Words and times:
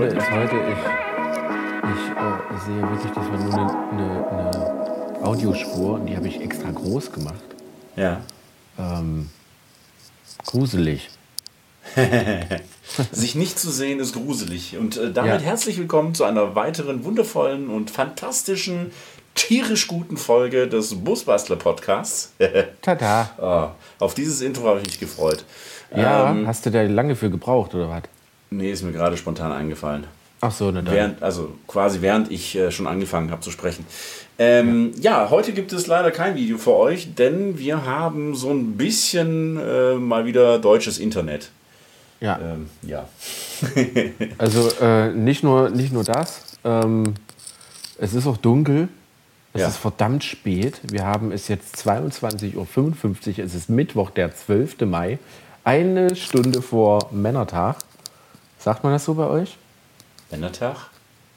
Spannende 0.00 0.18
ist 0.18 0.30
heute, 0.30 0.56
ich, 0.56 0.78
ich 1.90 2.10
äh, 2.16 2.64
sehe 2.64 2.82
wirklich, 2.90 3.12
das 3.12 3.26
war 3.26 3.36
nur 3.38 3.52
eine, 3.52 3.88
eine, 3.92 4.28
eine 5.18 5.26
Audiospur 5.26 5.94
und 5.94 6.06
die 6.06 6.16
habe 6.16 6.26
ich 6.26 6.40
extra 6.40 6.70
groß 6.70 7.12
gemacht. 7.12 7.42
Ja. 7.96 8.20
Ähm, 8.78 9.28
gruselig. 10.46 11.10
Sich 13.12 13.34
nicht 13.34 13.58
zu 13.58 13.70
sehen 13.70 14.00
ist 14.00 14.14
gruselig. 14.14 14.78
Und 14.78 14.96
äh, 14.96 15.12
damit 15.12 15.42
Ja. 15.42 15.46
herzlich 15.48 15.76
willkommen 15.76 16.14
zu 16.14 16.24
einer 16.24 16.54
weiteren 16.54 17.04
wundervollen 17.04 17.68
und 17.68 17.90
fantastischen, 17.90 18.92
tierisch 19.34 19.86
guten 19.86 20.16
Folge 20.16 20.66
des 20.66 20.94
Busbastler 20.94 21.56
Podcasts. 21.56 22.32
Tada. 22.82 23.30
Ah, 23.38 23.70
auf 23.98 24.14
dieses 24.14 24.40
Intro 24.40 24.66
habe 24.66 24.78
ich 24.80 24.86
mich 24.86 24.98
gefreut. 25.00 25.44
Ja, 25.94 26.30
Ähm, 26.30 26.46
hast 26.46 26.64
du 26.64 26.70
da 26.70 26.80
lange 26.82 27.16
für 27.16 27.28
gebraucht 27.28 27.74
oder 27.74 27.90
was? 27.90 28.02
Nee, 28.50 28.70
ist 28.70 28.82
mir 28.82 28.92
gerade 28.92 29.16
spontan 29.16 29.52
eingefallen. 29.52 30.06
Ach 30.42 30.52
so, 30.52 30.70
ne 30.70 30.82
dann. 30.82 30.94
Während, 30.94 31.22
also 31.22 31.52
quasi 31.66 32.00
während 32.00 32.30
ich 32.30 32.56
äh, 32.56 32.70
schon 32.70 32.86
angefangen 32.86 33.30
habe 33.30 33.42
zu 33.42 33.50
sprechen. 33.50 33.84
Ähm, 34.38 34.92
ja. 35.00 35.28
heute 35.28 35.52
gibt 35.52 35.72
es 35.74 35.86
leider 35.86 36.10
kein 36.10 36.34
Video 36.34 36.56
für 36.56 36.74
euch, 36.74 37.14
denn 37.14 37.58
wir 37.58 37.84
haben 37.84 38.34
so 38.34 38.50
ein 38.50 38.78
bisschen 38.78 39.58
äh, 39.60 39.94
mal 39.96 40.24
wieder 40.24 40.58
deutsches 40.58 40.98
Internet. 40.98 41.50
Ja, 42.20 42.38
Ähm, 42.42 42.68
ja. 42.82 43.06
also 44.38 44.70
äh, 44.80 45.10
nicht, 45.12 45.42
nur, 45.42 45.70
nicht 45.70 45.92
nur 45.92 46.04
das. 46.04 46.42
Ähm, 46.64 47.14
es 47.98 48.14
ist 48.14 48.26
auch 48.26 48.36
dunkel. 48.36 48.88
Es 49.52 49.62
Ja. 49.62 49.68
ist 49.68 49.76
verdammt 49.78 50.22
spät. 50.24 50.80
Wir 50.90 51.04
haben 51.04 51.32
es 51.32 51.48
jetzt 51.48 51.76
22.55 51.76 52.56
Uhr. 53.38 53.44
Es 53.44 53.54
ist 53.54 53.68
Mittwoch, 53.68 54.10
der 54.10 54.34
12. 54.34 54.82
Mai. 54.82 55.18
Eine 55.64 56.14
Stunde 56.14 56.62
vor 56.62 57.08
Männertag. 57.10 57.76
Sagt 58.62 58.84
man 58.84 58.92
das 58.92 59.04
so 59.04 59.14
bei 59.14 59.26
euch? 59.26 59.56
Männertag? 60.30 60.76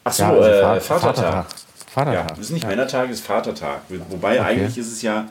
Ach 0.03 0.11
so, 0.13 0.23
Ja, 0.23 0.29
also 0.31 0.43
äh, 0.43 0.61
Vater- 0.61 0.81
Vatertag. 0.81 1.15
Vatertag. 1.15 1.45
Vatertag. 1.93 2.13
Ja, 2.13 2.27
das 2.35 2.39
ist 2.39 2.51
nicht 2.51 2.67
Männertag, 2.67 3.09
es 3.09 3.19
ist 3.19 3.25
Vatertag. 3.25 3.81
Wobei 4.09 4.41
eigentlich 4.43 4.77
ist 4.77 4.91
es 4.91 5.01
ja 5.01 5.27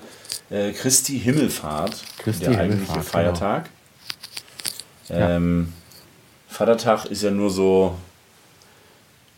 äh, 0.50 0.72
Christi 0.72 1.18
Himmelfahrt, 1.18 2.02
Christi 2.18 2.44
der 2.44 2.50
Himmelfahrt, 2.52 2.70
eigentliche 2.88 3.00
Feiertag. 3.02 3.68
Ja. 5.08 5.36
Ähm, 5.36 5.72
Vatertag 6.48 7.06
ist 7.06 7.22
ja 7.22 7.30
nur 7.30 7.50
so 7.50 7.96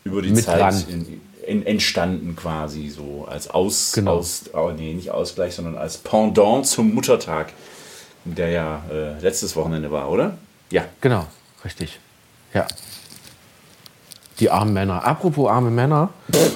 über 0.03 0.21
die 0.21 0.29
Mit 0.29 0.45
Zeit 0.45 0.87
in, 0.87 1.21
in, 1.45 1.65
entstanden 1.65 2.35
quasi 2.35 2.89
so 2.89 3.25
als 3.29 3.49
Aus, 3.49 3.91
Genau. 3.93 4.17
aus 4.17 4.43
oh, 4.53 4.71
nee, 4.75 4.93
nicht 4.93 5.09
Ausgleich, 5.11 5.55
sondern 5.55 5.75
als 5.77 5.97
Pendant 5.97 6.67
zum 6.67 6.93
Muttertag, 6.93 7.51
der 8.23 8.49
ja 8.49 8.83
äh, 8.91 9.19
letztes 9.19 9.55
Wochenende 9.55 9.91
war, 9.91 10.09
oder? 10.09 10.37
Ja. 10.69 10.85
Genau, 11.01 11.25
richtig. 11.63 11.99
Ja. 12.55 12.65
Die 14.39 14.49
armen 14.49 14.73
Männer. 14.73 15.05
Apropos 15.05 15.49
arme 15.49 15.69
Männer. 15.69 16.09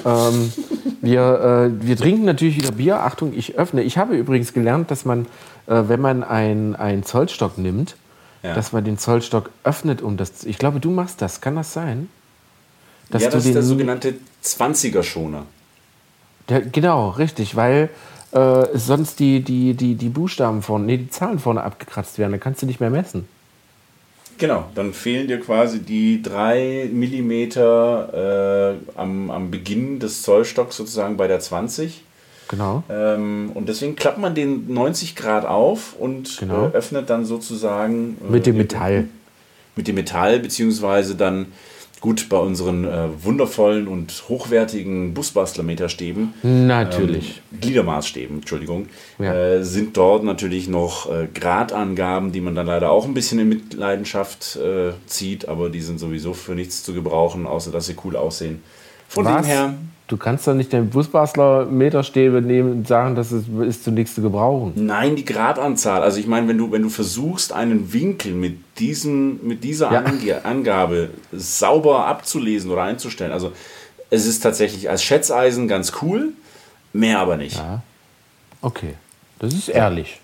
ähm, 0.04 0.52
wir, 1.00 1.70
äh, 1.80 1.86
wir 1.86 1.96
trinken 1.96 2.24
natürlich 2.24 2.56
wieder 2.56 2.72
Bier. 2.72 3.00
Achtung, 3.00 3.32
ich 3.34 3.56
öffne. 3.56 3.82
Ich 3.82 3.96
habe 3.96 4.16
übrigens 4.16 4.52
gelernt, 4.52 4.90
dass 4.90 5.04
man, 5.04 5.26
äh, 5.66 5.82
wenn 5.86 6.00
man 6.00 6.24
einen 6.24 7.04
Zollstock 7.04 7.56
nimmt, 7.56 7.96
Ja. 8.42 8.54
dass 8.54 8.72
man 8.72 8.84
den 8.84 8.98
Zollstock 8.98 9.50
öffnet, 9.64 10.02
um 10.02 10.16
das. 10.16 10.44
Ich 10.44 10.58
glaube, 10.58 10.80
du 10.80 10.90
machst 10.90 11.22
das. 11.22 11.40
Kann 11.40 11.56
das 11.56 11.72
sein? 11.72 12.08
Dass 13.10 13.22
ja, 13.22 13.30
das 13.30 13.44
ist 13.44 13.54
der 13.54 13.62
sogenannte 13.62 14.14
20er-Schoner. 14.42 15.44
Der, 16.48 16.62
genau, 16.62 17.10
richtig, 17.10 17.56
weil 17.56 17.90
äh, 18.32 18.66
sonst 18.74 19.20
die, 19.20 19.42
die, 19.42 19.74
die, 19.74 19.94
die 19.94 20.08
Buchstaben 20.08 20.62
vorne, 20.62 20.86
nee, 20.86 20.96
die 20.96 21.10
Zahlen 21.10 21.38
vorne 21.38 21.62
abgekratzt 21.62 22.18
werden. 22.18 22.32
Dann 22.32 22.40
kannst 22.40 22.62
du 22.62 22.66
nicht 22.66 22.80
mehr 22.80 22.90
messen. 22.90 23.28
Genau, 24.40 24.64
dann 24.74 24.94
fehlen 24.94 25.28
dir 25.28 25.38
quasi 25.38 25.80
die 25.80 26.22
drei 26.22 26.88
Millimeter 26.92 28.74
äh, 28.96 28.98
am, 28.98 29.30
am 29.30 29.50
Beginn 29.50 29.98
des 30.00 30.22
Zollstocks 30.22 30.76
sozusagen 30.78 31.16
bei 31.18 31.28
der 31.28 31.40
20. 31.40 32.02
Genau. 32.48 32.82
Ähm, 32.90 33.50
und 33.54 33.68
deswegen 33.68 33.94
klappt 33.96 34.18
man 34.18 34.34
den 34.34 34.72
90 34.72 35.14
Grad 35.14 35.44
auf 35.44 35.94
und 35.98 36.38
Genau. 36.38 36.68
äh, 36.68 36.70
öffnet 36.72 37.10
dann 37.10 37.24
sozusagen 37.26 38.16
äh, 38.26 38.32
Mit 38.32 38.46
dem 38.46 38.56
Metall. 38.56 39.08
Mit 39.76 39.86
dem 39.88 39.94
Metall, 39.96 40.40
beziehungsweise 40.40 41.14
dann 41.16 41.46
gut 42.00 42.28
bei 42.28 42.38
unseren 42.38 42.84
äh, 42.84 43.08
wundervollen 43.22 43.86
und 43.86 44.24
hochwertigen 44.28 45.12
Busbastler-Meterstäben. 45.14 46.32
Natürlich. 46.42 47.42
Ähm, 47.52 47.60
Gliedermaßstäben, 47.60 48.36
Entschuldigung, 48.38 48.86
Ja. 49.18 49.34
äh, 49.34 49.64
sind 49.64 49.96
dort 49.96 50.24
natürlich 50.24 50.66
noch 50.68 51.10
äh, 51.10 51.28
Gradangaben, 51.32 52.32
die 52.32 52.40
man 52.40 52.54
dann 52.54 52.66
leider 52.66 52.90
auch 52.90 53.04
ein 53.04 53.14
bisschen 53.14 53.38
in 53.38 53.48
Mitleidenschaft 53.50 54.56
äh, 54.56 54.92
zieht, 55.06 55.48
aber 55.48 55.68
die 55.68 55.82
sind 55.82 55.98
sowieso 56.00 56.32
für 56.32 56.54
nichts 56.54 56.82
zu 56.82 56.94
gebrauchen, 56.94 57.46
außer 57.46 57.70
dass 57.70 57.86
sie 57.86 57.96
cool 58.04 58.16
aussehen. 58.16 58.62
Von 59.10 59.24
dem 59.26 59.34
Was? 59.34 59.46
her, 59.46 59.74
Du 60.06 60.16
kannst 60.16 60.44
doch 60.48 60.54
nicht 60.54 60.72
den 60.72 60.90
Busbastler 60.90 61.66
Meterstäbe 61.66 62.42
nehmen 62.42 62.72
und 62.72 62.88
sagen, 62.88 63.14
das 63.14 63.30
ist, 63.30 63.46
ist 63.64 63.84
zunächst 63.84 64.16
zu 64.16 64.22
gebrauchen. 64.22 64.72
nein, 64.74 65.14
die 65.14 65.24
Gradanzahl. 65.24 66.02
Also 66.02 66.18
ich 66.18 66.26
meine, 66.26 66.48
wenn 66.48 66.58
du, 66.58 66.72
wenn 66.72 66.82
du 66.82 66.88
versuchst, 66.88 67.52
einen 67.52 67.92
Winkel 67.92 68.32
mit, 68.34 68.58
diesem, 68.80 69.38
mit 69.46 69.62
dieser 69.62 69.92
Ja. 69.92 70.00
Ange 70.00 70.44
Angabe 70.44 71.10
sauber 71.32 72.06
abzulesen 72.08 72.72
oder 72.72 72.82
einzustellen, 72.82 73.30
also 73.30 73.52
es 74.10 74.26
ist 74.26 74.40
tatsächlich 74.40 74.90
als 74.90 75.04
Schätzeisen 75.04 75.68
ganz 75.68 75.92
cool, 76.02 76.30
mehr 76.92 77.20
aber 77.20 77.36
nicht. 77.36 77.56
Ja. 77.56 77.82
Okay. 78.62 78.94
Das 79.38 79.54
ist 79.54 79.68
ehrlich. 79.68 80.20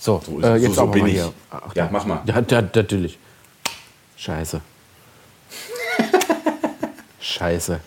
So, 0.00 0.22
So 0.24 0.38
ist- 0.38 0.44
äh, 0.44 0.48
so- 0.60 0.64
jetzt 0.66 0.74
so 0.76 0.82
aber 0.82 0.92
bin 0.92 1.02
mal 1.02 1.08
ich. 1.08 1.14
hier. 1.14 1.32
Ach, 1.50 1.74
Ja, 1.74 1.88
mach 1.90 2.06
mal. 2.06 2.22
Ja, 2.26 2.40
ja, 2.48 2.62
natürlich. 2.62 3.18
Scheiße. 4.16 4.60
Scheiße. 7.28 7.80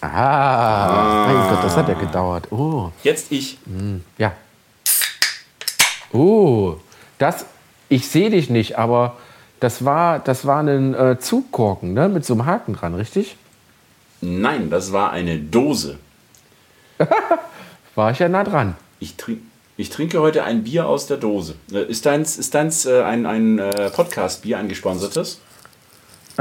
Ah, 0.00 1.26
mein 1.28 1.48
Gott, 1.48 1.64
das 1.64 1.76
hat 1.76 1.88
ja 1.88 1.94
gedauert. 1.94 2.50
Oh, 2.50 2.90
Jetzt 3.04 3.30
ich. 3.30 3.58
ja. 4.18 4.32
Oh, 6.12 6.74
das, 7.18 7.46
ich 7.88 8.08
sehe 8.08 8.28
dich 8.30 8.50
nicht, 8.50 8.76
aber 8.76 9.16
das 9.60 9.84
war, 9.84 10.18
das 10.18 10.44
war 10.44 10.60
ein 10.64 10.94
äh, 10.94 11.18
Zugkorken, 11.20 11.94
ne, 11.94 12.08
mit 12.08 12.24
so 12.24 12.34
einem 12.34 12.46
Haken 12.46 12.74
dran, 12.74 12.94
richtig? 12.96 13.36
Nein, 14.20 14.68
das 14.68 14.92
war 14.92 15.12
eine 15.12 15.38
Dose. 15.38 15.98
War 17.94 18.10
ich 18.12 18.20
ja 18.20 18.28
nah 18.28 18.44
dran. 18.44 18.74
Ich, 19.00 19.16
trink, 19.16 19.40
ich 19.76 19.90
trinke 19.90 20.20
heute 20.20 20.44
ein 20.44 20.64
Bier 20.64 20.86
aus 20.86 21.06
der 21.08 21.16
Dose. 21.18 21.56
Äh, 21.72 21.82
Ist 21.84 22.06
deins, 22.06 22.36
ist 22.38 22.54
deins 22.54 22.86
äh, 22.86 23.02
ein, 23.02 23.26
ein 23.26 23.58
äh, 23.58 23.90
Podcast-Bier, 23.90 24.58
ein 24.58 24.68
gesponsertes? 24.68 25.40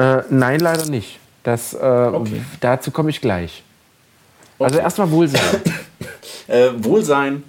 Äh, 0.01 0.23
nein, 0.29 0.59
leider 0.59 0.85
nicht. 0.87 1.19
Das, 1.43 1.73
äh, 1.73 1.77
Okay. 1.77 2.41
Dazu 2.59 2.91
komme 2.91 3.09
ich 3.09 3.21
gleich. 3.21 3.63
Also 4.59 4.75
Okay. 4.75 4.83
erstmal 4.83 5.11
Wohlsein. 5.11 5.41
Äh, 6.47 6.69
Wohlsein. 6.77 7.43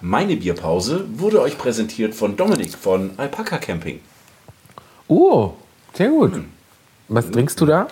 Meine 0.00 0.36
Bierpause 0.36 1.04
wurde 1.18 1.40
euch 1.42 1.58
präsentiert 1.58 2.14
von 2.14 2.36
Dominik 2.36 2.74
von 2.74 3.12
Alpaka 3.18 3.58
Camping. 3.58 4.00
Oh, 5.08 5.52
sehr 5.92 6.08
gut. 6.08 6.42
Was 7.08 7.30
trinkst 7.30 7.60
du 7.60 7.66
da? 7.66 7.88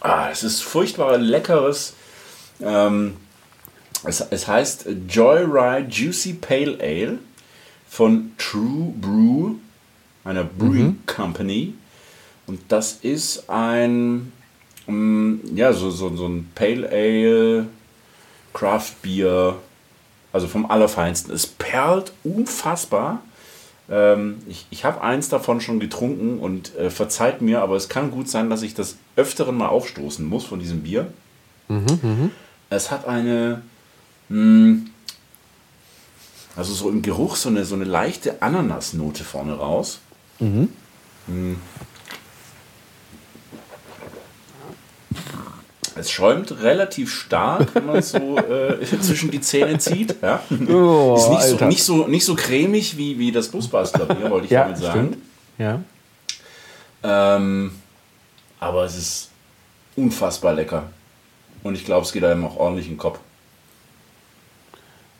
Ah, 0.00 0.28
es 0.30 0.42
ist 0.42 0.62
furchtbar 0.62 1.18
leckeres. 1.18 1.94
Ähm, 2.60 3.16
es, 4.04 4.20
es 4.20 4.48
heißt 4.48 4.86
Joyride 5.08 5.88
Juicy 5.88 6.32
Pale 6.34 6.78
Ale 6.80 7.18
von 7.88 8.32
True 8.38 8.92
Brew, 9.00 9.54
einer 10.24 10.44
Brewing 10.44 10.98
Company. 11.06 11.74
Und 12.46 12.60
das 12.68 12.98
ist 13.02 13.48
ein, 13.48 14.32
mm, 14.86 15.34
ja, 15.54 15.72
so, 15.72 15.90
so, 15.90 16.14
so 16.16 16.26
ein 16.26 16.50
Pale 16.54 16.88
Ale, 16.90 17.66
Craft 18.52 18.92
Beer, 19.02 19.56
also 20.32 20.46
vom 20.46 20.66
Allerfeinsten. 20.70 21.32
Es 21.34 21.46
perlt 21.46 22.12
unfassbar. 22.24 23.22
Ähm, 23.88 24.38
ich 24.48 24.66
ich 24.70 24.84
habe 24.84 25.00
eins 25.00 25.28
davon 25.28 25.60
schon 25.60 25.80
getrunken 25.80 26.38
und 26.38 26.74
äh, 26.76 26.90
verzeiht 26.90 27.40
mir, 27.40 27.62
aber 27.62 27.76
es 27.76 27.88
kann 27.88 28.10
gut 28.10 28.28
sein, 28.28 28.50
dass 28.50 28.62
ich 28.62 28.74
das 28.74 28.96
öfteren 29.16 29.56
mal 29.56 29.68
aufstoßen 29.68 30.24
muss 30.24 30.44
von 30.44 30.58
diesem 30.58 30.82
Bier. 30.82 31.06
Es 32.68 32.90
hat 32.90 33.06
eine, 33.06 33.62
mh, 34.28 34.80
also 36.56 36.72
so 36.72 36.88
im 36.90 37.02
Geruch 37.02 37.36
so 37.36 37.48
eine, 37.48 37.64
so 37.64 37.74
eine 37.74 37.84
leichte 37.84 38.40
Ananasnote 38.42 39.24
vorne 39.24 39.54
raus. 39.54 40.00
Mm. 40.38 40.64
Es 45.98 46.10
schäumt 46.10 46.60
relativ 46.62 47.12
stark, 47.12 47.74
wenn 47.74 47.86
man 47.86 47.96
es 47.96 48.10
so 48.10 48.36
äh, 48.38 48.84
zwischen 49.00 49.30
die 49.30 49.40
Zähne 49.40 49.78
zieht. 49.78 50.14
Ja. 50.22 50.42
Oh, 50.68 51.16
ist 51.16 51.30
nicht 51.30 51.42
so, 51.42 51.64
nicht, 51.64 51.82
so, 51.84 52.06
nicht 52.06 52.24
so 52.24 52.34
cremig 52.34 52.98
wie, 52.98 53.18
wie 53.18 53.32
das 53.32 53.48
Busbastler-Bier, 53.48 54.30
wollte 54.30 54.44
ich 54.44 54.50
Ja, 54.50 54.64
damit 54.64 54.78
sagen. 54.78 55.06
stimmt. 55.08 55.18
Ja. 55.58 55.80
Ähm, 57.02 57.72
aber 58.60 58.84
es 58.84 58.96
ist 58.96 59.30
unfassbar 59.96 60.52
lecker. 60.52 60.90
Und 61.62 61.74
ich 61.74 61.84
glaube, 61.84 62.04
es 62.04 62.12
geht 62.12 62.24
einem 62.24 62.44
auch 62.44 62.56
ordentlich 62.56 62.86
in 62.86 62.92
den 62.92 62.98
Kopf. 62.98 63.18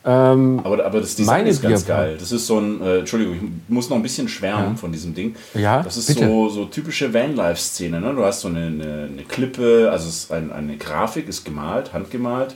Ähm, 0.09 0.61
Aber, 0.63 0.85
aber 0.87 1.01
das 1.01 1.17
Design 1.17 1.47
ist 1.49 1.61
ganz 1.61 1.83
Bierpause. 1.83 1.87
geil. 1.87 2.17
Das 2.19 2.31
ist 2.31 2.47
so 2.47 2.59
ein, 2.61 2.81
äh, 2.81 2.99
Entschuldigung, 3.01 3.35
ich 3.35 3.43
muss 3.69 3.91
noch 3.91 3.97
ein 3.97 4.03
bisschen 4.05 4.29
schwärmen 4.29 4.77
von 4.77 4.93
diesem 4.93 5.15
Ding. 5.15 5.35
Ja, 5.55 5.83
Das 5.83 5.97
ist 5.97 6.07
bitte. 6.07 6.27
so, 6.29 6.49
so 6.49 6.65
typische 6.67 7.13
Vanlife-Szene. 7.13 8.01
Ne? 8.01 8.15
Du 8.15 8.25
hast 8.25 8.43
so 8.43 8.49
eine, 8.49 8.67
eine, 8.67 9.09
eine 9.13 9.23
Klippe, 9.27 9.89
also 9.91 10.33
ein, 10.33 10.53
eine 10.53 10.77
Grafik 10.77 11.29
ist 11.29 11.45
gemalt, 11.45 11.93
handgemalt. 11.93 12.55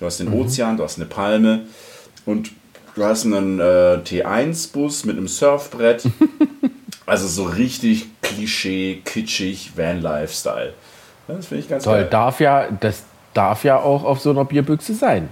Du 0.00 0.06
hast 0.06 0.20
den 0.20 0.28
Mhm. 0.30 0.40
Ozean, 0.40 0.76
du 0.78 0.84
hast 0.84 0.96
eine 0.96 1.04
Palme 1.06 1.66
und 2.24 2.50
du 2.94 3.04
hast 3.04 3.26
einen 3.26 3.60
äh, 3.60 3.98
T1-Bus 4.02 5.04
mit 5.04 5.18
einem 5.18 5.28
Surfbrett. 5.28 6.02
also 7.06 7.26
so 7.28 7.44
richtig 7.44 8.06
Klischee, 8.22 9.02
kitschig, 9.04 9.72
Vanlife-Style. 9.76 10.72
Ja, 11.28 11.34
Das 11.34 11.46
finde 11.46 11.62
ich 11.62 11.68
ganz 11.68 11.84
Toll, 11.84 12.00
geil. 12.00 12.08
darf 12.10 12.40
ja, 12.40 12.68
das 12.80 13.02
darf 13.34 13.64
ja 13.64 13.78
auch 13.78 14.02
auf 14.04 14.20
so 14.20 14.30
einer 14.30 14.44
Bierbüchse 14.46 14.94
sein. 14.94 15.28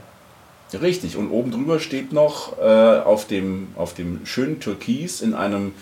Richtig, 0.81 1.17
und 1.17 1.31
oben 1.31 1.50
drüber 1.50 1.79
steht 1.81 2.12
noch 2.12 2.59
äh, 2.59 2.62
auf, 2.62 3.26
dem, 3.26 3.69
auf 3.76 3.94
dem 3.94 4.25
schönen 4.26 4.61
Türkis 4.61 5.21
in 5.21 5.35
einem 5.35 5.73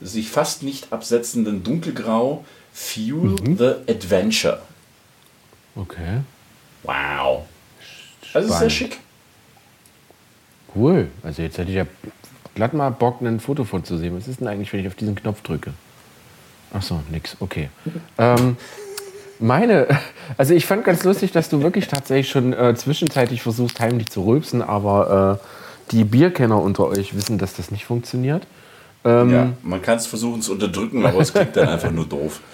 sich 0.00 0.30
fast 0.30 0.62
nicht 0.62 0.92
absetzenden 0.92 1.62
Dunkelgrau 1.62 2.44
Fuel 2.72 3.30
Mhm. 3.40 3.56
the 3.58 3.92
Adventure. 3.92 4.60
Okay. 5.74 6.20
Wow. 6.82 7.44
Das 8.32 8.44
ist 8.44 8.58
sehr 8.58 8.70
schick. 8.70 8.98
Cool. 10.74 11.08
Also 11.22 11.42
jetzt 11.42 11.56
hätte 11.58 11.70
ich 11.70 11.76
ja 11.76 11.86
glatt 12.54 12.74
mal 12.74 12.90
Bock, 12.90 13.20
ein 13.22 13.40
Foto 13.40 13.64
von 13.64 13.84
zu 13.84 13.96
sehen. 13.96 14.16
Was 14.16 14.28
ist 14.28 14.40
denn 14.40 14.48
eigentlich, 14.48 14.72
wenn 14.72 14.80
ich 14.80 14.86
auf 14.86 14.94
diesen 14.94 15.14
Knopf 15.14 15.42
drücke? 15.42 15.72
Ach 16.72 16.82
so, 16.82 17.00
nix. 17.10 17.36
Okay. 17.40 17.70
ähm, 18.18 18.56
meine, 19.40 19.86
also 20.38 20.54
ich 20.54 20.66
fand 20.66 20.84
ganz 20.84 21.04
lustig, 21.04 21.32
dass 21.32 21.48
du 21.48 21.62
wirklich 21.62 21.88
tatsächlich 21.88 22.28
schon 22.30 22.52
äh, 22.52 22.74
zwischenzeitlich 22.74 23.42
versuchst, 23.42 23.80
heimlich 23.80 24.08
zu 24.10 24.24
rülpsen, 24.24 24.62
aber 24.62 25.40
äh, 25.40 25.92
die 25.92 26.04
Bierkenner 26.04 26.60
unter 26.60 26.86
euch 26.86 27.14
wissen, 27.16 27.38
dass 27.38 27.54
das 27.54 27.70
nicht 27.70 27.84
funktioniert. 27.84 28.46
Ähm, 29.04 29.30
Ja, 29.30 29.52
man 29.62 29.82
kann 29.82 29.96
es 29.98 30.06
versuchen 30.06 30.42
zu 30.42 30.52
unterdrücken, 30.52 31.04
aber 31.06 31.20
es 31.20 31.32
klingt 31.32 31.56
dann 31.56 31.68
einfach 31.68 31.90
nur 31.90 32.06
doof. 32.06 32.40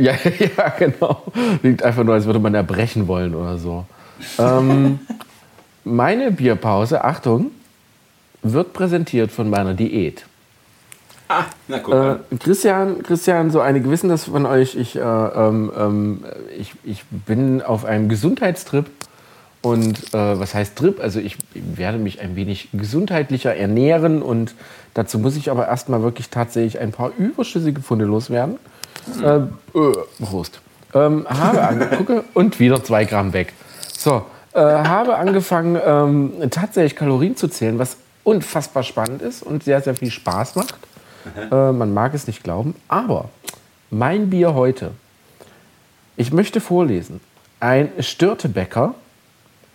Ja, 0.00 0.12
ja, 0.56 0.68
genau. 0.78 1.24
Klingt 1.58 1.82
einfach 1.82 2.04
nur, 2.04 2.14
als 2.14 2.24
würde 2.24 2.38
man 2.38 2.54
erbrechen 2.54 3.08
wollen 3.08 3.34
oder 3.34 3.58
so. 3.58 3.84
Ähm, 4.38 5.00
meine 5.82 6.30
Bierpause, 6.30 7.02
Achtung, 7.02 7.50
wird 8.42 8.72
präsentiert 8.72 9.32
von 9.32 9.50
meiner 9.50 9.74
Diät. 9.74 10.24
Ah, 11.28 11.44
na 11.68 11.78
guck 11.78 11.94
Äh. 11.94 12.36
Christian, 12.38 13.02
Christian, 13.02 13.50
so 13.50 13.60
einige 13.60 13.90
wissen 13.90 14.08
das 14.08 14.24
von 14.24 14.46
euch. 14.46 14.76
Ich, 14.76 14.96
äh, 14.96 15.00
ähm, 15.00 15.70
ähm, 15.76 16.24
ich, 16.58 16.72
ich 16.84 17.04
bin 17.10 17.62
auf 17.62 17.84
einem 17.84 18.08
Gesundheitstrip. 18.08 18.86
Und 19.60 20.14
äh, 20.14 20.38
was 20.38 20.54
heißt 20.54 20.76
Trip? 20.76 21.00
Also 21.00 21.18
ich 21.18 21.36
werde 21.52 21.98
mich 21.98 22.20
ein 22.20 22.36
wenig 22.36 22.68
gesundheitlicher 22.72 23.56
ernähren 23.56 24.22
und 24.22 24.54
dazu 24.94 25.18
muss 25.18 25.36
ich 25.36 25.50
aber 25.50 25.66
erstmal 25.66 26.00
wirklich 26.02 26.30
tatsächlich 26.30 26.78
ein 26.78 26.92
paar 26.92 27.10
überschüssige 27.18 27.80
Pfunde 27.80 28.04
loswerden. 28.04 28.56
Äh, 29.20 29.36
äh, 29.36 29.92
Prost. 30.24 30.60
Ähm, 30.94 31.26
habe 31.28 31.66
angeguckt 31.66 32.24
und 32.34 32.60
wieder 32.60 32.82
zwei 32.84 33.04
Gramm 33.04 33.32
weg. 33.32 33.52
So, 33.96 34.24
äh, 34.52 34.60
habe 34.60 35.16
angefangen 35.16 35.78
ähm, 35.84 36.32
tatsächlich 36.50 36.94
Kalorien 36.94 37.36
zu 37.36 37.48
zählen, 37.48 37.78
was 37.78 37.96
unfassbar 38.22 38.84
spannend 38.84 39.22
ist 39.22 39.42
und 39.42 39.64
sehr, 39.64 39.80
sehr 39.80 39.94
viel 39.94 40.10
Spaß 40.10 40.54
macht. 40.54 40.76
Äh, 41.50 41.72
man 41.72 41.92
mag 41.92 42.14
es 42.14 42.26
nicht 42.26 42.42
glauben, 42.42 42.74
aber 42.88 43.28
mein 43.90 44.30
Bier 44.30 44.54
heute, 44.54 44.92
ich 46.16 46.32
möchte 46.32 46.60
vorlesen, 46.60 47.20
ein 47.60 47.90
Störtebäcker 48.00 48.94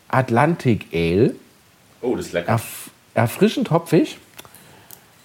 Atlantic 0.08 0.88
Ale, 0.94 1.36
Oh, 2.02 2.16
das 2.16 2.28
ist 2.28 2.34
lecker. 2.34 2.50
erf 2.50 2.90
erfrischend 3.14 3.72
hopfig. 3.72 4.18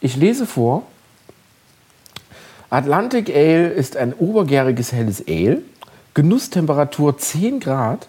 Ich 0.00 0.14
lese 0.16 0.46
vor. 0.46 0.82
Atlantic 2.70 3.30
Ale 3.30 3.68
ist 3.68 3.96
ein 3.96 4.12
obergäriges 4.14 4.92
helles 4.92 5.24
Ale. 5.26 5.62
Genusstemperatur 6.14 7.16
10 7.18 7.60
Grad. 7.60 8.08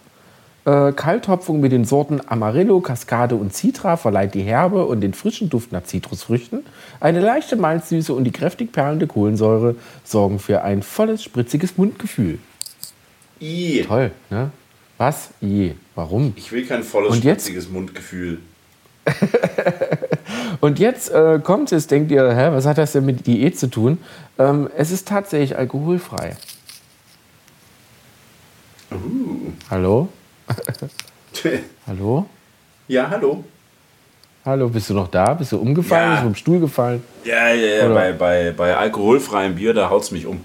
Äh, 0.69 0.91
Kalthopfung 0.91 1.61
mit 1.61 1.71
den 1.71 1.83
Sorten 1.83 2.21
Amarillo, 2.27 2.79
Cascade 2.79 3.35
und 3.35 3.55
Citra 3.55 3.97
verleiht 3.97 4.35
die 4.35 4.43
Herbe 4.43 4.85
und 4.85 5.01
den 5.01 5.15
frischen 5.15 5.49
Duft 5.49 5.71
nach 5.71 5.83
Zitrusfrüchten. 5.83 6.63
Eine 6.99 7.21
leichte 7.21 7.55
Malzsüße 7.55 8.13
und 8.13 8.23
die 8.25 8.31
kräftig 8.31 8.71
perlende 8.71 9.07
Kohlensäure 9.07 9.75
sorgen 10.03 10.37
für 10.37 10.61
ein 10.61 10.83
volles, 10.83 11.23
spritziges 11.23 11.75
Mundgefühl. 11.77 12.37
I. 13.41 13.83
Toll, 13.87 14.11
ne? 14.29 14.51
Was? 14.99 15.31
Je. 15.41 15.73
Warum? 15.95 16.33
Ich 16.35 16.51
will 16.51 16.63
kein 16.65 16.83
volles, 16.83 17.13
Und 17.13 17.23
jetzt? 17.23 17.45
spritziges 17.45 17.69
Mundgefühl. 17.69 18.37
Und 20.61 20.77
jetzt 20.77 21.09
äh, 21.09 21.39
kommt 21.41 21.71
es, 21.71 21.87
denkt 21.87 22.11
ihr, 22.11 22.35
hä, 22.35 22.49
was 22.51 22.67
hat 22.67 22.77
das 22.77 22.91
denn 22.91 23.05
mit 23.05 23.25
Diät 23.25 23.57
zu 23.57 23.71
tun? 23.71 23.97
Ähm, 24.37 24.69
es 24.77 24.91
ist 24.91 25.07
tatsächlich 25.07 25.57
alkoholfrei. 25.57 26.35
Uh. 28.91 29.51
Hallo? 29.71 30.09
Hallo? 31.87 32.25
ja, 32.87 33.09
hallo. 33.09 33.43
Hallo, 34.45 34.69
bist 34.69 34.89
du 34.89 34.93
noch 34.93 35.07
da? 35.09 35.33
Bist 35.33 35.51
du 35.51 35.57
umgefallen? 35.57 36.03
Ja. 36.03 36.09
Bist 36.09 36.21
du 36.21 36.25
vom 36.25 36.35
Stuhl 36.35 36.59
gefallen? 36.59 37.03
Ja, 37.23 37.49
ja, 37.49 37.83
ja. 37.85 37.93
Bei, 37.93 38.13
bei, 38.13 38.53
bei 38.55 38.75
alkoholfreiem 38.75 39.55
Bier, 39.55 39.73
da 39.73 39.89
haut 39.89 40.03
es 40.03 40.11
mich 40.11 40.25
um. 40.25 40.41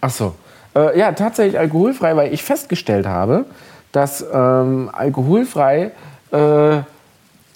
Ach 0.00 0.10
so. 0.10 0.34
Äh, 0.74 0.98
ja, 0.98 1.12
tatsächlich 1.12 1.58
alkoholfrei, 1.58 2.16
weil 2.16 2.32
ich 2.32 2.42
festgestellt 2.42 3.06
habe, 3.06 3.44
dass 3.92 4.24
ähm, 4.32 4.90
alkoholfrei 4.92 5.92
äh, 6.30 6.78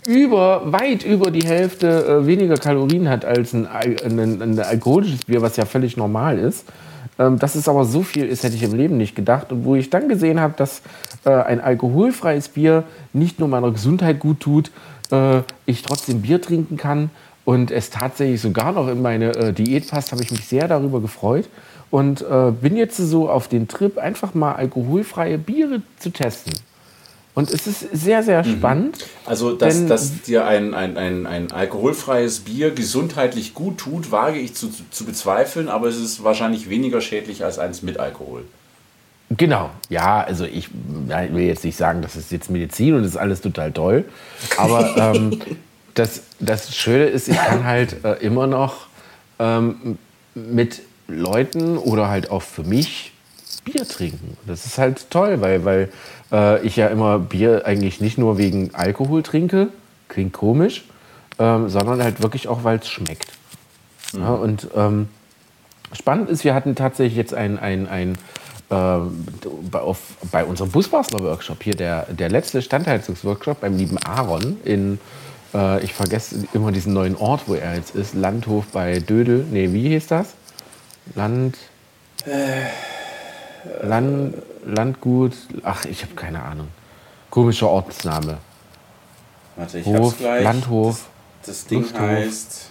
über, 0.07 0.73
weit 0.73 1.05
über 1.05 1.31
die 1.31 1.47
Hälfte 1.47 2.23
äh, 2.23 2.27
weniger 2.27 2.57
Kalorien 2.57 3.09
hat 3.09 3.25
als 3.25 3.55
ein, 3.55 3.67
ein, 3.67 4.43
ein 4.43 4.59
alkoholisches 4.59 5.25
Bier, 5.25 5.43
was 5.43 5.57
ja 5.57 5.65
völlig 5.65 5.97
normal 5.97 6.39
ist. 6.39 6.67
Ähm, 7.21 7.39
dass 7.39 7.55
es 7.55 7.69
aber 7.69 7.85
so 7.85 8.03
viel 8.03 8.27
ist, 8.27 8.43
hätte 8.45 8.57
ich 8.57 8.63
im 8.63 8.75
Leben 8.75 8.97
nicht 8.97 9.15
gedacht. 9.15 9.53
Und 9.53 9.67
wo 9.67 9.75
ich 9.75 9.91
dann 9.91 10.09
gesehen 10.09 10.41
habe, 10.41 10.55
dass 10.57 10.81
äh, 11.25 11.31
ein 11.31 11.61
alkoholfreies 11.61 12.49
Bier 12.49 12.85
nicht 13.13 13.39
nur 13.39 13.49
meiner 13.49 13.71
Gesundheit 13.71 14.21
gut 14.21 14.41
tut, 14.41 14.71
äh, 15.11 15.41
ich 15.67 15.83
trotzdem 15.83 16.23
Bier 16.23 16.41
trinken 16.41 16.77
kann 16.77 17.11
und 17.45 17.71
es 17.71 17.91
tatsächlich 17.91 18.41
sogar 18.41 18.73
noch 18.73 18.89
in 18.89 19.03
meine 19.03 19.35
äh, 19.35 19.53
Diät 19.53 19.89
passt, 19.89 20.13
habe 20.13 20.23
ich 20.23 20.31
mich 20.31 20.47
sehr 20.47 20.69
darüber 20.69 21.01
gefreut 21.01 21.49
und 21.91 22.23
äh, 22.23 22.53
bin 22.53 22.77
jetzt 22.77 22.97
so 22.97 23.29
auf 23.29 23.49
den 23.49 23.69
Trip, 23.69 23.99
einfach 23.99 24.35
mal 24.35 24.53
alkoholfreie 24.53 25.39
Biere 25.39 25.83
zu 25.99 26.11
testen. 26.11 26.53
Und 27.35 27.51
es 27.51 27.67
ist 27.67 27.87
sehr, 27.93 28.23
sehr 28.23 28.43
spannend. 28.45 29.07
Also, 29.25 29.53
dass, 29.53 29.87
dass 29.87 30.23
dir 30.23 30.47
ein, 30.47 30.75
ein, 30.75 30.97
ein, 30.97 31.27
ein 31.27 31.53
alkoholfreies 31.53 32.41
Bier 32.41 32.73
gesundheitlich 32.73 33.55
gut 33.55 33.79
tut, 33.79 34.11
wage 34.11 34.39
ich 34.39 34.55
zu, 34.55 34.69
zu 34.91 35.05
bezweifeln, 35.05 35.69
aber 35.69 35.87
es 35.87 35.97
ist 35.97 36.25
wahrscheinlich 36.25 36.69
weniger 36.69 37.01
schädlich 37.01 37.45
als 37.45 37.59
eins 37.59 37.83
mit 37.83 37.99
Alkohol. 37.99 38.45
Genau, 39.37 39.71
ja, 39.89 40.23
also 40.23 40.45
ich 40.45 40.71
will 40.73 41.45
jetzt 41.45 41.65
nicht 41.65 41.77
sagen, 41.77 42.03
das 42.03 42.17
ist 42.17 42.33
jetzt 42.33 42.51
Medizin 42.51 42.95
und 42.95 43.03
das 43.03 43.13
ist 43.13 43.17
alles 43.17 43.41
total 43.41 43.71
toll, 43.71 44.05
aber 44.57 44.97
ähm, 45.15 45.41
das, 45.95 46.23
das 46.41 46.75
Schöne 46.75 47.05
ist, 47.05 47.29
ich 47.29 47.37
kann 47.37 47.65
halt 47.65 48.05
äh, 48.05 48.15
immer 48.15 48.49
noch 48.49 48.87
ähm, 49.39 49.99
mit 50.35 50.83
Leuten 51.07 51.79
oder 51.79 52.09
halt 52.09 52.31
auch 52.31 52.43
für 52.43 52.65
mich 52.65 53.13
Bier 53.65 53.87
trinken. 53.87 54.37
Das 54.47 54.67
ist 54.67 54.79
halt 54.79 55.11
toll, 55.11 55.41
weil, 55.41 55.65
weil 55.65 55.93
äh, 56.33 56.65
ich 56.67 56.77
ja 56.77 56.89
immer 56.89 57.19
Bier 57.19 57.67
eigentlich 57.67 58.01
nicht 58.01 58.19
nur 58.19 58.39
wegen 58.39 58.75
Alkohol 58.75 59.23
trinke, 59.23 59.69
klingt 60.09 60.33
komisch, 60.33 60.85
ähm, 61.39 61.69
sondern 61.69 62.03
halt 62.03 62.23
wirklich 62.23 62.49
auch, 62.49 62.65
weil 62.65 62.79
es 62.79 62.89
schmeckt. 62.89 63.27
Ja, 64.13 64.31
und 64.31 64.69
ähm, 64.75 65.09
spannend 65.93 66.31
ist, 66.31 66.43
wir 66.45 66.55
hatten 66.55 66.75
tatsächlich 66.75 67.17
jetzt 67.17 67.35
ein, 67.35 67.59
ein, 67.59 67.89
ein 67.89 68.19
bei, 68.71 69.81
auf, 69.81 69.99
bei 70.31 70.45
unserem 70.45 70.71
Busbastler-Workshop 70.71 71.63
hier, 71.63 71.75
der, 71.75 72.07
der 72.13 72.29
letzte 72.29 72.63
Standheizungsworkshop 72.63 73.61
beim 73.61 73.77
lieben 73.77 73.99
Aaron 73.99 74.59
in, 74.65 75.01
äh, 75.55 75.83
ich 75.83 75.93
vergesse 75.93 76.45
immer 76.53 76.71
diesen 76.73 76.93
neuen 76.93 77.17
Ort, 77.17 77.43
wo 77.47 77.55
er 77.55 77.75
jetzt 77.75 77.95
ist, 77.97 78.15
Landhof 78.15 78.67
bei 78.73 79.01
Dödel, 79.01 79.45
nee, 79.51 79.73
wie 79.73 79.89
hieß 79.89 80.07
das? 80.07 80.35
Land, 81.17 81.57
Land, 83.83 84.35
Landgut, 84.65 85.33
ach, 85.65 85.85
ich 85.85 86.03
habe 86.03 86.15
keine 86.15 86.43
Ahnung. 86.43 86.69
Komischer 87.31 87.69
Ortsname. 87.69 88.39
Warte, 89.57 89.79
ich 89.79 89.87
Hof, 89.87 90.13
hab's 90.13 90.19
gleich. 90.19 90.45
Landhof, 90.45 91.07
Das, 91.41 91.59
das 91.59 91.67
Ding 91.67 91.81
Lufthof. 91.81 92.01
heißt 92.01 92.71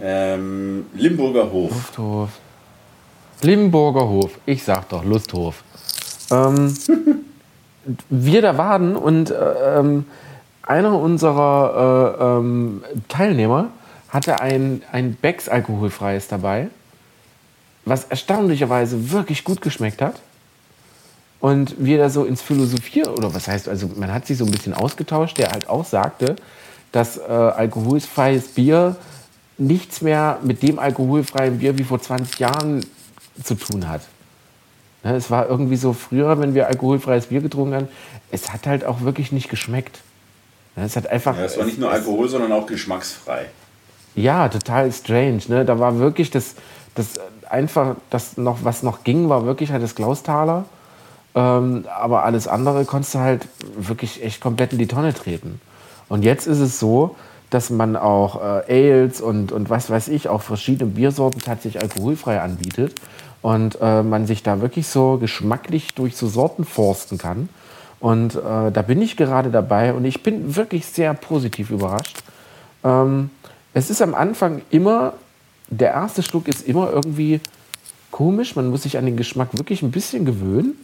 ähm, 0.00 0.86
Limburger 0.94 1.50
Hof. 1.50 1.70
Lusthof. 1.72 2.30
Limburger 3.42 4.08
Hof. 4.08 4.38
Ich 4.46 4.64
sag 4.64 4.88
doch, 4.88 5.04
Lusthof. 5.04 5.62
Ähm, 6.30 6.74
wir 8.08 8.42
da 8.42 8.56
waren 8.56 8.96
und 8.96 9.30
äh, 9.30 9.78
ähm, 9.78 10.06
einer 10.62 10.98
unserer 10.98 12.16
äh, 12.18 12.24
ähm, 12.24 12.82
Teilnehmer 13.08 13.68
hatte 14.08 14.40
ein, 14.40 14.82
ein 14.92 15.14
Becks 15.14 15.48
alkoholfreies 15.48 16.28
dabei, 16.28 16.68
was 17.84 18.04
erstaunlicherweise 18.04 19.10
wirklich 19.10 19.44
gut 19.44 19.60
geschmeckt 19.60 20.00
hat. 20.00 20.20
Und 21.40 21.74
wir 21.78 21.98
da 21.98 22.08
so 22.08 22.24
ins 22.24 22.40
Philosophieren, 22.40 23.12
oder 23.12 23.34
was 23.34 23.48
heißt, 23.48 23.68
also 23.68 23.90
man 23.96 24.14
hat 24.14 24.26
sich 24.26 24.38
so 24.38 24.46
ein 24.46 24.50
bisschen 24.50 24.72
ausgetauscht, 24.72 25.36
der 25.36 25.50
halt 25.50 25.68
auch 25.68 25.84
sagte, 25.84 26.36
dass 26.92 27.18
äh, 27.18 27.22
alkoholfreies 27.22 28.48
Bier 28.48 28.96
nichts 29.58 30.00
mehr 30.00 30.38
mit 30.42 30.62
dem 30.62 30.78
alkoholfreien 30.78 31.58
Bier 31.58 31.76
wie 31.76 31.84
vor 31.84 32.00
20 32.00 32.38
Jahren 32.38 32.86
zu 33.42 33.54
tun 33.54 33.88
hat. 33.88 34.02
Ne, 35.02 35.14
es 35.14 35.30
war 35.30 35.48
irgendwie 35.48 35.76
so 35.76 35.92
früher, 35.92 36.40
wenn 36.40 36.54
wir 36.54 36.66
alkoholfreies 36.66 37.26
Bier 37.26 37.40
getrunken 37.40 37.74
haben, 37.74 37.88
es 38.30 38.52
hat 38.52 38.66
halt 38.66 38.84
auch 38.84 39.02
wirklich 39.02 39.32
nicht 39.32 39.48
geschmeckt. 39.48 40.00
Ne, 40.76 40.84
es 40.84 40.96
hat 40.96 41.06
einfach. 41.06 41.36
Ja, 41.36 41.44
es 41.44 41.58
war 41.58 41.66
nicht 41.66 41.78
nur 41.78 41.90
Alkohol, 41.90 42.28
sondern 42.28 42.52
auch 42.52 42.66
geschmacksfrei. 42.66 43.46
Ja, 44.14 44.48
total 44.48 44.92
strange. 44.92 45.40
Ne? 45.48 45.64
Da 45.64 45.78
war 45.78 45.98
wirklich 45.98 46.30
das, 46.30 46.54
das 46.94 47.14
einfach, 47.48 47.96
das 48.10 48.36
noch, 48.36 48.58
was 48.62 48.82
noch 48.82 49.04
ging, 49.04 49.28
war 49.28 49.44
wirklich 49.44 49.72
halt 49.72 49.82
das 49.82 49.94
Klaustaler. 49.94 50.64
Ähm, 51.34 51.84
aber 51.98 52.24
alles 52.24 52.46
andere 52.46 52.84
konntest 52.84 53.14
du 53.16 53.18
halt 53.18 53.48
wirklich 53.76 54.22
echt 54.22 54.40
komplett 54.40 54.72
in 54.72 54.78
die 54.78 54.86
Tonne 54.86 55.12
treten. 55.12 55.60
Und 56.08 56.22
jetzt 56.22 56.46
ist 56.46 56.60
es 56.60 56.78
so, 56.78 57.16
dass 57.50 57.70
man 57.70 57.96
auch 57.96 58.40
äh, 58.68 58.92
Ales 58.92 59.20
und, 59.20 59.52
und 59.52 59.68
was 59.68 59.90
weiß 59.90 60.08
ich, 60.08 60.28
auch 60.28 60.42
verschiedene 60.42 60.90
Biersorten 60.90 61.40
tatsächlich 61.40 61.82
alkoholfrei 61.82 62.40
anbietet. 62.40 62.94
Und 63.44 63.76
äh, 63.82 64.02
man 64.02 64.26
sich 64.26 64.42
da 64.42 64.62
wirklich 64.62 64.86
so 64.88 65.18
geschmacklich 65.18 65.92
durch 65.92 66.16
so 66.16 66.28
Sorten 66.28 66.64
forsten 66.64 67.18
kann. 67.18 67.50
Und 68.00 68.36
äh, 68.36 68.72
da 68.72 68.80
bin 68.80 69.02
ich 69.02 69.18
gerade 69.18 69.50
dabei 69.50 69.92
und 69.92 70.06
ich 70.06 70.22
bin 70.22 70.56
wirklich 70.56 70.86
sehr 70.86 71.12
positiv 71.12 71.68
überrascht. 71.70 72.22
Ähm, 72.82 73.28
es 73.74 73.90
ist 73.90 74.00
am 74.00 74.14
Anfang 74.14 74.62
immer, 74.70 75.12
der 75.68 75.90
erste 75.90 76.22
Schluck 76.22 76.48
ist 76.48 76.66
immer 76.66 76.90
irgendwie 76.90 77.38
komisch. 78.10 78.56
Man 78.56 78.70
muss 78.70 78.84
sich 78.84 78.96
an 78.96 79.04
den 79.04 79.18
Geschmack 79.18 79.48
wirklich 79.52 79.82
ein 79.82 79.90
bisschen 79.90 80.24
gewöhnen. 80.24 80.82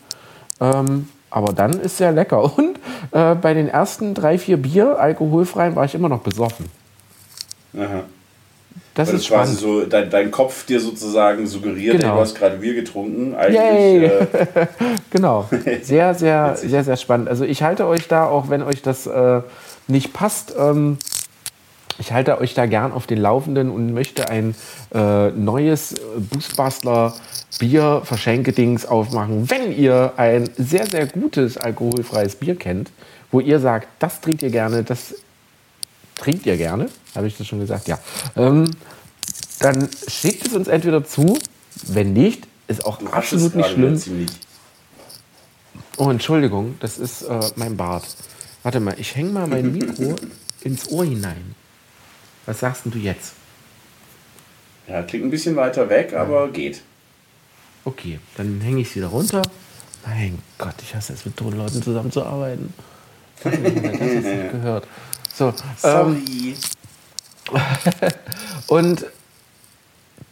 Ähm, 0.60 1.08
aber 1.30 1.54
dann 1.54 1.80
ist 1.80 1.96
sehr 1.96 2.12
lecker. 2.12 2.42
Und 2.58 2.78
äh, 3.12 3.36
bei 3.36 3.54
den 3.54 3.68
ersten 3.68 4.12
drei, 4.12 4.36
vier 4.36 4.58
Bier, 4.58 5.00
alkoholfrei, 5.00 5.74
war 5.76 5.86
ich 5.86 5.94
immer 5.94 6.10
noch 6.10 6.20
besoffen. 6.20 6.66
Aha. 7.74 8.02
Das 8.94 9.08
Weil 9.08 9.14
ist 9.16 9.26
spannend. 9.26 9.58
so 9.58 9.84
dein, 9.86 10.10
dein 10.10 10.30
Kopf 10.30 10.66
dir 10.66 10.80
sozusagen 10.80 11.46
suggeriert, 11.46 11.96
Genau. 12.00 12.08
ey, 12.08 12.14
du 12.16 12.20
hast 12.20 12.34
gerade 12.34 12.56
Bier 12.56 12.74
getrunken. 12.74 13.34
Eigentlich, 13.36 13.54
Yay. 13.60 14.04
äh, 14.04 14.26
Genau. 15.10 15.48
Sehr, 15.82 16.14
sehr, 16.14 16.56
sehr, 16.56 16.82
sehr 16.84 16.96
spannend. 16.96 17.28
Also 17.28 17.44
ich 17.44 17.62
halte 17.62 17.86
euch 17.86 18.08
da, 18.08 18.26
auch 18.26 18.50
wenn 18.50 18.62
euch 18.62 18.82
das 18.82 19.06
äh, 19.06 19.40
nicht 19.86 20.12
passt, 20.12 20.54
ähm, 20.58 20.98
ich 21.98 22.12
halte 22.12 22.40
euch 22.40 22.54
da 22.54 22.64
gern 22.66 22.92
auf 22.92 23.06
den 23.06 23.18
Laufenden 23.18 23.70
und 23.70 23.92
möchte 23.92 24.28
ein 24.30 24.54
äh, 24.94 25.28
neues 25.30 25.92
äh, 25.92 25.96
Boostbustler 26.18 27.14
Bier 27.58 28.00
Verschenkedings 28.04 28.86
aufmachen. 28.86 29.50
Wenn 29.50 29.76
ihr 29.76 30.14
ein 30.16 30.48
sehr, 30.56 30.86
sehr 30.86 31.06
gutes 31.06 31.58
alkoholfreies 31.58 32.36
Bier 32.36 32.56
kennt, 32.56 32.90
wo 33.30 33.38
ihr 33.40 33.60
sagt, 33.60 33.86
das 33.98 34.20
trinkt 34.20 34.42
ihr 34.42 34.50
gerne, 34.50 34.82
das 34.82 35.14
trinkt 36.20 36.46
ihr 36.46 36.56
gerne, 36.56 36.88
habe 37.14 37.26
ich 37.26 37.36
das 37.36 37.46
schon 37.46 37.60
gesagt? 37.60 37.88
Ja. 37.88 37.98
Ähm, 38.36 38.70
dann 39.60 39.88
schickt 40.08 40.46
es 40.46 40.52
uns 40.52 40.68
entweder 40.68 41.04
zu. 41.04 41.38
Wenn 41.86 42.12
nicht, 42.12 42.46
ist 42.68 42.84
auch 42.84 42.98
du 42.98 43.06
hast 43.06 43.32
absolut 43.32 43.54
nicht 43.54 43.70
schlimm. 43.70 44.26
Oh, 45.96 46.10
Entschuldigung, 46.10 46.76
das 46.80 46.98
ist 46.98 47.22
äh, 47.22 47.40
mein 47.56 47.76
Bart. 47.76 48.04
Warte 48.62 48.80
mal, 48.80 48.94
ich 48.98 49.16
hänge 49.16 49.30
mal 49.30 49.46
mein 49.46 49.72
Mikro 49.72 50.16
ins 50.62 50.88
Ohr 50.90 51.04
hinein. 51.04 51.54
Was 52.46 52.60
sagst 52.60 52.82
du 52.84 52.98
jetzt? 52.98 53.32
Ja, 54.88 55.02
klingt 55.02 55.24
ein 55.24 55.30
bisschen 55.30 55.56
weiter 55.56 55.88
weg, 55.88 56.14
aber 56.14 56.48
geht. 56.48 56.82
Okay, 57.84 58.18
dann 58.36 58.60
hänge 58.60 58.80
ich 58.80 58.88
es 58.88 58.96
wieder 58.96 59.06
runter. 59.06 59.42
Mein 60.04 60.38
Gott, 60.58 60.74
ich 60.82 60.94
hasse 60.94 61.12
es, 61.12 61.24
mit 61.24 61.36
toten 61.36 61.56
Leuten 61.56 61.82
zusammenzuarbeiten. 61.82 62.72
Das 63.42 63.52
habe 63.52 63.68
ich 63.68 63.74
nicht 63.74 64.52
gehört. 64.52 64.86
So, 65.40 65.54
ähm, 65.84 66.22
Sorry. 66.22 66.54
Und 68.66 69.06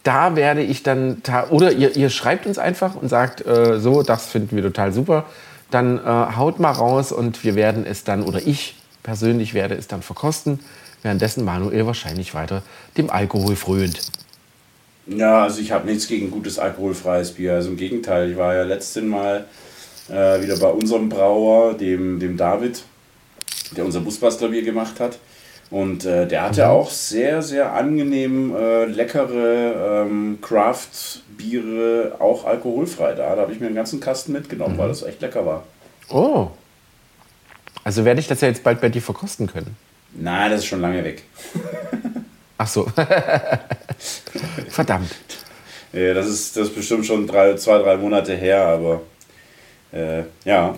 da 0.03 0.35
werde 0.35 0.61
ich 0.61 0.83
dann, 0.83 1.23
ta- 1.23 1.47
oder 1.49 1.71
ihr, 1.71 1.95
ihr 1.97 2.11
schreibt 2.11 2.45
uns 2.45 2.59
einfach 2.59 2.95
und 2.95 3.09
sagt, 3.09 3.45
äh, 3.45 3.79
so, 3.79 4.03
das 4.03 4.27
finden 4.27 4.55
wir 4.55 4.63
total 4.63 4.93
super. 4.93 5.25
Dann 5.71 5.97
äh, 5.97 6.01
haut 6.37 6.59
mal 6.59 6.71
raus 6.71 7.11
und 7.11 7.43
wir 7.43 7.55
werden 7.55 7.85
es 7.87 8.03
dann, 8.03 8.21
oder 8.23 8.39
ich 8.45 8.75
persönlich 9.01 9.53
werde 9.55 9.73
es 9.75 9.87
dann 9.87 10.03
verkosten, 10.03 10.59
währenddessen 11.01 11.43
Manuel 11.43 11.87
wahrscheinlich 11.87 12.33
weiter 12.35 12.61
dem 12.95 13.09
Alkohol 13.09 13.55
frönt. 13.55 13.99
Ja, 15.07 15.43
also 15.43 15.59
ich 15.59 15.71
habe 15.71 15.87
nichts 15.87 16.07
gegen 16.07 16.29
gutes 16.29 16.59
alkoholfreies 16.59 17.31
Bier. 17.31 17.55
Also 17.55 17.69
im 17.69 17.77
Gegenteil, 17.77 18.31
ich 18.31 18.37
war 18.37 18.53
ja 18.53 18.63
letzten 18.63 19.07
Mal 19.07 19.45
äh, 20.07 20.41
wieder 20.41 20.57
bei 20.57 20.69
unserem 20.69 21.09
Brauer, 21.09 21.73
dem, 21.73 22.19
dem 22.19 22.37
David, 22.37 22.83
der 23.75 23.85
unser 23.85 24.01
Busbastlerbier 24.01 24.63
gemacht 24.63 24.99
hat. 24.99 25.19
Und 25.71 26.03
äh, 26.05 26.27
der 26.27 26.43
hatte 26.43 26.67
auch 26.67 26.89
sehr, 26.89 27.43
sehr 27.43 27.73
angenehm 27.73 28.55
äh, 28.55 28.85
leckere 28.85 30.05
ähm, 30.05 30.39
Craft-Biere, 30.41 32.15
auch 32.19 32.45
alkoholfrei 32.45 33.13
da. 33.13 33.35
Da 33.35 33.41
habe 33.43 33.53
ich 33.53 33.59
mir 33.59 33.67
einen 33.67 33.75
ganzen 33.75 33.99
Kasten 33.99 34.31
mitgenommen, 34.31 34.77
weil 34.79 34.87
das 34.87 35.03
echt 35.03 35.21
lecker 35.21 35.45
war. 35.45 35.63
Oh. 36.09 36.47
Also 37.83 38.03
werde 38.03 38.19
ich 38.19 38.27
das 38.27 38.41
ja 38.41 38.47
jetzt 38.47 38.63
bald 38.63 38.81
bei 38.81 38.89
dir 38.89 39.01
verkosten 39.01 39.45
können. 39.45 39.75
Nein, 40.13 40.49
das 40.49 40.61
ist 40.61 40.65
schon 40.65 40.81
lange 40.81 41.03
weg. 41.03 41.23
Ach 42.57 42.67
so. 42.67 42.87
Verdammt. 44.69 45.15
Ja, 45.93 46.13
das, 46.13 46.27
ist, 46.27 46.57
das 46.57 46.69
ist 46.69 46.75
bestimmt 46.75 47.05
schon 47.05 47.27
drei, 47.27 47.55
zwei, 47.55 47.77
drei 47.79 47.95
Monate 47.97 48.35
her, 48.35 48.65
aber 48.65 49.01
äh, 49.91 50.23
ja. 50.45 50.77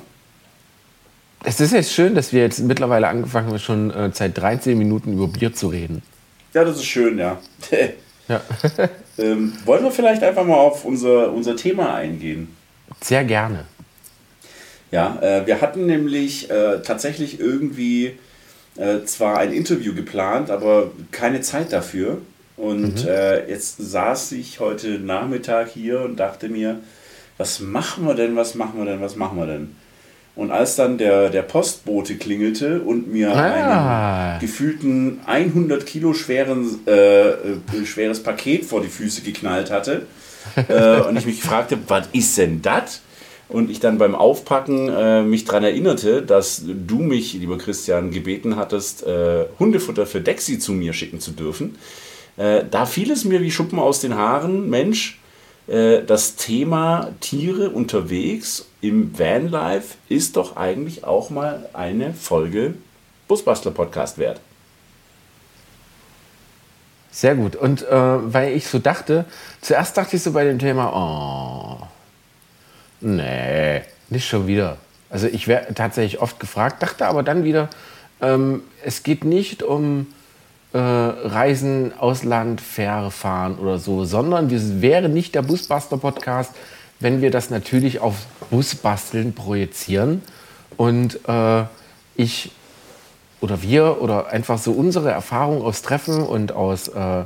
Es 1.44 1.60
ist 1.60 1.74
jetzt 1.74 1.92
schön, 1.92 2.14
dass 2.14 2.34
wir 2.34 2.42
jetzt 2.42 2.60
mittlerweile 2.60 3.08
angefangen 3.08 3.48
haben, 3.48 3.60
schon 3.60 3.92
äh, 3.92 4.12
seit 4.14 4.38
13 4.38 4.78
Minuten 4.78 5.14
über 5.14 5.28
Bier 5.28 5.54
zu 5.54 5.70
reden. 5.70 6.04
Ja, 6.54 6.64
das 6.64 6.78
ist 6.78 6.86
schön, 6.86 7.18
ja. 7.18 7.40
Ja. 8.28 8.40
ähm, 9.18 9.52
wollen 9.66 9.84
wir 9.84 9.92
vielleicht 9.92 10.24
einfach 10.24 10.46
mal 10.46 10.56
auf 10.56 10.86
unser, 10.86 11.34
unser 11.34 11.58
Thema 11.58 11.96
eingehen? 11.96 12.56
Sehr 13.02 13.26
gerne. 13.26 13.66
Ja, 14.92 15.18
äh, 15.22 15.46
wir 15.46 15.60
hatten 15.60 15.86
nämlich 15.86 16.50
äh, 16.50 16.82
tatsächlich 16.82 17.42
irgendwie 17.42 18.18
äh, 18.78 19.04
zwar 19.04 19.40
ein 19.40 19.52
Interview 19.52 19.94
geplant, 19.94 20.50
aber 20.50 20.92
keine 21.12 21.42
Zeit 21.42 21.74
dafür. 21.74 22.20
Und 22.56 23.06
äh, 23.06 23.50
jetzt 23.50 23.78
saß 23.80 24.34
ich 24.34 24.62
heute 24.62 25.00
Nachmittag 25.00 25.70
hier 25.70 26.02
und 26.02 26.18
dachte 26.18 26.48
mir, 26.48 26.80
was 27.38 27.60
machen 27.60 28.06
wir 28.06 28.14
denn, 28.14 28.36
was 28.36 28.56
machen 28.56 28.78
wir 28.78 28.86
denn, 28.86 29.02
was 29.02 29.16
machen 29.16 29.38
wir 29.38 29.48
denn? 29.48 29.76
Und 30.36 30.50
als 30.50 30.78
dann 30.78 30.98
der, 30.98 31.30
der 31.30 31.42
Postbote 31.42 32.16
klingelte 32.16 32.80
und 32.82 33.12
mir 33.12 33.36
Ah. 33.36 34.32
einen 34.32 34.40
gefühlten 34.40 35.20
100 35.26 35.86
Kilo 35.86 36.14
schweren, 36.14 36.80
äh, 36.88 37.30
äh, 37.30 37.36
schweres 37.86 38.24
Paket 38.24 38.64
vor 38.66 38.82
die 38.82 38.88
Füße 38.88 39.22
geknallt 39.22 39.70
hatte 39.72 40.08
äh, 40.70 41.02
und 41.08 41.18
ich 41.18 41.26
mich 41.26 41.42
fragte, 41.44 41.78
was 41.88 42.08
ist 42.14 42.38
denn 42.38 42.62
das? 42.62 43.02
Und 43.50 43.70
ich 43.70 43.82
dann 43.82 43.98
beim 43.98 44.16
Aufpacken 44.16 44.88
äh, 44.88 45.22
mich 45.24 45.44
daran 45.44 45.66
erinnerte, 45.66 46.22
dass 46.22 46.64
du 46.66 47.00
mich, 47.00 47.34
lieber 47.34 47.58
Christian, 47.58 48.12
gebeten 48.12 48.56
hattest, 48.56 49.06
äh, 49.06 49.46
Hundefutter 49.60 50.06
für 50.06 50.22
Dexy 50.22 50.60
zu 50.60 50.72
mir 50.72 50.94
schicken 50.94 51.20
zu 51.20 51.32
dürfen. 51.32 51.76
Da 52.38 52.86
fiel 52.86 53.12
es 53.12 53.26
mir 53.26 53.42
wie 53.42 53.52
Schuppen 53.52 53.78
aus 53.78 54.00
den 54.00 54.16
Haaren, 54.16 54.70
Mensch, 54.70 55.20
äh, 55.72 56.04
das 56.04 56.36
Thema 56.36 57.14
Tiere 57.22 57.70
unterwegs 57.70 58.66
im 58.82 59.18
Vanlife 59.18 59.96
ist 60.10 60.36
doch 60.36 60.58
eigentlich 60.58 61.06
auch 61.06 61.30
mal 61.30 61.70
eine 61.74 62.14
Folge 62.14 62.76
Busbastler 63.28 63.72
Podcast 63.72 64.18
wert. 64.18 64.42
Sehr 67.12 67.36
gut. 67.36 67.56
Und 67.56 67.84
äh, 67.84 67.90
weil 67.90 68.54
ich 68.54 68.68
so 68.68 68.80
dachte, 68.80 69.26
zuerst 69.62 69.96
dachte 69.96 70.18
ich 70.18 70.24
so 70.24 70.34
bei 70.34 70.44
dem 70.44 70.60
Thema, 70.60 70.92
oh, 70.94 71.88
nee, 73.00 73.82
nicht 74.10 74.28
schon 74.28 74.48
wieder. 74.48 74.78
Also 75.10 75.28
ich 75.28 75.48
werde 75.48 75.74
tatsächlich 75.74 76.22
oft 76.22 76.40
gefragt, 76.40 76.84
dachte 76.84 77.06
aber 77.08 77.24
dann 77.24 77.46
wieder, 77.46 77.70
ähm, 78.22 78.64
es 78.84 79.04
geht 79.04 79.24
nicht 79.24 79.64
um 79.64 80.08
äh, 80.74 80.78
Reisen, 80.78 81.94
Ausland, 81.98 82.62
Fähre 82.62 83.12
fahren 83.12 83.58
oder 83.60 83.78
so, 83.78 84.06
sondern 84.06 84.50
es 84.54 84.82
wäre 84.82 85.10
nicht 85.10 85.36
der 85.36 85.42
Busbuster-Podcast, 85.42 86.54
wenn 87.00 87.22
wir 87.22 87.32
das 87.32 87.50
natürlich 87.50 88.00
auf 88.00 88.16
Busbasteln 88.50 89.34
projizieren 89.34 90.22
und 90.78 91.20
äh, 91.28 91.64
ich 92.16 92.52
oder 93.42 93.62
wir 93.64 94.02
oder 94.02 94.28
einfach 94.28 94.60
so 94.60 94.72
unsere 94.72 95.12
Erfahrung 95.12 95.64
aus 95.64 95.82
Treffen 95.82 96.22
und 96.22 96.52
aus 96.52 96.88
äh, 96.90 97.24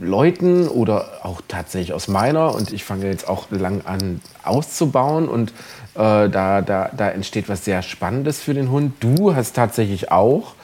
Leuten 0.00 0.66
oder 0.68 1.20
auch 1.22 1.42
tatsächlich 1.46 1.92
aus 1.92 2.08
meiner 2.08 2.54
und 2.54 2.72
ich 2.72 2.84
fange 2.84 3.06
jetzt 3.06 3.28
auch 3.28 3.50
lang 3.50 3.82
an 3.84 4.22
auszubauen 4.42 5.28
und 5.28 5.50
äh, 5.94 6.28
da, 6.28 6.62
da, 6.62 6.90
da 6.96 7.10
entsteht 7.10 7.48
was 7.48 7.64
sehr 7.64 7.82
Spannendes 7.82 8.40
für 8.40 8.54
den 8.54 8.70
Hund. 8.70 8.94
Du 9.00 9.34
hast 9.34 9.54
tatsächlich 9.54 10.10
auch 10.10 10.54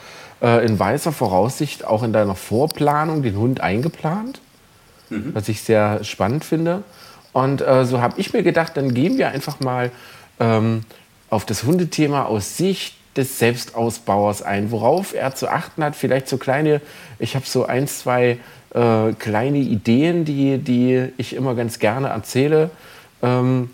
äh, 0.43 0.65
in 0.67 0.79
weißer 0.79 1.13
Voraussicht 1.13 1.85
auch 1.85 2.03
in 2.03 2.13
deiner 2.13 2.35
Vorplanung 2.35 3.23
den 3.23 3.37
Hund 3.37 3.61
eingeplant, 3.61 4.41
was 5.35 5.49
ich 5.49 5.63
sehr 5.63 6.05
spannend 6.05 6.45
finde. 6.45 6.83
Und 7.33 7.61
äh, 7.61 7.85
so 7.85 8.01
habe 8.01 8.21
ich 8.21 8.33
mir 8.33 8.43
gedacht, 8.43 8.77
dann 8.77 8.93
gehen 8.95 9.19
wir 9.19 9.29
einfach 9.29 9.61
mal 9.61 9.91
ähm, 10.41 10.83
auf 11.31 11.47
das 11.47 11.65
Hundethema 11.65 12.25
aus 12.25 12.57
Sicht 12.57 12.95
des 13.17 13.39
Selbstausbauers 13.39 14.43
ein, 14.43 14.71
worauf 14.71 15.15
er 15.15 15.35
zu 15.35 15.49
achten 15.49 15.85
hat. 15.85 15.97
Vielleicht 15.97 16.29
so 16.29 16.39
kleine, 16.39 16.81
ich 17.19 17.35
habe 17.35 17.47
so 17.47 17.67
ein, 17.67 17.87
zwei 17.89 18.39
äh, 18.75 19.13
kleine 19.19 19.59
Ideen, 19.59 20.25
die, 20.25 20.59
die 20.59 21.09
ich 21.19 21.35
immer 21.35 21.55
ganz 21.55 21.79
gerne 21.79 22.09
erzähle, 22.09 22.71
ähm, 23.23 23.71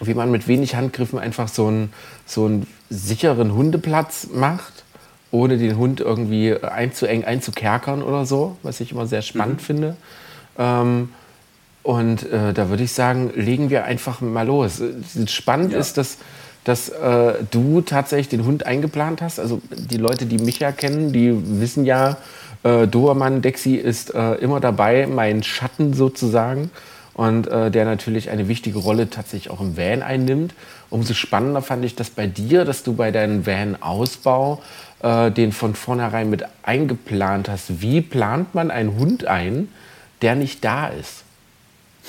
wie 0.00 0.14
man 0.14 0.30
mit 0.30 0.48
wenig 0.48 0.74
Handgriffen 0.74 1.18
einfach 1.18 1.48
so 1.48 1.68
einen, 1.68 1.92
so 2.26 2.46
einen 2.46 2.66
sicheren 2.90 3.54
Hundeplatz 3.54 4.28
macht, 4.32 4.73
ohne 5.34 5.58
den 5.58 5.76
Hund 5.76 6.00
irgendwie 6.00 6.56
einzuengen, 6.56 7.24
einzukerkern 7.24 8.02
oder 8.02 8.24
so, 8.24 8.56
was 8.62 8.80
ich 8.80 8.92
immer 8.92 9.06
sehr 9.06 9.22
spannend 9.22 9.56
mhm. 9.56 9.64
finde. 9.64 9.96
Ähm, 10.56 11.08
und 11.82 12.30
äh, 12.32 12.52
da 12.54 12.70
würde 12.70 12.84
ich 12.84 12.92
sagen, 12.92 13.32
legen 13.34 13.68
wir 13.68 13.84
einfach 13.84 14.20
mal 14.20 14.46
los. 14.46 14.80
Spannend 15.26 15.72
ja. 15.72 15.78
ist, 15.78 15.98
dass 15.98 16.18
dass 16.62 16.88
äh, 16.88 17.34
du 17.50 17.82
tatsächlich 17.82 18.30
den 18.30 18.46
Hund 18.46 18.64
eingeplant 18.64 19.20
hast. 19.20 19.38
Also 19.38 19.60
die 19.70 19.98
Leute, 19.98 20.24
die 20.24 20.38
mich 20.38 20.60
ja 20.60 20.72
kennen, 20.72 21.12
die 21.12 21.60
wissen 21.60 21.84
ja, 21.84 22.16
äh, 22.62 22.86
Dobermann 22.86 23.42
Dexi 23.42 23.74
ist 23.74 24.14
äh, 24.14 24.36
immer 24.36 24.60
dabei, 24.60 25.06
mein 25.06 25.42
Schatten 25.42 25.92
sozusagen. 25.92 26.70
Und 27.14 27.46
äh, 27.46 27.70
der 27.70 27.84
natürlich 27.84 28.30
eine 28.30 28.48
wichtige 28.48 28.78
Rolle 28.78 29.08
tatsächlich 29.08 29.50
auch 29.50 29.60
im 29.60 29.76
Van 29.76 30.02
einnimmt. 30.02 30.52
Umso 30.90 31.14
spannender 31.14 31.62
fand 31.62 31.84
ich 31.84 31.94
das 31.94 32.10
bei 32.10 32.26
dir, 32.26 32.64
dass 32.64 32.82
du 32.82 32.94
bei 32.94 33.12
deinem 33.12 33.46
Van-Ausbau 33.46 34.62
äh, 35.02 35.30
den 35.30 35.52
von 35.52 35.74
vornherein 35.74 36.28
mit 36.28 36.44
eingeplant 36.62 37.48
hast. 37.48 37.80
Wie 37.80 38.00
plant 38.00 38.54
man 38.54 38.70
einen 38.70 38.98
Hund 38.98 39.26
ein, 39.26 39.68
der 40.22 40.34
nicht 40.34 40.64
da 40.64 40.88
ist? 40.88 41.22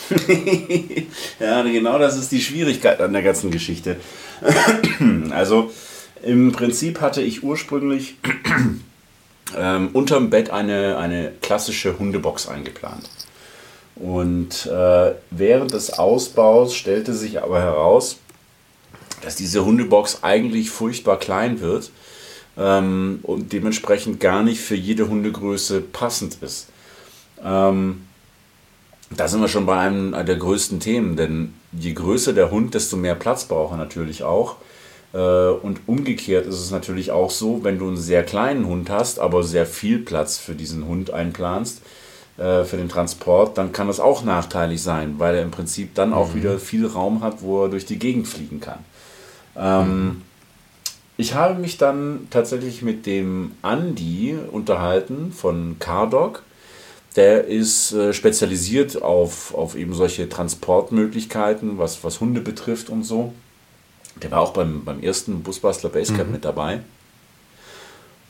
ja, 1.39 1.61
genau 1.63 1.99
das 1.99 2.17
ist 2.17 2.31
die 2.31 2.41
Schwierigkeit 2.41 2.99
an 2.99 3.13
der 3.13 3.21
ganzen 3.21 3.51
Geschichte. 3.51 3.97
also 5.31 5.71
im 6.23 6.51
Prinzip 6.51 7.01
hatte 7.01 7.21
ich 7.21 7.43
ursprünglich 7.43 8.15
ähm, 9.57 9.89
unterm 9.93 10.29
Bett 10.29 10.49
eine, 10.49 10.97
eine 10.97 11.31
klassische 11.41 11.97
Hundebox 11.99 12.47
eingeplant. 12.47 13.09
Und 13.95 14.65
äh, 14.65 15.13
während 15.31 15.73
des 15.73 15.91
Ausbaus 15.91 16.75
stellte 16.75 17.13
sich 17.13 17.41
aber 17.41 17.61
heraus, 17.61 18.17
dass 19.21 19.35
diese 19.35 19.65
Hundebox 19.65 20.19
eigentlich 20.23 20.69
furchtbar 20.69 21.17
klein 21.17 21.61
wird 21.61 21.91
ähm, 22.57 23.19
und 23.23 23.53
dementsprechend 23.53 24.19
gar 24.19 24.43
nicht 24.43 24.59
für 24.59 24.75
jede 24.75 25.07
Hundegröße 25.07 25.81
passend 25.81 26.37
ist. 26.41 26.67
Ähm, 27.43 28.05
da 29.11 29.27
sind 29.27 29.39
wir 29.39 29.47
schon 29.47 29.65
bei 29.65 29.77
einem 29.79 30.11
der 30.11 30.35
größten 30.35 30.79
Themen, 30.79 31.15
denn 31.15 31.53
je 31.71 31.93
größer 31.93 32.33
der 32.33 32.51
Hund, 32.51 32.73
desto 32.73 32.97
mehr 32.97 33.15
Platz 33.15 33.45
braucht 33.45 33.73
er 33.73 33.77
natürlich 33.77 34.23
auch. 34.23 34.57
Äh, 35.13 35.17
und 35.17 35.79
umgekehrt 35.87 36.47
ist 36.47 36.59
es 36.59 36.71
natürlich 36.71 37.11
auch 37.11 37.31
so, 37.31 37.63
wenn 37.63 37.79
du 37.79 37.87
einen 37.87 37.97
sehr 37.97 38.23
kleinen 38.23 38.65
Hund 38.65 38.89
hast, 38.89 39.19
aber 39.19 39.43
sehr 39.43 39.65
viel 39.65 39.99
Platz 39.99 40.37
für 40.37 40.53
diesen 40.53 40.85
Hund 40.85 41.11
einplanst, 41.11 41.79
äh, 41.79 41.81
für 42.37 42.77
den 42.77 42.89
Transport, 42.89 43.57
dann 43.57 43.71
kann 43.71 43.87
das 43.87 43.99
auch 43.99 44.23
nachteilig 44.23 44.81
sein, 44.81 45.15
weil 45.19 45.35
er 45.35 45.41
im 45.41 45.51
Prinzip 45.51 45.95
dann 45.95 46.13
auch 46.13 46.33
mhm. 46.33 46.35
wieder 46.35 46.59
viel 46.59 46.85
Raum 46.85 47.21
hat, 47.21 47.41
wo 47.41 47.63
er 47.63 47.69
durch 47.69 47.85
die 47.85 47.99
Gegend 47.99 48.27
fliegen 48.27 48.59
kann. 48.59 48.79
Ähm. 49.57 50.21
Ich 51.17 51.33
habe 51.33 51.53
mich 51.53 51.77
dann 51.77 52.27
tatsächlich 52.29 52.81
mit 52.81 53.05
dem 53.05 53.53
Andy 53.63 54.37
unterhalten 54.51 55.31
von 55.31 55.77
Cardog 55.79 56.43
der 57.15 57.45
ist 57.45 57.93
äh, 57.93 58.13
spezialisiert 58.13 59.01
auf, 59.01 59.53
auf 59.53 59.75
eben 59.75 59.93
solche 59.93 60.27
Transportmöglichkeiten, 60.27 61.77
was, 61.77 62.03
was 62.03 62.19
Hunde 62.19 62.41
betrifft 62.41 62.89
und 62.89 63.03
so. 63.03 63.33
Der 64.21 64.31
war 64.31 64.41
auch 64.41 64.51
beim, 64.53 64.83
beim 64.83 65.01
ersten 65.01 65.41
Busbastler 65.41 65.89
Basecamp 65.89 66.27
mhm. 66.27 66.33
mit 66.33 66.45
dabei. 66.45 66.81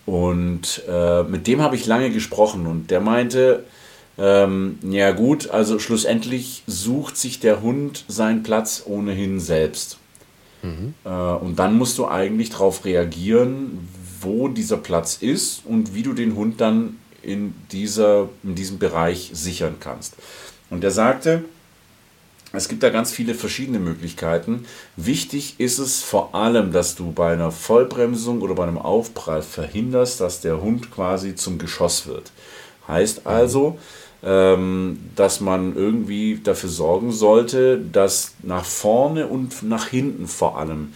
Und 0.05 0.83
äh, 0.87 1.23
mit 1.23 1.47
dem 1.47 1.61
habe 1.61 1.75
ich 1.75 1.87
lange 1.87 2.11
gesprochen 2.11 2.67
und 2.67 2.91
der 2.91 3.01
meinte, 3.01 3.63
ähm, 4.17 4.79
ja 4.83 5.11
gut, 5.11 5.49
also 5.49 5.79
schlussendlich 5.79 6.63
sucht 6.67 7.17
sich 7.17 7.39
der 7.39 7.61
Hund 7.61 8.05
seinen 8.07 8.43
Platz 8.43 8.83
ohnehin 8.85 9.39
selbst. 9.39 9.97
Mhm. 10.61 10.93
Äh, 11.03 11.09
und 11.09 11.57
dann 11.59 11.77
musst 11.77 11.97
du 11.97 12.07
eigentlich 12.07 12.49
darauf 12.49 12.85
reagieren, 12.85 13.87
wo 14.21 14.47
dieser 14.47 14.77
Platz 14.77 15.17
ist 15.19 15.65
und 15.65 15.93
wie 15.93 16.03
du 16.03 16.13
den 16.13 16.35
Hund 16.35 16.61
dann 16.61 16.97
in, 17.21 17.53
dieser, 17.71 18.29
in 18.43 18.55
diesem 18.55 18.79
Bereich 18.79 19.31
sichern 19.33 19.75
kannst. 19.79 20.15
Und 20.69 20.83
er 20.83 20.91
sagte, 20.91 21.43
es 22.53 22.69
gibt 22.69 22.83
da 22.83 22.89
ganz 22.89 23.11
viele 23.11 23.35
verschiedene 23.35 23.79
Möglichkeiten. 23.79 24.65
Wichtig 24.95 25.55
ist 25.57 25.77
es 25.77 26.01
vor 26.01 26.33
allem, 26.33 26.71
dass 26.71 26.95
du 26.95 27.11
bei 27.11 27.33
einer 27.33 27.51
Vollbremsung 27.51 28.41
oder 28.41 28.55
bei 28.55 28.63
einem 28.63 28.77
Aufprall 28.77 29.41
verhinderst, 29.41 30.21
dass 30.21 30.41
der 30.41 30.61
Hund 30.61 30.89
quasi 30.89 31.35
zum 31.35 31.57
Geschoss 31.57 32.07
wird. 32.07 32.31
Heißt 32.87 33.27
also, 33.27 33.67
ähm, 33.71 33.79
dass 34.25 35.39
man 35.39 35.75
irgendwie 35.75 36.39
dafür 36.43 36.69
sorgen 36.69 37.11
sollte, 37.11 37.79
dass 37.79 38.33
nach 38.41 38.65
vorne 38.65 39.27
und 39.27 39.61
nach 39.61 39.87
hinten 39.87 40.27
vor 40.27 40.57
allem 40.57 40.93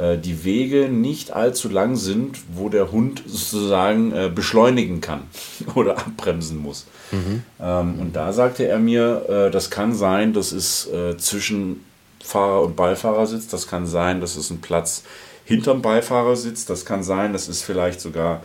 äh, 0.00 0.16
die 0.16 0.44
Wege 0.44 0.88
nicht 0.88 1.32
allzu 1.32 1.68
lang 1.68 1.96
sind, 1.96 2.38
wo 2.54 2.70
der 2.70 2.90
Hund 2.90 3.22
sozusagen 3.26 4.12
äh, 4.12 4.30
beschleunigen 4.34 5.00
kann 5.02 5.24
oder 5.74 5.98
abbremsen 5.98 6.58
muss. 6.58 6.86
Mhm. 7.10 7.42
Ähm, 7.60 7.98
und 8.00 8.16
da 8.16 8.32
sagte 8.32 8.66
er 8.66 8.78
mir, 8.78 9.26
äh, 9.28 9.50
das 9.50 9.70
kann 9.70 9.94
sein, 9.94 10.32
das 10.32 10.52
ist 10.52 10.88
zwischen 11.18 11.84
Fahrer 12.22 12.62
und 12.62 12.76
Beifahrersitz, 12.76 13.48
das 13.48 13.66
kann 13.66 13.86
sein, 13.86 14.20
das 14.20 14.36
ist 14.36 14.50
ein 14.50 14.60
Platz 14.60 15.02
hinterm 15.44 15.82
Beifahrersitz, 15.82 16.64
das 16.64 16.84
kann 16.84 17.02
sein, 17.02 17.32
das 17.32 17.48
ist 17.48 17.62
vielleicht 17.62 18.00
sogar 18.00 18.42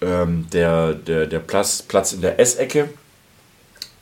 ähm, 0.00 0.46
der, 0.52 0.94
der, 0.94 1.26
der 1.26 1.40
Platz, 1.40 1.82
Platz 1.82 2.12
in 2.12 2.20
der 2.20 2.38
Essecke 2.38 2.88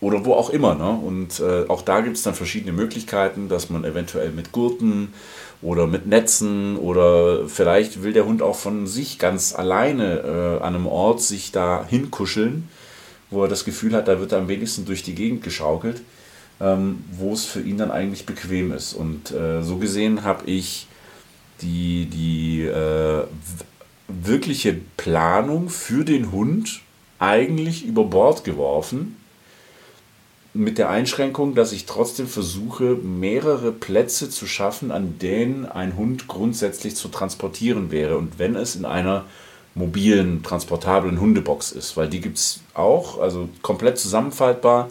oder 0.03 0.25
wo 0.25 0.35
auch 0.35 0.51
immer. 0.51 0.75
Ne? 0.75 0.91
Und 0.91 1.39
äh, 1.41 1.69
auch 1.69 1.81
da 1.81 2.01
gibt 2.01 2.17
es 2.17 2.25
dann 2.25 2.35
verschiedene 2.35 2.73
Möglichkeiten, 2.73 3.49
dass 3.49 3.71
man 3.71 3.85
eventuell 3.85 4.33
mit 4.33 4.51
Gurten 4.51 5.15
oder 5.63 5.87
mit 5.87 6.07
Netzen 6.07 6.77
oder 6.77 7.49
vielleicht 7.49 8.03
will 8.03 8.13
der 8.13 8.27
Hund 8.27 8.43
auch 8.43 8.57
von 8.57 8.89
sich 8.89 9.21
ganz 9.21 9.55
alleine 9.55 10.19
äh, 10.19 10.63
an 10.63 10.75
einem 10.75 10.87
Ort 10.89 11.23
sich 11.23 11.53
da 11.53 11.87
hinkuscheln, 11.89 12.69
wo 13.31 13.45
er 13.45 13.49
das 13.49 13.65
Gefühl 13.65 13.95
hat, 13.95 14.09
da 14.09 14.19
wird 14.19 14.33
er 14.33 14.39
am 14.39 14.49
wenigsten 14.49 14.85
durch 14.85 15.05
die 15.05 15.15
Gegend 15.15 15.45
geschaukelt, 15.45 16.03
ähm, 16.61 17.05
wo 17.13 17.33
es 17.33 17.45
für 17.45 17.61
ihn 17.61 17.79
dann 17.79 17.93
eigentlich 17.93 18.27
bequem 18.27 18.73
ist. 18.73 18.95
Und 18.95 19.31
äh, 19.31 19.63
so 19.63 19.77
gesehen 19.77 20.25
habe 20.25 20.51
ich 20.51 20.89
die, 21.61 22.07
die 22.07 22.63
äh, 22.63 23.23
wirkliche 24.09 24.75
Planung 24.97 25.69
für 25.69 26.05
den 26.05 26.33
Hund 26.33 26.81
eigentlich 27.21 27.87
über 27.87 28.03
Bord 28.03 28.43
geworfen 28.43 29.22
mit 30.55 30.77
der 30.79 30.91
Einschränkung, 30.91 31.55
dass 31.55 31.73
ich 31.73 31.87
trotzdem 31.87 32.27
versuche, 32.27 32.97
mehrere 32.97 33.73
Plätze 33.73 34.29
zu 34.29 34.47
schaffen, 34.47 34.91
an 34.91 35.19
denen 35.19 35.65
ein 35.65 35.97
Hund 35.97 36.29
grundsätzlich 36.29 36.95
zu 36.95 37.09
transportieren 37.09 37.91
wäre. 37.91 38.19
Und 38.19 38.39
wenn 38.39 38.55
es 38.55 38.77
in 38.77 38.85
einer 38.85 39.25
mobilen, 39.75 40.43
transportablen 40.43 41.21
Hundebox 41.21 41.73
ist, 41.73 41.97
weil 41.97 42.09
die 42.09 42.21
gibt 42.21 42.37
es 42.37 42.61
auch, 42.75 43.19
also 43.19 43.49
komplett 43.63 43.99
zusammenfaltbar. 43.99 44.91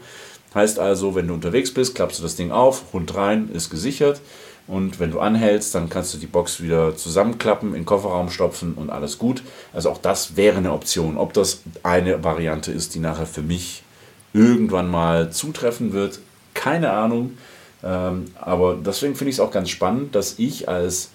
Heißt 0.55 0.79
also, 0.79 1.13
wenn 1.15 1.27
du 1.27 1.35
unterwegs 1.35 1.73
bist, 1.73 1.93
klappst 1.93 2.19
du 2.19 2.23
das 2.23 2.35
Ding 2.35 2.51
auf, 2.51 2.85
Hund 2.91 3.15
rein, 3.15 3.49
ist 3.53 3.69
gesichert. 3.69 4.19
Und 4.67 4.99
wenn 4.99 5.11
du 5.11 5.19
anhältst, 5.19 5.75
dann 5.75 5.89
kannst 5.89 6.13
du 6.13 6.17
die 6.17 6.27
Box 6.27 6.61
wieder 6.61 6.95
zusammenklappen, 6.95 7.69
in 7.69 7.81
den 7.81 7.85
Kofferraum 7.85 8.29
stopfen 8.29 8.73
und 8.73 8.89
alles 8.89 9.17
gut. 9.17 9.43
Also 9.73 9.89
auch 9.91 9.97
das 9.97 10.35
wäre 10.35 10.57
eine 10.57 10.71
Option. 10.71 11.17
Ob 11.17 11.33
das 11.33 11.61
eine 11.83 12.23
Variante 12.23 12.71
ist, 12.71 12.95
die 12.95 12.99
nachher 12.99 13.25
für 13.25 13.41
mich 13.41 13.83
irgendwann 14.33 14.89
mal 14.89 15.31
zutreffen 15.31 15.93
wird. 15.93 16.19
Keine 16.53 16.91
Ahnung. 16.91 17.37
Ähm, 17.83 18.25
aber 18.39 18.75
deswegen 18.75 19.15
finde 19.15 19.29
ich 19.29 19.37
es 19.37 19.39
auch 19.39 19.51
ganz 19.51 19.69
spannend, 19.69 20.15
dass 20.15 20.37
ich 20.37 20.69
als 20.69 21.09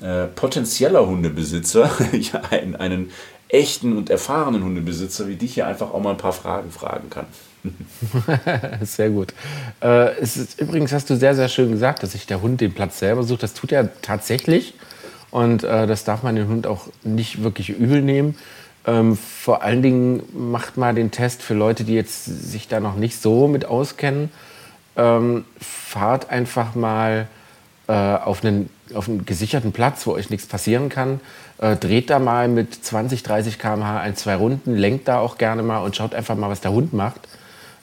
äh, 0.00 0.26
potenzieller 0.26 1.06
Hundebesitzer, 1.06 1.90
einen, 2.50 2.76
einen 2.76 3.10
echten 3.48 3.96
und 3.96 4.10
erfahrenen 4.10 4.64
Hundebesitzer 4.64 5.28
wie 5.28 5.36
dich 5.36 5.54
hier 5.54 5.66
einfach 5.66 5.92
auch 5.92 6.00
mal 6.00 6.12
ein 6.12 6.16
paar 6.16 6.32
Fragen 6.32 6.70
fragen 6.70 7.10
kann. 7.10 7.26
sehr 8.82 9.10
gut. 9.10 9.34
Äh, 9.82 10.20
ist, 10.20 10.60
übrigens 10.60 10.92
hast 10.92 11.10
du 11.10 11.16
sehr, 11.16 11.34
sehr 11.34 11.48
schön 11.48 11.70
gesagt, 11.70 12.02
dass 12.02 12.12
sich 12.12 12.26
der 12.26 12.40
Hund 12.40 12.60
den 12.60 12.72
Platz 12.72 12.98
selber 12.98 13.22
sucht. 13.22 13.42
Das 13.42 13.54
tut 13.54 13.72
er 13.72 14.00
tatsächlich. 14.02 14.74
Und 15.30 15.62
äh, 15.62 15.86
das 15.86 16.04
darf 16.04 16.22
man 16.22 16.36
den 16.36 16.48
Hund 16.48 16.66
auch 16.66 16.86
nicht 17.04 17.42
wirklich 17.42 17.70
übel 17.70 18.02
nehmen. 18.02 18.36
Ähm, 18.90 19.16
vor 19.16 19.62
allen 19.62 19.82
Dingen 19.82 20.22
macht 20.32 20.76
mal 20.76 20.92
den 20.94 21.12
Test 21.12 21.42
für 21.42 21.54
Leute, 21.54 21.84
die 21.84 21.94
jetzt 21.94 22.24
sich 22.24 22.66
da 22.66 22.80
noch 22.80 22.96
nicht 22.96 23.22
so 23.22 23.46
mit 23.46 23.64
auskennen. 23.64 24.30
Ähm, 24.96 25.44
fahrt 25.60 26.30
einfach 26.30 26.74
mal 26.74 27.28
äh, 27.86 27.92
auf, 27.92 28.44
einen, 28.44 28.68
auf 28.92 29.08
einen 29.08 29.24
gesicherten 29.24 29.70
Platz, 29.70 30.06
wo 30.06 30.12
euch 30.12 30.30
nichts 30.30 30.46
passieren 30.46 30.88
kann. 30.88 31.20
Äh, 31.58 31.76
dreht 31.76 32.10
da 32.10 32.18
mal 32.18 32.48
mit 32.48 32.84
20, 32.84 33.22
30 33.22 33.58
km/h 33.60 34.00
ein, 34.00 34.16
zwei 34.16 34.34
Runden, 34.34 34.74
lenkt 34.74 35.06
da 35.06 35.20
auch 35.20 35.38
gerne 35.38 35.62
mal 35.62 35.78
und 35.78 35.94
schaut 35.94 36.12
einfach 36.12 36.34
mal, 36.36 36.50
was 36.50 36.60
der 36.60 36.72
Hund 36.72 36.92
macht. 36.92 37.20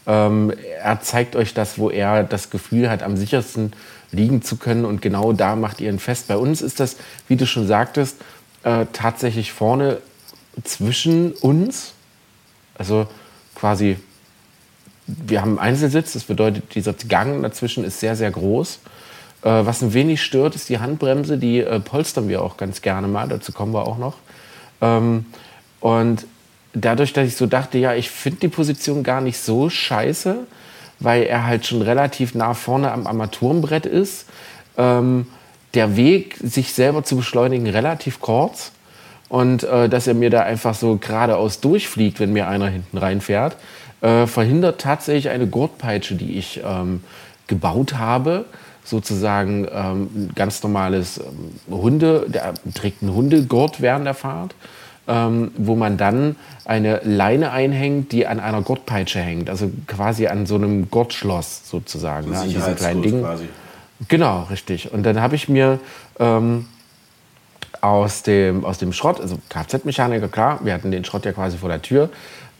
Ähm, 0.08 0.52
er 0.82 1.00
zeigt 1.02 1.38
euch 1.38 1.54
das, 1.54 1.78
wo 1.78 1.90
er 1.90 2.24
das 2.24 2.50
Gefühl 2.50 2.90
hat, 2.90 3.02
am 3.02 3.16
sichersten 3.16 3.72
liegen 4.12 4.42
zu 4.42 4.58
können. 4.58 4.84
Und 4.84 5.02
genau 5.02 5.32
da 5.32 5.56
macht 5.56 5.80
ihr 5.80 5.90
ihn 5.90 6.00
fest. 6.00 6.28
Bei 6.28 6.36
uns 6.36 6.62
ist 6.62 6.82
das, 6.82 6.98
wie 7.30 7.38
du 7.38 7.46
schon 7.46 7.66
sagtest, 7.66 8.18
äh, 8.64 8.86
tatsächlich 8.92 9.54
vorne 9.54 10.00
zwischen 10.64 11.32
uns. 11.34 11.94
Also 12.78 13.08
quasi, 13.56 13.98
wir 15.06 15.42
haben 15.42 15.60
einen 15.60 15.76
Einzelsitz, 15.76 16.14
das 16.14 16.24
bedeutet, 16.24 16.76
dieser 16.76 16.94
Gang 16.94 17.42
dazwischen 17.44 17.84
ist 17.84 18.00
sehr, 18.00 18.16
sehr 18.16 18.32
groß. 18.32 18.80
Äh, 19.44 19.50
was 19.66 19.82
ein 19.82 19.94
wenig 19.94 20.22
stört, 20.22 20.56
ist 20.56 20.70
die 20.70 20.80
Handbremse, 20.80 21.38
die 21.38 21.60
äh, 21.60 21.80
polstern 21.80 22.28
wir 22.28 22.42
auch 22.42 22.58
ganz 22.58 22.82
gerne 22.82 23.08
mal, 23.08 23.28
dazu 23.28 23.52
kommen 23.52 23.74
wir 23.74 23.88
auch 23.88 23.98
noch. 23.98 24.16
Ähm, 24.82 25.26
und 25.80 26.26
dadurch, 26.74 27.14
dass 27.14 27.28
ich 27.28 27.36
so 27.36 27.46
dachte, 27.46 27.78
ja, 27.78 27.94
ich 27.94 28.10
finde 28.10 28.40
die 28.42 28.48
Position 28.48 29.04
gar 29.04 29.22
nicht 29.22 29.40
so 29.40 29.70
scheiße, 29.70 30.40
weil 31.00 31.24
er 31.24 31.46
halt 31.46 31.66
schon 31.66 31.82
relativ 31.82 32.34
nah 32.36 32.54
vorne 32.54 32.92
am 32.92 33.08
Armaturenbrett 33.08 33.86
ist. 33.86 34.26
Ähm, 34.78 35.28
der 35.74 35.96
Weg, 35.96 36.38
sich 36.42 36.74
selber 36.74 37.04
zu 37.04 37.18
beschleunigen, 37.18 37.68
relativ 37.68 38.20
kurz. 38.20 38.72
Und 39.30 39.64
äh, 39.64 39.90
dass 39.90 40.08
er 40.08 40.14
mir 40.14 40.30
da 40.30 40.42
einfach 40.42 40.74
so 40.74 40.98
geradeaus 40.98 41.60
durchfliegt, 41.60 42.20
wenn 42.20 42.34
mir 42.34 42.48
einer 42.48 42.68
hinten 42.68 42.98
reinfährt, 42.98 43.58
äh, 44.02 44.26
verhindert 44.26 44.80
tatsächlich 44.80 45.30
eine 45.30 45.48
Gurtpeitsche, 45.48 46.16
die 46.16 46.38
ich 46.38 46.62
ähm, 46.64 47.04
gebaut 47.48 47.96
habe. 47.96 48.46
Sozusagen 48.84 49.68
ähm, 49.70 50.30
ganz 50.34 50.64
normales 50.64 51.20
ähm, 51.20 51.76
Hunde, 51.76 52.26
der 52.30 52.54
trägt 52.74 53.02
einen 53.02 53.14
Hundegurt 53.14 53.82
während 53.82 54.06
der 54.06 54.14
Fahrt 54.14 54.56
ähm, 55.08 55.52
wo 55.58 55.76
man 55.76 55.98
dann 55.98 56.36
eine 56.66 57.02
Leine 57.04 57.52
einhängt, 57.52 58.12
die 58.12 58.28
an 58.28 58.40
einer 58.40 58.62
Gurtpeitsche 58.62 59.20
hängt, 59.20 59.50
also 59.50 59.72
quasi 59.88 60.28
an 60.28 60.46
so 60.46 60.56
einem 60.56 60.92
Gurtschloss 60.92 61.62
sozusagen, 61.70 62.32
ne, 62.32 62.40
an 62.40 62.50
diesem 62.50 62.76
kleinen 62.76 63.02
Ding. 63.02 63.22
Quasi. 63.22 63.48
Genau, 64.10 64.44
richtig. 64.52 64.94
Und 64.94 65.04
dann 65.04 65.22
habe 65.22 65.36
ich 65.36 65.50
mir 65.50 65.80
ähm, 66.20 66.66
aus, 67.82 68.24
dem, 68.24 68.66
aus 68.66 68.78
dem 68.78 68.94
Schrott, 68.94 69.22
also 69.22 69.38
Kfz-Mechaniker, 69.50 70.28
klar, 70.28 70.60
wir 70.64 70.74
hatten 70.74 70.92
den 70.92 71.06
Schrott 71.06 71.26
ja 71.26 71.32
quasi 71.32 71.58
vor 71.58 71.70
der 71.70 71.82
Tür, 71.82 72.10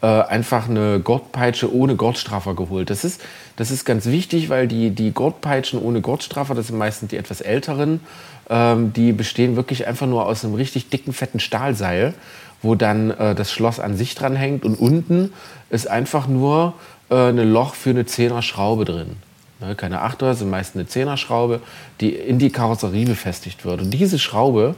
äh, 0.02 0.06
einfach 0.06 0.70
eine 0.70 1.00
Gurtpeitsche 1.00 1.74
ohne 1.74 1.96
Gurtstraffer 1.96 2.54
geholt. 2.54 2.90
Das 2.90 3.04
ist, 3.04 3.22
das 3.56 3.72
ist 3.72 3.84
ganz 3.84 4.06
wichtig, 4.06 4.50
weil 4.50 4.68
die, 4.68 4.92
die 4.92 5.12
Gurtpeitschen 5.12 5.82
ohne 5.82 6.02
Gurtstraffer, 6.02 6.54
das 6.54 6.68
sind 6.68 6.78
meistens 6.78 7.10
die 7.10 7.18
etwas 7.18 7.42
älteren, 7.42 8.02
ähm, 8.50 8.94
die 8.94 9.12
bestehen 9.12 9.56
wirklich 9.56 9.88
einfach 9.88 10.08
nur 10.08 10.26
aus 10.26 10.46
einem 10.46 10.54
richtig 10.54 10.90
dicken, 10.90 11.14
fetten 11.14 11.40
Stahlseil, 11.40 12.14
wo 12.62 12.76
dann 12.76 13.12
äh, 13.12 13.34
das 13.34 13.52
Schloss 13.52 13.80
an 13.80 13.98
sich 13.98 14.14
dran 14.16 14.36
hängt 14.36 14.66
und 14.66 14.76
unten 14.76 15.34
ist 15.70 15.90
einfach 15.90 16.28
nur 16.28 16.74
äh, 17.10 17.30
ein 17.30 17.52
Loch 17.52 17.74
für 17.74 17.90
eine 17.92 18.06
Zehner-Schraube 18.06 18.86
drin. 18.86 19.16
Ne, 19.60 19.76
keine 19.76 20.02
Achter, 20.02 20.36
sind 20.36 20.50
meist 20.50 20.76
eine 20.76 20.88
Zehner-Schraube, 20.88 21.62
die 22.00 22.12
in 22.12 22.38
die 22.38 22.52
Karosserie 22.52 23.06
befestigt 23.06 23.66
wird. 23.66 23.82
Und 23.82 23.92
diese 23.92 24.20
Schraube 24.20 24.76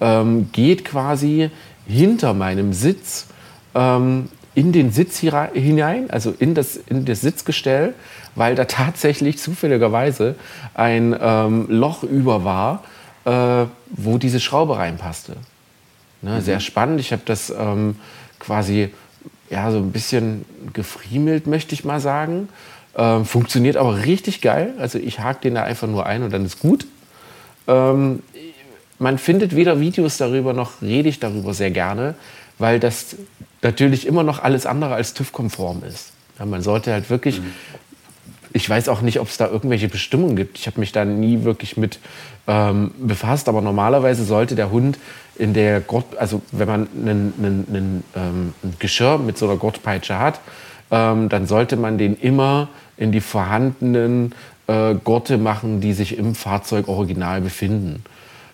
ähm, 0.00 0.50
geht 0.52 0.84
quasi 0.84 1.50
hinter 1.86 2.32
meinem 2.32 2.72
Sitz 2.72 3.26
ähm, 3.74 4.28
in 4.54 4.72
den 4.72 4.92
Sitz 4.92 5.18
hinein, 5.18 6.10
also 6.10 6.34
in 6.38 6.54
das, 6.54 6.76
in 6.76 7.04
das 7.04 7.20
Sitzgestell, 7.20 7.94
weil 8.34 8.54
da 8.54 8.64
tatsächlich 8.66 9.38
zufälligerweise 9.38 10.34
ein 10.74 11.14
ähm, 11.20 11.66
Loch 11.68 12.02
über 12.02 12.44
war, 12.44 12.84
äh, 13.24 13.66
wo 13.90 14.18
diese 14.18 14.40
Schraube 14.40 14.78
reinpasste. 14.78 15.36
Ne, 16.22 16.36
mhm. 16.36 16.40
Sehr 16.40 16.60
spannend. 16.60 17.00
Ich 17.00 17.12
habe 17.12 17.22
das 17.24 17.50
ähm, 17.50 17.96
quasi 18.38 18.90
ja, 19.50 19.70
so 19.70 19.78
ein 19.78 19.92
bisschen 19.92 20.44
gefriemelt, 20.72 21.46
möchte 21.46 21.74
ich 21.74 21.84
mal 21.84 22.00
sagen. 22.00 22.48
Ähm, 22.96 23.24
funktioniert 23.24 23.76
aber 23.76 24.04
richtig 24.04 24.40
geil. 24.40 24.74
Also 24.78 24.98
ich 24.98 25.20
hake 25.20 25.40
den 25.42 25.54
da 25.54 25.62
einfach 25.62 25.88
nur 25.88 26.06
ein 26.06 26.22
und 26.22 26.32
dann 26.32 26.44
ist 26.44 26.60
gut. 26.60 26.86
Ähm, 27.66 28.22
man 28.98 29.18
findet 29.18 29.56
weder 29.56 29.80
Videos 29.80 30.16
darüber 30.16 30.52
noch 30.52 30.82
rede 30.82 31.08
ich 31.08 31.18
darüber 31.18 31.54
sehr 31.54 31.70
gerne, 31.70 32.14
weil 32.58 32.78
das 32.78 33.16
natürlich 33.62 34.06
immer 34.06 34.22
noch 34.22 34.42
alles 34.42 34.66
andere 34.66 34.94
als 34.94 35.14
TÜV-konform 35.14 35.82
ist. 35.84 36.12
Ja, 36.38 36.46
man 36.46 36.62
sollte 36.62 36.92
halt 36.92 37.10
wirklich 37.10 37.40
mhm 37.40 37.52
ich 38.52 38.68
weiß 38.68 38.88
auch 38.88 39.00
nicht, 39.00 39.20
ob 39.20 39.28
es 39.28 39.36
da 39.36 39.48
irgendwelche 39.48 39.88
Bestimmungen 39.88 40.36
gibt. 40.36 40.58
Ich 40.58 40.66
habe 40.66 40.80
mich 40.80 40.92
da 40.92 41.04
nie 41.04 41.44
wirklich 41.44 41.76
mit 41.76 41.98
ähm, 42.46 42.92
befasst, 42.98 43.48
aber 43.48 43.62
normalerweise 43.62 44.24
sollte 44.24 44.54
der 44.54 44.70
Hund 44.70 44.98
in 45.36 45.54
der 45.54 45.80
Gott, 45.80 46.16
also 46.16 46.42
wenn 46.52 46.68
man 46.68 46.88
ähm, 46.94 48.02
ein 48.62 48.74
Geschirr 48.78 49.18
mit 49.18 49.38
so 49.38 49.48
einer 49.48 49.56
Gottpeitsche 49.56 50.18
hat, 50.18 50.40
ähm, 50.92 51.28
dann 51.28 51.46
sollte 51.46 51.76
man 51.76 51.98
den 51.98 52.16
immer 52.16 52.68
in 52.96 53.10
die 53.10 53.20
vorhandenen 53.20 54.34
äh, 54.68 54.94
Gurte 54.94 55.38
machen, 55.38 55.80
die 55.80 55.94
sich 55.94 56.16
im 56.16 56.36
Fahrzeug 56.36 56.86
original 56.86 57.40
befinden. 57.40 58.04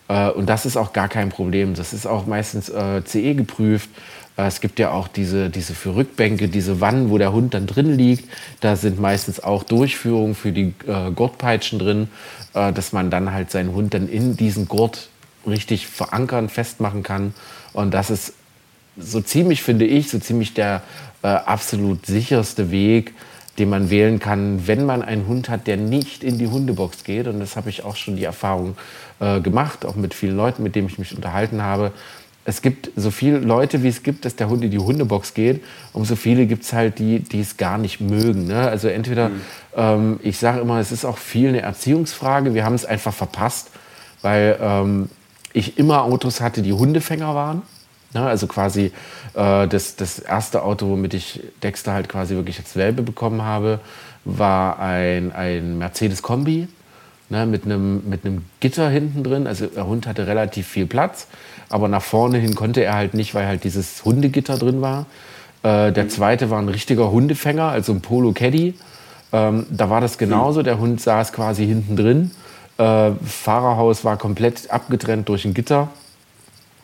Äh, 0.09 0.31
und 0.31 0.48
das 0.48 0.64
ist 0.64 0.77
auch 0.77 0.92
gar 0.92 1.09
kein 1.09 1.29
Problem. 1.29 1.74
Das 1.74 1.92
ist 1.92 2.07
auch 2.07 2.27
meistens 2.27 2.70
äh, 2.70 3.05
CE 3.05 3.35
geprüft. 3.35 3.90
Äh, 4.37 4.46
es 4.46 4.61
gibt 4.61 4.79
ja 4.79 4.92
auch 4.92 5.09
diese, 5.09 5.51
diese 5.51 5.74
für 5.74 5.96
Rückbänke, 5.96 6.48
diese 6.48 6.81
Wannen, 6.81 7.11
wo 7.11 7.18
der 7.18 7.33
Hund 7.33 7.55
dann 7.55 7.66
drin 7.66 7.98
liegt. 7.98 8.31
Da 8.61 8.77
sind 8.77 9.01
meistens 9.01 9.40
auch 9.40 9.64
Durchführungen 9.64 10.35
für 10.35 10.53
die 10.53 10.72
äh, 10.87 11.11
Gurtpeitschen 11.14 11.79
drin, 11.79 12.09
äh, 12.55 12.72
dass 12.72 12.92
man 12.92 13.11
dann 13.11 13.33
halt 13.33 13.51
seinen 13.51 13.74
Hund 13.74 13.92
dann 13.94 14.09
in 14.09 14.37
diesen 14.37 14.68
Gurt 14.68 15.09
richtig 15.46 15.88
verankern, 15.88 16.48
festmachen 16.48 17.03
kann. 17.03 17.35
Und 17.72 17.92
das 17.92 18.11
ist 18.11 18.35
so 18.96 19.20
ziemlich, 19.20 19.62
finde 19.62 19.85
ich, 19.85 20.11
so 20.11 20.18
ziemlich 20.18 20.55
der 20.55 20.83
äh, 21.23 21.29
absolut 21.29 22.07
sicherste 22.07 22.71
Weg, 22.71 23.15
den 23.59 23.71
man 23.71 23.91
wählen 23.91 24.19
kann, 24.21 24.67
wenn 24.67 24.87
man 24.87 25.03
einen 25.03 25.27
Hund 25.27 25.49
hat, 25.49 25.67
der 25.67 25.77
nicht 25.77 26.23
in 26.23 26.39
die 26.39 26.47
Hundebox 26.47 27.05
geht. 27.05 27.27
Und 27.27 27.41
das 27.41 27.57
habe 27.57 27.71
ich 27.71 27.85
auch 27.85 27.97
schon 27.97 28.17
die 28.17 28.25
Erfahrung 28.25 28.77
äh, 29.21 29.41
gemacht, 29.41 29.85
auch 29.85 29.97
mit 29.97 30.15
vielen 30.15 30.37
Leuten, 30.37 30.63
mit 30.63 30.77
denen 30.77 30.89
ich 30.89 30.99
mich 30.99 31.15
unterhalten 31.15 31.63
habe 31.63 31.93
es 32.49 32.63
gibt 32.63 32.91
so 32.97 33.11
viele 33.11 33.41
Leute, 33.41 33.83
wie 33.83 33.89
es 33.89 34.03
gibt, 34.03 34.25
dass 34.25 34.35
der 34.35 34.49
Hund 34.49 34.65
in 34.65 34.71
die 34.71 34.79
Hundebox 34.79 35.35
geht, 35.35 35.63
umso 35.93 36.17
viele 36.17 36.47
gibt 36.47 36.63
es 36.63 36.73
halt, 36.73 36.99
die, 36.99 37.21
die 37.21 37.43
es 37.43 37.59
gar 37.59 37.77
nicht 37.77 38.01
mögen. 38.01 38.47
Ne? 38.47 38.67
Also 38.67 38.89
entweder, 38.89 39.29
mhm. 39.29 39.41
ähm, 39.77 40.21
ich 40.23 40.39
sage 40.39 40.61
immer, 40.61 40.79
es 40.81 40.91
ist 40.91 41.05
auch 41.05 41.19
viel 41.19 41.51
eine 41.51 41.61
Erziehungsfrage, 41.61 42.55
wir 42.55 42.65
haben 42.65 42.75
es 42.75 42.87
einfach 42.87 43.13
verpasst, 43.13 43.69
weil 44.23 44.59
ähm, 44.63 45.11
ich 45.53 45.77
immer 45.77 46.05
Autos 46.05 46.41
hatte, 46.41 46.63
die 46.63 46.73
Hundefänger 46.73 47.35
waren. 47.35 47.61
Ne? 48.14 48.23
Also 48.23 48.47
quasi 48.47 48.92
äh, 49.35 49.68
das, 49.68 49.97
das 49.97 50.18
erste 50.18 50.62
Auto, 50.62 50.88
womit 50.88 51.14
ich 51.14 51.40
Dexter 51.62 51.92
halt 51.92 52.09
quasi 52.09 52.35
wirklich 52.35 52.59
als 52.59 52.77
Welpe 52.77 53.03
bekommen 53.03 53.42
habe, 53.42 53.81
war 54.25 54.79
ein, 54.79 55.33
ein 55.33 55.79
Mercedes 55.79 56.23
Kombi 56.23 56.68
ne, 57.29 57.47
mit, 57.47 57.64
einem, 57.64 58.09
mit 58.09 58.25
einem 58.25 58.44
Gitter 58.61 58.88
hinten 58.88 59.23
drin. 59.23 59.47
Also 59.47 59.66
der 59.66 59.87
Hund 59.87 60.07
hatte 60.07 60.27
relativ 60.27 60.66
viel 60.66 60.87
Platz, 60.87 61.27
aber 61.68 61.88
nach 61.88 62.03
vorne 62.03 62.38
hin 62.38 62.55
konnte 62.55 62.83
er 62.83 62.94
halt 62.94 63.14
nicht, 63.14 63.35
weil 63.35 63.47
halt 63.47 63.64
dieses 63.64 64.05
Hundegitter 64.05 64.59
drin 64.59 64.81
war. 64.81 65.07
Äh, 65.62 65.92
der 65.92 66.09
zweite 66.09 66.51
war 66.51 66.59
ein 66.59 66.68
richtiger 66.68 67.11
Hundefänger, 67.11 67.64
also 67.64 67.92
ein 67.92 68.01
Polo 68.01 68.33
Caddy. 68.33 68.75
Ähm, 69.33 69.66
da 69.71 69.90
war 69.90 70.01
das 70.01 70.18
genauso. 70.18 70.62
Der 70.62 70.79
Hund 70.79 71.01
saß 71.01 71.33
quasi 71.33 71.66
hinten 71.66 71.97
drin. 71.97 72.31
Äh, 72.79 73.11
Fahrerhaus 73.25 74.05
war 74.05 74.16
komplett 74.16 74.71
abgetrennt 74.71 75.29
durch 75.29 75.44
ein 75.44 75.55
Gitter. 75.55 75.88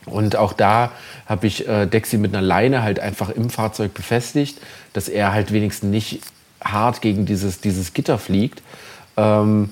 Und 0.06 0.36
auch 0.36 0.52
da 0.52 0.92
habe 1.26 1.46
ich 1.46 1.66
äh, 1.66 1.86
Dexy 1.86 2.18
mit 2.18 2.34
einer 2.34 2.46
Leine 2.46 2.82
halt 2.82 3.00
einfach 3.00 3.30
im 3.30 3.50
Fahrzeug 3.50 3.94
befestigt, 3.94 4.60
dass 4.92 5.08
er 5.08 5.32
halt 5.32 5.52
wenigstens 5.52 5.90
nicht 5.90 6.20
hart 6.62 7.00
gegen 7.00 7.26
dieses, 7.26 7.60
dieses 7.60 7.94
Gitter 7.94 8.18
fliegt. 8.18 8.62
Ähm, 9.16 9.70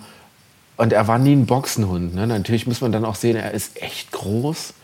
und 0.76 0.92
er 0.92 1.06
war 1.06 1.18
nie 1.18 1.34
ein 1.34 1.46
Boxenhund. 1.46 2.14
Ne? 2.14 2.26
Natürlich 2.26 2.66
muss 2.66 2.80
man 2.80 2.92
dann 2.92 3.04
auch 3.04 3.14
sehen, 3.14 3.36
er 3.36 3.52
ist 3.52 3.80
echt 3.82 4.10
groß, 4.12 4.74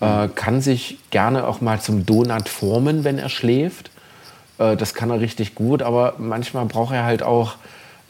äh, 0.00 0.28
kann 0.28 0.60
sich 0.60 0.98
gerne 1.10 1.46
auch 1.46 1.60
mal 1.60 1.80
zum 1.80 2.04
Donut 2.04 2.48
formen, 2.48 3.04
wenn 3.04 3.18
er 3.18 3.28
schläft. 3.28 3.90
Äh, 4.58 4.76
das 4.76 4.94
kann 4.94 5.10
er 5.10 5.20
richtig 5.20 5.54
gut, 5.54 5.82
aber 5.82 6.14
manchmal 6.18 6.66
braucht 6.66 6.94
er 6.94 7.04
halt 7.04 7.22
auch 7.22 7.56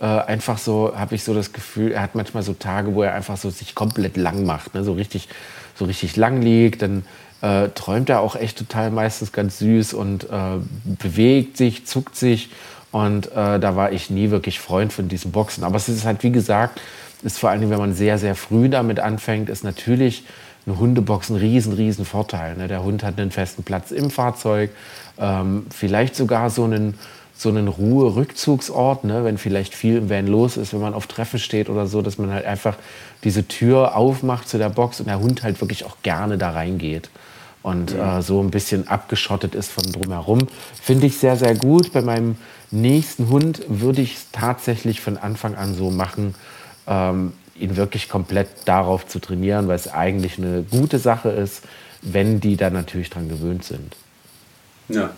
äh, 0.01 0.05
einfach 0.05 0.59
so, 0.59 0.93
habe 0.97 1.15
ich 1.15 1.25
so 1.25 1.33
das 1.33 1.53
Gefühl, 1.53 1.93
er 1.93 2.03
hat 2.03 2.15
manchmal 2.15 2.43
so 2.43 2.53
Tage, 2.53 2.95
wo 2.95 3.03
er 3.03 3.15
einfach 3.15 3.37
so 3.37 3.51
sich 3.51 3.75
komplett 3.75 4.17
lang 4.17 4.45
macht, 4.45 4.75
ne? 4.75 4.85
so 4.85 4.93
richtig, 4.93 5.29
so 5.77 5.85
richtig 5.85 6.17
lang 6.17 6.43
liegt, 6.43 6.83
dann 6.83 7.05
äh, 7.43 7.69
träumt 7.69 8.09
er 8.09 8.21
auch 8.21 8.37
echt 8.37 8.59
total 8.59 8.91
meistens 8.91 9.33
ganz 9.33 9.59
süß 9.59 9.95
und 9.95 10.25
äh, 10.25 10.59
bewegt 10.85 11.57
sich, 11.57 11.87
zuckt 11.87 12.17
sich 12.17 12.51
und 12.93 13.31
äh, 13.33 13.61
da 13.61 13.77
war 13.77 13.93
ich 13.93 14.11
nie 14.11 14.31
wirklich 14.31 14.59
Freund 14.59 14.93
von 14.93 15.09
diesen 15.09 15.33
Boxen. 15.33 15.65
Aber 15.65 15.77
es 15.77 15.89
ist 15.89 16.05
halt, 16.05 16.23
wie 16.23 16.33
gesagt, 16.33 16.81
ist 17.23 17.39
vor 17.39 17.51
allem, 17.51 17.71
wenn 17.71 17.79
man 17.79 17.95
sehr, 17.95 18.19
sehr 18.19 18.35
früh 18.35 18.69
damit 18.69 19.01
anfängt, 19.01 19.49
ist 19.49 19.65
natürlich 19.65 20.25
eine 20.67 20.79
Hundebox 20.79 21.31
ein 21.31 21.37
riesen, 21.37 21.73
riesen 21.73 22.05
Vorteil. 22.05 22.57
Ne? 22.57 22.69
Der 22.69 22.83
Hund 22.83 23.03
hat 23.03 23.19
einen 23.19 23.31
festen 23.31 23.63
Platz 23.63 23.91
im 23.91 24.11
Fahrzeug, 24.11 24.71
ähm, 25.19 25.67
vielleicht 25.71 26.17
sogar 26.17 26.51
so 26.51 26.65
einen, 26.65 26.95
so 27.37 27.51
einen 27.51 27.69
Ruhe-Rückzugsort, 27.69 29.05
ne? 29.05 29.25
wenn 29.25 29.37
vielleicht 29.37 29.75
viel 29.75 29.97
im 29.99 30.11
Van 30.11 30.27
los 30.27 30.57
ist, 30.57 30.73
wenn 30.73 30.81
man 30.81 30.95
auf 30.95 31.07
Treffen 31.07 31.39
steht 31.39 31.69
oder 31.69 31.87
so, 31.87 32.01
dass 32.01 32.17
man 32.17 32.31
halt 32.31 32.47
einfach 32.47 32.77
diese 33.25 33.47
Tür 33.47 33.95
aufmacht 33.95 34.49
zu 34.49 34.57
der 34.57 34.71
Box 34.71 35.01
und 35.01 35.07
der 35.07 35.21
Hund 35.21 35.43
halt 35.43 35.61
wirklich 35.61 35.85
auch 35.85 35.99
gerne 36.03 36.39
da 36.39 36.51
reingeht 36.51 37.11
und 37.63 37.95
äh, 37.95 38.23
so 38.23 38.41
ein 38.41 38.51
bisschen 38.51 38.89
abgeschottet 38.89 39.55
ist 39.55 39.71
von 39.71 39.85
drumherum. 39.85 40.47
Finde 40.81 41.07
ich 41.07 41.19
sehr, 41.19 41.37
sehr 41.37 41.55
gut. 41.55 41.93
Bei 41.93 42.01
meinem 42.01 42.37
nächsten 42.71 43.29
Hund 43.29 43.63
würde 43.69 44.03
ich 44.03 44.15
es 44.15 44.31
tatsächlich 44.31 45.01
von 45.01 45.19
Anfang 45.19 45.57
an 45.57 45.75
so 45.75 45.91
machen, 45.91 46.35
ähm, 46.87 47.33
ihn 47.59 47.77
wirklich 47.77 48.09
komplett 48.09 48.49
darauf 48.65 49.07
zu 49.07 49.19
trainieren, 49.19 49.69
weil 49.69 49.77
es 49.77 49.93
eigentlich 49.93 50.39
eine 50.39 50.63
gute 50.63 50.99
Sache 50.99 51.31
ist, 51.31 51.65
wenn 52.03 52.41
die 52.41 52.57
da 52.57 52.71
natürlich 52.71 53.11
dran 53.11 53.29
gewöhnt 53.29 53.65
sind. 53.65 53.97
Ja. 54.89 55.11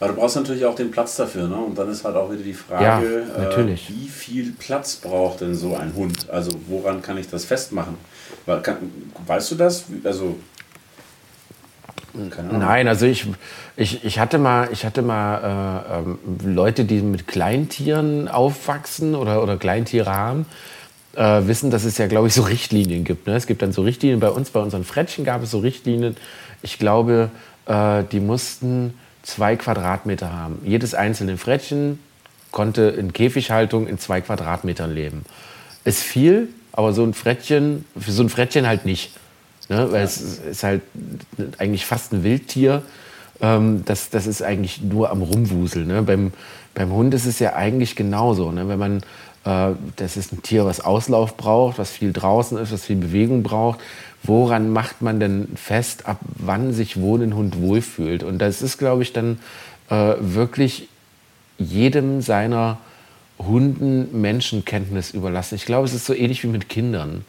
Aber 0.00 0.12
du 0.12 0.18
brauchst 0.18 0.36
natürlich 0.36 0.64
auch 0.64 0.74
den 0.74 0.90
Platz 0.90 1.16
dafür, 1.16 1.48
ne? 1.48 1.56
Und 1.56 1.78
dann 1.78 1.88
ist 1.88 2.04
halt 2.04 2.16
auch 2.16 2.30
wieder 2.30 2.42
die 2.42 2.54
Frage, 2.54 2.84
ja, 2.84 3.60
äh, 3.60 3.66
wie 3.88 4.08
viel 4.08 4.52
Platz 4.52 4.96
braucht 4.96 5.40
denn 5.40 5.54
so 5.54 5.76
ein 5.76 5.94
Hund? 5.94 6.28
Also 6.30 6.50
woran 6.66 7.00
kann 7.00 7.16
ich 7.16 7.28
das 7.28 7.44
festmachen? 7.44 7.96
Weil, 8.46 8.60
kann, 8.60 8.76
weißt 9.26 9.52
du 9.52 9.54
das? 9.54 9.84
Also 10.02 10.36
Nein, 12.52 12.86
also 12.86 13.06
ich, 13.06 13.26
ich, 13.76 14.04
ich 14.04 14.18
hatte 14.20 14.38
mal, 14.38 14.68
ich 14.70 14.84
hatte 14.84 15.02
mal 15.02 15.82
äh, 15.90 15.98
ähm, 15.98 16.18
Leute, 16.44 16.84
die 16.84 17.00
mit 17.00 17.26
Kleintieren 17.26 18.28
aufwachsen 18.28 19.16
oder, 19.16 19.42
oder 19.42 19.56
Kleintiere 19.56 20.14
haben, 20.14 20.46
äh, 21.16 21.42
wissen, 21.46 21.72
dass 21.72 21.84
es 21.84 21.98
ja, 21.98 22.06
glaube 22.06 22.28
ich, 22.28 22.34
so 22.34 22.42
Richtlinien 22.42 23.02
gibt. 23.02 23.26
Ne? 23.26 23.34
Es 23.34 23.48
gibt 23.48 23.62
dann 23.62 23.72
so 23.72 23.82
Richtlinien. 23.82 24.20
Bei 24.20 24.30
uns, 24.30 24.50
bei 24.50 24.60
unseren 24.60 24.84
Frettchen 24.84 25.24
gab 25.24 25.42
es 25.42 25.50
so 25.50 25.58
Richtlinien. 25.58 26.16
Ich 26.62 26.78
glaube, 26.78 27.30
äh, 27.66 28.04
die 28.12 28.20
mussten 28.20 28.94
zwei 29.24 29.56
Quadratmeter 29.56 30.32
haben. 30.32 30.60
Jedes 30.64 30.94
einzelne 30.94 31.36
Frettchen 31.36 31.98
konnte 32.52 32.82
in 32.82 33.12
Käfighaltung 33.12 33.88
in 33.88 33.98
zwei 33.98 34.20
Quadratmetern 34.20 34.94
leben. 34.94 35.24
Ist 35.84 36.02
viel, 36.02 36.48
aber 36.72 36.92
so 36.92 37.02
ein 37.02 37.14
Frettchen, 37.14 37.84
für 37.98 38.12
so 38.12 38.22
ein 38.22 38.28
Frettchen 38.28 38.66
halt 38.66 38.84
nicht. 38.84 39.10
Ne? 39.68 39.90
Weil 39.90 40.04
es 40.04 40.18
ist 40.20 40.62
halt 40.62 40.82
eigentlich 41.58 41.86
fast 41.86 42.12
ein 42.12 42.22
Wildtier. 42.22 42.82
Ähm, 43.40 43.82
das, 43.86 44.10
das 44.10 44.26
ist 44.26 44.42
eigentlich 44.42 44.82
nur 44.82 45.10
am 45.10 45.22
Rumwuseln. 45.22 45.86
Ne? 45.86 46.02
Beim, 46.02 46.32
beim 46.74 46.92
Hund 46.92 47.14
ist 47.14 47.26
es 47.26 47.38
ja 47.38 47.54
eigentlich 47.54 47.96
genauso. 47.96 48.52
Ne? 48.52 48.68
Wenn 48.68 48.78
man, 48.78 48.98
äh, 49.44 49.74
das 49.96 50.16
ist 50.16 50.32
ein 50.32 50.42
Tier, 50.42 50.66
was 50.66 50.80
Auslauf 50.80 51.36
braucht, 51.36 51.78
was 51.78 51.90
viel 51.90 52.12
draußen 52.12 52.58
ist, 52.58 52.72
was 52.72 52.84
viel 52.84 52.96
Bewegung 52.96 53.42
braucht. 53.42 53.80
Woran 54.26 54.70
macht 54.70 55.02
man 55.02 55.20
denn 55.20 55.48
fest, 55.54 56.06
ab 56.06 56.18
wann 56.36 56.72
sich 56.72 57.00
wo 57.00 57.16
ein 57.16 57.34
Hund 57.34 57.60
wohlfühlt? 57.60 58.22
Und 58.22 58.38
das 58.38 58.62
ist, 58.62 58.78
glaube 58.78 59.02
ich, 59.02 59.12
dann 59.12 59.38
äh, 59.90 60.14
wirklich 60.18 60.88
jedem 61.58 62.22
seiner 62.22 62.78
Hunden 63.38 64.20
Menschenkenntnis 64.20 65.10
überlassen. 65.10 65.56
Ich 65.56 65.66
glaube, 65.66 65.86
es 65.86 65.92
ist 65.92 66.06
so 66.06 66.14
ähnlich 66.14 66.42
wie 66.42 66.48
mit 66.48 66.68
Kindern. 66.68 67.24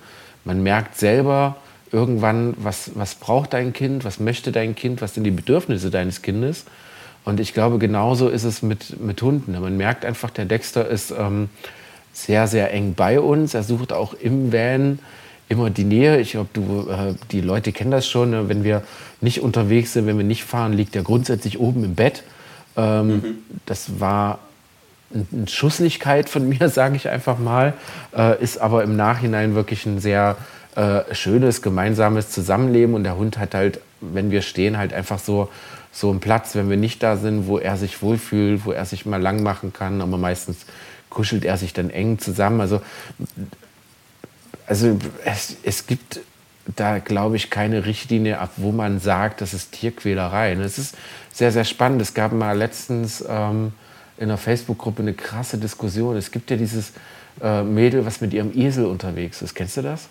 Man 0.45 0.63
merkt 0.63 0.97
selber, 0.97 1.57
irgendwann, 1.91 2.53
was, 2.57 2.91
was 2.95 3.15
braucht 3.15 3.53
dein 3.53 3.73
Kind, 3.73 4.05
was 4.05 4.19
möchte 4.19 4.51
dein 4.51 4.75
Kind, 4.75 5.01
was 5.01 5.13
sind 5.13 5.23
die 5.23 5.31
Bedürfnisse 5.31 5.89
deines 5.89 6.21
Kindes. 6.21 6.65
Und 7.23 7.39
ich 7.39 7.53
glaube, 7.53 7.79
genauso 7.79 8.29
ist 8.29 8.43
es 8.43 8.61
mit, 8.61 9.01
mit 9.01 9.21
Hunden. 9.21 9.59
Man 9.59 9.77
merkt 9.77 10.05
einfach, 10.05 10.29
der 10.29 10.45
Dexter 10.45 10.87
ist 10.87 11.11
ähm, 11.11 11.49
sehr, 12.13 12.47
sehr 12.47 12.71
eng 12.71 12.93
bei 12.93 13.19
uns. 13.19 13.53
Er 13.53 13.63
sucht 13.63 13.91
auch 13.91 14.13
im 14.13 14.53
Van 14.53 14.99
immer 15.49 15.69
die 15.69 15.83
Nähe. 15.83 16.19
Ich 16.19 16.31
glaube, 16.31 16.49
du, 16.53 16.87
äh, 16.89 17.13
die 17.31 17.41
Leute 17.41 17.71
kennen 17.71 17.91
das 17.91 18.07
schon. 18.07 18.31
Ne? 18.31 18.49
Wenn 18.49 18.63
wir 18.63 18.83
nicht 19.21 19.41
unterwegs 19.41 19.93
sind, 19.93 20.07
wenn 20.07 20.17
wir 20.17 20.25
nicht 20.25 20.43
fahren, 20.43 20.73
liegt 20.73 20.95
er 20.95 21.03
grundsätzlich 21.03 21.59
oben 21.59 21.83
im 21.83 21.95
Bett. 21.95 22.23
Ähm, 22.75 23.07
mhm. 23.07 23.23
Das 23.65 23.99
war 23.99 24.39
eine 25.13 25.47
Schusslichkeit 25.47 26.29
von 26.29 26.47
mir, 26.49 26.69
sage 26.69 26.95
ich 26.95 27.09
einfach 27.09 27.39
mal, 27.39 27.73
äh, 28.15 28.41
ist 28.41 28.57
aber 28.59 28.83
im 28.83 28.95
Nachhinein 28.95 29.55
wirklich 29.55 29.85
ein 29.85 29.99
sehr 29.99 30.37
äh, 30.75 31.01
schönes 31.13 31.61
gemeinsames 31.61 32.29
Zusammenleben 32.31 32.95
und 32.95 33.03
der 33.03 33.15
Hund 33.15 33.37
hat 33.37 33.55
halt, 33.55 33.79
wenn 34.01 34.31
wir 34.31 34.41
stehen, 34.41 34.77
halt 34.77 34.93
einfach 34.93 35.19
so, 35.19 35.49
so 35.91 36.09
einen 36.09 36.19
Platz, 36.19 36.55
wenn 36.55 36.69
wir 36.69 36.77
nicht 36.77 37.01
da 37.01 37.15
sind, 37.15 37.47
wo 37.47 37.57
er 37.57 37.77
sich 37.77 38.01
wohlfühlt, 38.01 38.65
wo 38.65 38.71
er 38.73 38.85
sich 38.85 39.05
mal 39.05 39.21
lang 39.21 39.41
machen 39.41 39.71
kann, 39.71 40.01
aber 40.01 40.17
meistens 40.17 40.65
kuschelt 41.09 41.45
er 41.45 41.55
sich 41.55 41.71
dann 41.71 41.89
eng 41.89 42.19
zusammen. 42.19 42.59
Also, 42.59 42.81
also 44.67 44.97
es, 45.23 45.57
es 45.63 45.87
gibt 45.87 46.19
da, 46.75 46.99
glaube 46.99 47.35
ich, 47.35 47.49
keine 47.49 47.85
Richtlinie 47.85 48.39
ab, 48.39 48.51
wo 48.57 48.71
man 48.71 48.99
sagt, 48.99 49.41
das 49.41 49.53
ist 49.53 49.71
Tierquälerei. 49.73 50.53
Es 50.53 50.77
ist 50.77 50.95
sehr, 51.31 51.51
sehr 51.51 51.63
spannend. 51.63 52.01
Es 52.01 52.13
gab 52.13 52.31
mal 52.31 52.57
letztens 52.57 53.23
ähm, 53.27 53.73
in 54.17 54.29
der 54.29 54.37
Facebook-Gruppe 54.37 55.03
eine 55.03 55.13
krasse 55.13 55.57
Diskussion. 55.57 56.15
Es 56.15 56.31
gibt 56.31 56.49
ja 56.49 56.57
dieses 56.57 56.93
äh, 57.41 57.61
Mädel, 57.61 58.05
was 58.05 58.21
mit 58.21 58.33
ihrem 58.33 58.57
Esel 58.57 58.85
unterwegs 58.85 59.41
ist. 59.41 59.53
Kennst 59.53 59.77
du 59.77 59.83
das? 59.83 60.07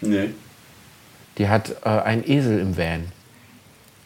Nee. 0.00 0.30
Die 1.38 1.48
hat 1.48 1.76
äh, 1.84 1.88
einen 1.88 2.28
Esel 2.28 2.58
im 2.58 2.76
Van. 2.76 3.04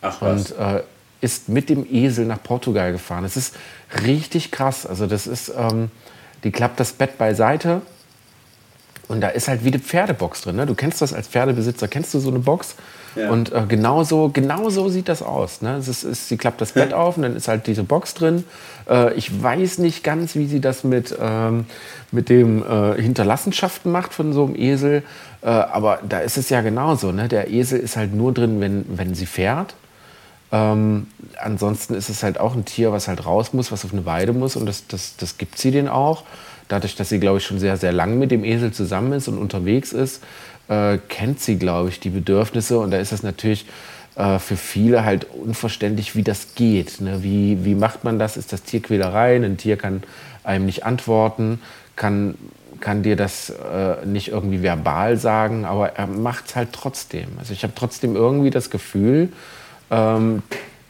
Ach 0.02 0.20
was. 0.20 0.52
Und 0.52 0.58
äh, 0.58 0.82
ist 1.20 1.48
mit 1.48 1.68
dem 1.68 1.86
Esel 1.90 2.26
nach 2.26 2.42
Portugal 2.42 2.92
gefahren. 2.92 3.24
Es 3.24 3.36
ist 3.36 3.56
richtig 4.04 4.50
krass. 4.50 4.86
Also 4.86 5.06
das 5.06 5.26
ist, 5.26 5.52
ähm, 5.56 5.90
die 6.44 6.52
klappt 6.52 6.78
das 6.78 6.92
Bett 6.92 7.18
beiseite 7.18 7.82
und 9.12 9.20
da 9.20 9.28
ist 9.28 9.46
halt 9.46 9.64
wie 9.64 9.68
eine 9.68 9.78
Pferdebox 9.78 10.42
drin. 10.42 10.56
Ne? 10.56 10.66
Du 10.66 10.74
kennst 10.74 11.02
das 11.02 11.12
als 11.12 11.28
Pferdebesitzer, 11.28 11.86
kennst 11.86 12.14
du 12.14 12.18
so 12.18 12.30
eine 12.30 12.38
Box? 12.38 12.74
Ja. 13.14 13.30
Und 13.30 13.52
äh, 13.52 13.64
genau, 13.68 14.04
so, 14.04 14.30
genau 14.32 14.70
so 14.70 14.88
sieht 14.88 15.08
das 15.08 15.22
aus. 15.22 15.60
Ne? 15.60 15.76
Es 15.76 15.86
ist, 15.86 16.02
ist, 16.02 16.28
sie 16.28 16.38
klappt 16.38 16.60
das 16.60 16.72
Bett 16.72 16.94
auf 16.94 17.16
und 17.18 17.24
dann 17.24 17.36
ist 17.36 17.46
halt 17.46 17.66
diese 17.66 17.82
Box 17.82 18.14
drin. 18.14 18.44
Äh, 18.88 19.12
ich 19.14 19.42
weiß 19.42 19.78
nicht 19.78 20.02
ganz, 20.02 20.34
wie 20.34 20.46
sie 20.46 20.60
das 20.60 20.82
mit, 20.82 21.14
ähm, 21.20 21.66
mit 22.10 22.30
dem 22.30 22.62
äh, 22.62 23.00
Hinterlassenschaften 23.00 23.92
macht 23.92 24.14
von 24.14 24.32
so 24.32 24.46
einem 24.46 24.56
Esel. 24.56 25.02
Äh, 25.42 25.48
aber 25.48 26.00
da 26.08 26.20
ist 26.20 26.38
es 26.38 26.48
ja 26.48 26.62
genauso. 26.62 27.12
Ne? 27.12 27.28
Der 27.28 27.50
Esel 27.50 27.80
ist 27.80 27.96
halt 27.96 28.14
nur 28.14 28.32
drin, 28.32 28.60
wenn, 28.60 28.86
wenn 28.88 29.14
sie 29.14 29.26
fährt. 29.26 29.74
Ähm, 30.52 31.06
ansonsten 31.38 31.94
ist 31.94 32.08
es 32.08 32.22
halt 32.22 32.38
auch 32.38 32.54
ein 32.54 32.64
Tier, 32.64 32.92
was 32.92 33.08
halt 33.08 33.24
raus 33.24 33.52
muss, 33.52 33.72
was 33.72 33.84
auf 33.84 33.92
eine 33.92 34.04
Weide 34.04 34.32
muss 34.32 34.54
und 34.54 34.66
das, 34.66 34.86
das, 34.86 35.16
das 35.16 35.38
gibt 35.38 35.58
sie 35.58 35.70
den 35.70 35.88
auch. 35.88 36.24
Dadurch, 36.72 36.96
dass 36.96 37.10
sie, 37.10 37.20
glaube 37.20 37.36
ich, 37.36 37.44
schon 37.44 37.58
sehr, 37.58 37.76
sehr 37.76 37.92
lang 37.92 38.18
mit 38.18 38.30
dem 38.30 38.44
Esel 38.44 38.72
zusammen 38.72 39.12
ist 39.12 39.28
und 39.28 39.36
unterwegs 39.36 39.92
ist, 39.92 40.22
äh, 40.68 40.96
kennt 41.10 41.38
sie, 41.38 41.58
glaube 41.58 41.90
ich, 41.90 42.00
die 42.00 42.08
Bedürfnisse. 42.08 42.78
Und 42.78 42.92
da 42.92 42.96
ist 42.96 43.12
es 43.12 43.22
natürlich 43.22 43.66
äh, 44.16 44.38
für 44.38 44.56
viele 44.56 45.04
halt 45.04 45.26
unverständlich, 45.34 46.16
wie 46.16 46.22
das 46.22 46.54
geht. 46.54 47.02
Ne? 47.02 47.22
Wie, 47.22 47.62
wie 47.66 47.74
macht 47.74 48.04
man 48.04 48.18
das? 48.18 48.38
Ist 48.38 48.54
das 48.54 48.62
Tierquälerei? 48.62 49.36
Ein 49.36 49.58
Tier 49.58 49.76
kann 49.76 50.02
einem 50.44 50.64
nicht 50.64 50.86
antworten, 50.86 51.60
kann, 51.94 52.36
kann 52.80 53.02
dir 53.02 53.16
das 53.16 53.50
äh, 53.50 54.06
nicht 54.06 54.28
irgendwie 54.28 54.62
verbal 54.62 55.18
sagen, 55.18 55.66
aber 55.66 55.90
er 55.96 56.06
macht 56.06 56.46
es 56.46 56.56
halt 56.56 56.70
trotzdem. 56.72 57.28
Also 57.38 57.52
ich 57.52 57.64
habe 57.64 57.74
trotzdem 57.76 58.16
irgendwie 58.16 58.48
das 58.48 58.70
Gefühl, 58.70 59.30
ähm, 59.90 60.42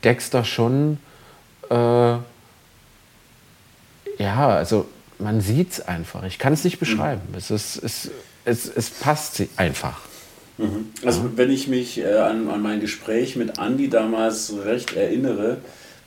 Dexter 0.05 0.45
schon, 0.45 0.99
äh, 1.71 1.75
ja, 1.75 2.21
also 4.49 4.87
man 5.19 5.41
sieht 5.41 5.73
es 5.73 5.81
einfach. 5.81 6.25
Ich 6.25 6.39
kann 6.39 6.53
es 6.53 6.65
nicht 6.65 6.79
beschreiben. 6.79 7.23
Mhm. 7.31 7.39
Es, 7.39 7.51
ist, 7.51 7.83
es, 7.83 8.11
es, 8.45 8.67
es 8.67 8.91
passt 8.91 9.43
einfach. 9.57 10.01
Mhm. 10.59 10.91
Also 11.05 11.31
wenn 11.37 11.51
ich 11.51 11.69
mich 11.69 11.99
äh, 11.99 12.15
an, 12.15 12.49
an 12.49 12.61
mein 12.63 12.81
Gespräch 12.81 13.37
mit 13.37 13.59
Andy 13.59 13.89
damals 13.89 14.53
recht 14.65 14.95
erinnere, 14.95 15.59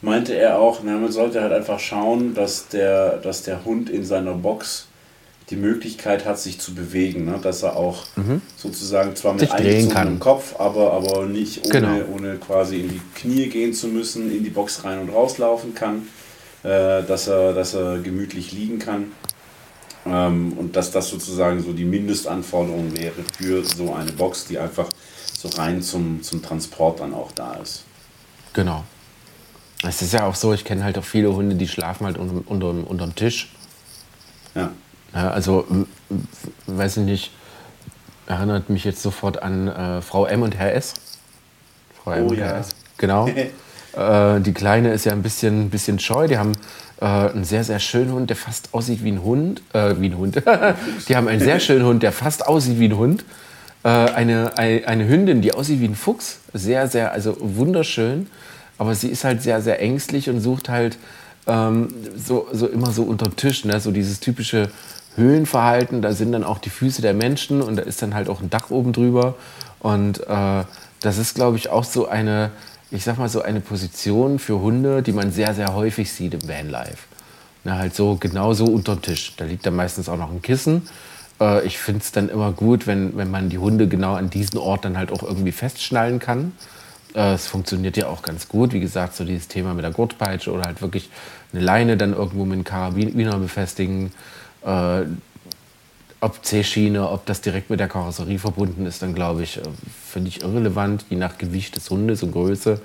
meinte 0.02 0.36
er 0.36 0.60
auch, 0.60 0.82
na, 0.84 0.98
man 0.98 1.12
sollte 1.12 1.42
halt 1.42 1.54
einfach 1.54 1.80
schauen, 1.80 2.34
dass 2.34 2.68
der, 2.68 3.18
dass 3.18 3.44
der 3.44 3.66
Hund 3.66 3.90
in 3.90 4.06
seiner 4.06 4.34
Box 4.34 4.88
die 5.50 5.56
Möglichkeit 5.56 6.26
hat, 6.26 6.40
sich 6.40 6.60
zu 6.60 6.74
bewegen. 6.74 7.26
Ne? 7.26 7.40
Dass 7.42 7.64
er 7.64 7.76
auch 7.76 8.06
mhm. 8.16 8.42
sozusagen 8.56 9.16
zwar 9.16 9.34
mit 9.34 9.52
eingezogenem 9.52 10.20
Kopf, 10.20 10.60
aber, 10.60 10.94
aber 10.94 11.26
nicht 11.26 11.66
ohne, 11.66 11.72
genau. 11.72 12.06
ohne 12.16 12.36
quasi 12.38 12.82
in 12.82 12.90
die 12.90 13.02
Knie 13.16 13.48
gehen 13.48 13.74
zu 13.74 13.88
müssen, 13.88 14.36
in 14.36 14.44
die 14.44 14.50
Box 14.50 14.84
rein 14.84 15.00
und 15.00 15.10
rauslaufen 15.10 15.76
kann, 15.76 16.08
äh, 16.66 17.04
dass, 17.04 17.28
er, 17.28 17.54
dass 17.54 17.76
er 17.76 18.00
gemütlich 18.00 18.52
liegen 18.52 18.80
kann. 18.80 19.12
Ähm, 20.08 20.54
und 20.54 20.76
dass 20.76 20.90
das 20.90 21.10
sozusagen 21.10 21.62
so 21.62 21.74
die 21.74 21.86
Mindestanforderung 21.86 22.98
wäre 22.98 23.24
für 23.38 23.64
so 23.64 23.94
eine 23.94 24.12
Box, 24.12 24.46
die 24.46 24.58
einfach 24.58 24.90
so 25.38 25.48
rein 25.50 25.84
zum, 25.84 26.24
zum 26.24 26.42
Transport 26.42 27.02
dann 27.02 27.14
auch 27.14 27.32
da 27.34 27.54
ist. 27.54 27.84
Genau. 28.54 28.84
Es 29.84 30.02
ist 30.02 30.14
ja 30.14 30.26
auch 30.26 30.34
so, 30.34 30.54
ich 30.54 30.66
kenne 30.66 30.84
halt 30.84 30.98
auch 30.98 31.04
viele 31.04 31.36
Hunde, 31.36 31.56
die 31.56 31.68
schlafen 31.68 32.08
halt 32.08 32.18
unter, 32.18 32.50
unter, 32.50 32.90
unter 32.90 33.06
dem 33.06 33.16
Tisch. 33.16 33.54
Ja. 34.56 34.72
ja 35.14 35.30
also, 35.30 35.68
weiß 36.66 36.98
ich 36.98 37.04
nicht, 37.04 37.32
erinnert 38.26 38.72
mich 38.72 38.86
jetzt 38.86 39.04
sofort 39.04 39.44
an 39.44 39.68
äh, 39.68 40.02
Frau 40.02 40.26
M 40.26 40.42
und 40.42 40.56
Herr 40.56 40.74
S. 40.74 40.96
Frau 42.04 42.12
M 42.12 42.26
oh, 42.26 42.30
und 42.30 42.38
ja. 42.40 42.46
Herr 42.46 42.58
S. 42.58 42.70
Genau. 42.98 43.30
äh, 43.96 44.40
die 44.42 44.54
Kleine 44.54 44.92
ist 44.94 45.06
ja 45.06 45.12
ein 45.12 45.22
bisschen, 45.22 45.70
bisschen 45.70 46.00
scheu. 46.00 46.28
Die 46.28 46.38
haben 46.38 46.54
äh, 47.02 47.06
einen 47.06 47.44
sehr, 47.44 47.64
sehr 47.64 47.80
schönen 47.80 48.12
Hund, 48.12 48.30
der 48.30 48.38
fast 48.38 48.74
aussieht 48.74 49.04
wie 49.04 49.12
ein 49.12 49.24
Hund. 49.24 49.62
Äh, 49.74 49.96
wie 50.00 50.10
ein 50.10 50.18
Hund. 50.18 50.36
die 51.08 51.16
haben 51.16 51.28
einen 51.28 51.42
sehr 51.42 51.60
schönen 51.60 51.86
Hund, 51.86 52.04
der 52.04 52.12
fast 52.12 52.48
aussieht 52.48 52.80
wie 52.80 52.88
ein 52.88 52.98
Hund. 52.98 53.24
Äh, 53.84 53.90
eine, 53.90 54.58
eine, 54.58 55.08
Hündin, 55.08 55.42
die 55.42 55.54
aussieht 55.54 55.80
wie 55.80 55.88
ein 55.88 55.96
Fuchs. 55.96 56.40
Sehr, 56.54 56.88
sehr, 56.88 57.12
also 57.12 57.38
wunderschön. 57.40 58.28
Aber 58.78 58.96
sie 58.96 59.10
ist 59.10 59.24
halt 59.24 59.42
sehr, 59.42 59.62
sehr 59.62 59.82
ängstlich 59.82 60.30
und 60.30 60.42
sucht 60.42 60.70
halt 60.70 60.98
ähm, 61.48 61.94
so, 62.16 62.48
so 62.52 62.68
immer 62.68 62.92
so 62.92 63.04
unter 63.04 63.26
den 63.26 63.36
Tisch. 63.36 63.64
Ne? 63.66 63.80
So 63.80 63.92
dieses 63.92 64.20
typische 64.20 64.70
Höhlenverhalten. 65.16 66.02
Da 66.02 66.14
sind 66.14 66.32
dann 66.32 66.44
auch 66.44 66.60
die 66.60 66.70
Füße 66.70 67.02
der 67.02 67.14
Menschen 67.14 67.62
und 67.62 67.78
da 67.78 67.84
ist 67.84 68.02
dann 68.02 68.14
halt 68.14 68.30
auch 68.30 68.42
ein 68.42 68.50
Dach 68.50 68.72
oben 68.72 68.92
drüber. 68.92 69.36
Und 69.80 70.22
äh, 70.28 70.64
das 71.02 71.18
ist, 71.18 71.36
glaube 71.36 71.58
ich, 71.58 71.70
auch 71.70 71.84
so 71.84 72.08
eine 72.08 72.52
ich 72.96 73.04
sag 73.04 73.18
mal 73.18 73.30
so 73.30 73.42
eine 73.42 73.62
Position 73.62 74.40
für 74.40 74.60
Hunde, 74.60 75.02
die 75.02 75.12
man 75.12 75.32
sehr, 75.32 75.54
sehr 75.54 75.74
häufig 75.74 76.12
sieht 76.12 76.34
im 76.34 76.48
Vanlife. 76.48 76.98
Na, 77.64 77.78
halt 77.78 77.96
so 77.96 78.16
genau 78.20 78.54
so 78.54 78.66
unter 78.66 78.96
dem 78.96 79.02
Tisch. 79.02 79.34
Da 79.38 79.46
liegt 79.46 79.66
dann 79.66 79.76
meistens 79.76 80.08
auch 80.08 80.18
noch 80.18 80.32
ein 80.32 80.42
Kissen. 80.42 80.88
Äh, 81.40 81.66
ich 81.66 81.80
finde 81.80 82.02
es 82.02 82.12
dann 82.12 82.30
immer 82.30 82.52
gut, 82.52 82.88
wenn, 82.88 83.18
wenn 83.18 83.32
man 83.32 83.50
die 83.50 83.58
Hunde 83.58 83.88
genau 83.88 84.14
an 84.16 84.30
diesen 84.30 84.58
Ort 84.58 84.86
dann 84.86 84.98
halt 84.98 85.12
auch 85.12 85.24
irgendwie 85.24 85.52
festschnallen 85.52 86.20
kann. 86.20 86.54
Äh, 87.16 87.34
es 87.34 87.48
funktioniert 87.48 87.98
ja 87.98 88.08
auch 88.08 88.22
ganz 88.22 88.48
gut. 88.48 88.74
Wie 88.74 88.80
gesagt, 88.80 89.16
so 89.16 89.24
dieses 89.24 89.48
Thema 89.48 89.74
mit 89.74 89.84
der 89.84 89.92
Gurtpeitsche 89.92 90.52
oder 90.52 90.64
halt 90.64 90.82
wirklich 90.82 91.10
eine 91.54 91.64
Leine 91.64 91.98
dann 91.98 92.14
irgendwo 92.14 92.46
mit 92.46 92.54
einem 92.54 92.64
Karabiner 92.64 93.40
befestigen. 93.40 94.12
Äh, 94.64 95.04
ob 96.22 96.44
C-Schiene, 96.44 97.10
ob 97.10 97.26
das 97.26 97.42
direkt 97.42 97.70
mit 97.70 97.80
der 97.80 97.88
Karosserie 97.88 98.40
verbunden 98.40 98.86
ist, 98.86 99.02
dann 99.02 99.14
glaube 99.14 99.44
ich, 99.44 99.58
äh, 99.58 99.62
finde 100.12 100.30
ich 100.30 100.42
irrelevant, 100.42 101.06
je 101.10 101.18
nach 101.18 101.38
Gewicht 101.38 101.76
des 101.76 101.90
Hundes 101.90 102.24
und 102.24 102.32
Größe. 102.32 102.82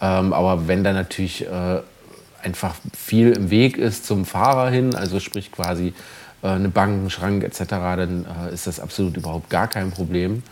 Ähm, 0.00 0.32
aber 0.32 0.68
wenn 0.68 0.84
da 0.84 0.92
natürlich 0.92 1.46
äh, 1.46 1.80
einfach 2.42 2.74
viel 2.96 3.32
im 3.32 3.50
Weg 3.50 3.78
ist 3.78 4.06
zum 4.06 4.24
Fahrer 4.24 4.70
hin, 4.70 4.94
also 4.94 5.20
sprich 5.20 5.50
quasi 5.50 5.94
äh, 6.42 6.48
eine 6.48 6.68
Bank, 6.68 7.04
ein 7.04 7.10
Schrank 7.10 7.44
etc., 7.44 7.64
dann 7.68 8.26
äh, 8.48 8.54
ist 8.54 8.66
das 8.66 8.78
absolut 8.78 9.16
überhaupt 9.16 9.50
gar 9.50 9.68
kein 9.68 9.90
Problem. 9.90 10.42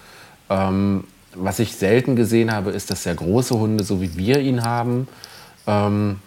Ähm, 0.50 1.04
was 1.34 1.58
ich 1.58 1.76
selten 1.76 2.16
gesehen 2.16 2.52
habe, 2.52 2.70
ist, 2.70 2.90
dass 2.90 3.02
sehr 3.02 3.14
große 3.14 3.54
Hunde, 3.54 3.84
so 3.84 4.00
wie 4.00 4.16
wir 4.16 4.40
ihn 4.40 4.64
haben, 4.64 5.08
ähm, 5.66 6.20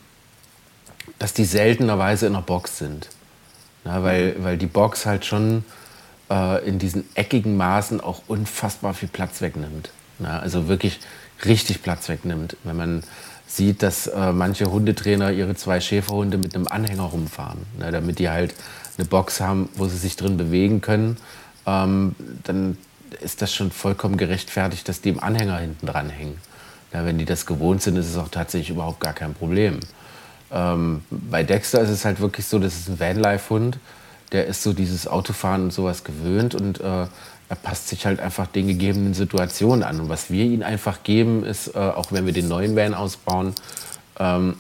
dass 1.20 1.34
die 1.34 1.46
seltenerweise 1.46 2.28
in 2.28 2.34
der 2.34 2.42
Box 2.42 2.78
sind. 2.78 3.10
Na, 3.84 4.04
weil, 4.04 4.36
weil 4.40 4.58
die 4.58 4.68
Box 4.68 5.06
halt 5.06 5.26
schon 5.26 5.64
äh, 6.30 6.68
in 6.68 6.80
diesen 6.80 7.06
eckigen 7.16 7.58
Maßen 7.58 8.02
auch 8.02 8.22
unfassbar 8.28 8.94
viel 8.94 9.10
Platz 9.10 9.42
wegnimmt. 9.42 9.92
Na, 10.20 10.40
also 10.40 10.68
wirklich 10.68 11.00
richtig 11.46 11.84
Platz 11.84 12.10
wegnimmt. 12.10 12.58
Wenn 12.64 12.76
man 12.76 13.04
sieht, 13.46 13.84
dass 13.84 14.08
äh, 14.08 14.32
manche 14.32 14.72
Hundetrainer 14.72 15.32
ihre 15.32 15.56
zwei 15.56 15.80
Schäferhunde 15.80 16.38
mit 16.38 16.56
einem 16.56 16.68
Anhänger 16.68 17.04
rumfahren, 17.04 17.60
na, 17.80 17.92
damit 17.92 18.20
die 18.20 18.30
halt 18.30 18.54
eine 18.98 19.06
Box 19.06 19.40
haben, 19.40 19.70
wo 19.76 19.88
sie 19.88 19.98
sich 19.98 20.16
drin 20.16 20.38
bewegen 20.38 20.82
können, 20.82 21.18
ähm, 21.66 22.16
dann 22.44 22.78
ist 23.22 23.42
das 23.42 23.54
schon 23.54 23.72
vollkommen 23.72 24.18
gerechtfertigt, 24.18 24.90
dass 24.90 25.02
die 25.02 25.10
im 25.10 25.20
Anhänger 25.22 25.60
hinten 25.60 25.86
dran 25.86 26.10
hängen. 26.10 26.38
Ja, 26.94 27.06
wenn 27.06 27.18
die 27.18 27.26
das 27.26 27.46
gewohnt 27.46 27.82
sind, 27.82 27.98
ist 27.98 28.10
es 28.10 28.18
auch 28.18 28.30
tatsächlich 28.30 28.70
überhaupt 28.70 29.00
gar 29.00 29.14
kein 29.14 29.34
Problem. 29.34 29.80
Ähm, 30.52 31.04
bei 31.10 31.44
Dexter 31.44 31.82
ist 31.82 31.90
es 31.90 32.06
halt 32.06 32.20
wirklich 32.20 32.46
so, 32.46 32.60
das 32.60 32.76
ist 32.76 32.90
ein 32.90 33.00
Vanlife-Hund, 33.00 33.78
der 34.32 34.48
ist 34.48 34.64
so 34.64 34.74
dieses 34.74 35.08
Autofahren 35.08 35.64
und 35.64 35.74
sowas 35.74 36.04
gewöhnt 36.04 36.56
und 36.56 36.80
äh, 36.82 37.06
er 37.50 37.56
passt 37.56 37.88
sich 37.88 38.06
halt 38.06 38.20
einfach 38.20 38.48
den 38.48 38.68
gegebenen 38.68 39.14
Situationen 39.14 39.84
an. 39.84 40.02
Und 40.02 40.10
was 40.10 40.30
wir 40.30 40.44
ihm 40.44 40.64
einfach 40.64 41.04
geben, 41.04 41.44
ist, 41.44 41.76
äh, 41.76 41.80
auch 41.80 42.12
wenn 42.12 42.26
wir 42.26 42.34
den 42.34 42.48
neuen 42.48 42.76
Van 42.76 42.94
ausbauen, 42.94 43.54
ähm, 44.20 44.56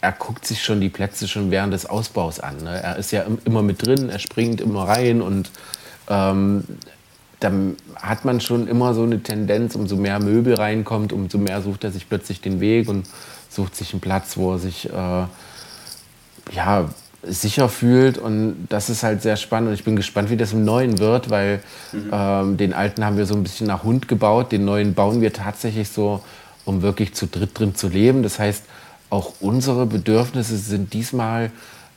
er 0.00 0.12
guckt 0.12 0.46
sich 0.46 0.62
schon 0.62 0.80
die 0.80 0.90
Plätze 0.90 1.26
schon 1.26 1.50
während 1.50 1.72
des 1.72 1.86
Ausbaus 1.86 2.38
an. 2.38 2.62
Ne? 2.62 2.82
Er 2.82 2.96
ist 2.96 3.10
ja 3.10 3.24
immer 3.44 3.62
mit 3.62 3.84
drin, 3.84 4.10
er 4.10 4.18
springt 4.18 4.60
immer 4.60 4.86
rein 4.86 5.22
und 5.22 5.50
ähm, 6.08 6.64
dann 7.40 7.76
hat 7.96 8.24
man 8.24 8.40
schon 8.40 8.68
immer 8.68 8.94
so 8.94 9.02
eine 9.02 9.22
Tendenz, 9.22 9.74
umso 9.74 9.96
mehr 9.96 10.20
Möbel 10.20 10.54
reinkommt, 10.54 11.12
umso 11.12 11.38
mehr 11.38 11.62
sucht 11.62 11.84
er 11.84 11.90
sich 11.90 12.08
plötzlich 12.08 12.40
den 12.40 12.60
Weg 12.60 12.88
und 12.88 13.06
sucht 13.48 13.74
sich 13.74 13.92
einen 13.92 14.00
Platz, 14.00 14.36
wo 14.36 14.52
er 14.52 14.58
sich 14.58 14.88
äh, 14.90 14.92
ja, 16.52 16.88
sicher 17.28 17.68
fühlt. 17.68 18.18
Und 18.18 18.66
das 18.68 18.90
ist 18.90 19.02
halt 19.02 19.22
sehr 19.22 19.36
spannend. 19.36 19.68
Und 19.68 19.74
ich 19.74 19.84
bin 19.84 19.96
gespannt, 19.96 20.30
wie 20.30 20.36
das 20.36 20.52
im 20.52 20.64
Neuen 20.64 20.98
wird, 20.98 21.30
weil 21.30 21.60
mhm. 21.92 22.10
ähm, 22.12 22.56
den 22.56 22.72
alten 22.72 23.04
haben 23.04 23.16
wir 23.16 23.26
so 23.26 23.34
ein 23.34 23.42
bisschen 23.42 23.66
nach 23.66 23.82
Hund 23.82 24.08
gebaut. 24.08 24.52
Den 24.52 24.64
neuen 24.64 24.94
bauen 24.94 25.20
wir 25.20 25.32
tatsächlich 25.32 25.88
so, 25.88 26.22
um 26.64 26.82
wirklich 26.82 27.14
zu 27.14 27.26
dritt 27.26 27.58
drin 27.58 27.74
zu 27.74 27.88
leben. 27.88 28.22
Das 28.22 28.38
heißt, 28.38 28.64
auch 29.10 29.34
unsere 29.40 29.86
Bedürfnisse 29.86 30.56
sind 30.56 30.92
diesmal, 30.92 31.50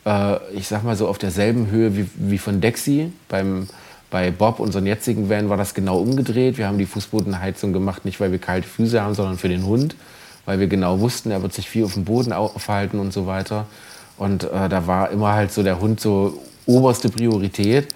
äh, 0.06 0.38
ich 0.54 0.68
sag 0.68 0.84
mal 0.84 0.96
so, 0.96 1.08
auf 1.08 1.18
derselben 1.18 1.72
Höhe 1.72 1.98
wie, 1.98 2.08
wie 2.16 2.38
von 2.38 2.62
Dexy. 2.62 3.12
Beim, 3.28 3.68
bei 4.10 4.32
Bob, 4.32 4.60
unseren 4.60 4.86
jetzigen 4.86 5.30
Van, 5.30 5.50
war 5.50 5.58
das 5.58 5.74
genau 5.74 6.00
umgedreht. 6.00 6.58
Wir 6.58 6.68
haben 6.68 6.78
die 6.78 6.86
Fußbodenheizung 6.86 7.74
gemacht, 7.74 8.06
nicht 8.06 8.20
weil 8.20 8.32
wir 8.32 8.40
kalte 8.40 8.68
Füße 8.68 9.02
haben, 9.02 9.16
sondern 9.16 9.38
für 9.38 9.50
den 9.50 9.66
Hund, 9.66 9.96
weil 10.46 10.60
wir 10.60 10.68
genau 10.68 11.00
wussten, 11.00 11.32
er 11.32 11.42
wird 11.42 11.54
sich 11.54 11.70
viel 11.70 11.84
auf 11.84 11.94
dem 11.94 12.06
Boden 12.06 12.32
aufhalten 12.32 13.00
und 13.00 13.12
so 13.12 13.28
weiter. 13.28 13.66
Und 14.18 14.44
äh, 14.44 14.70
da 14.70 14.88
war 14.88 15.12
immer 15.12 15.34
halt 15.34 15.52
so 15.52 15.64
der 15.64 15.80
Hund 15.80 16.00
so 16.00 16.42
oberste 16.66 17.10
Priorität. 17.10 17.88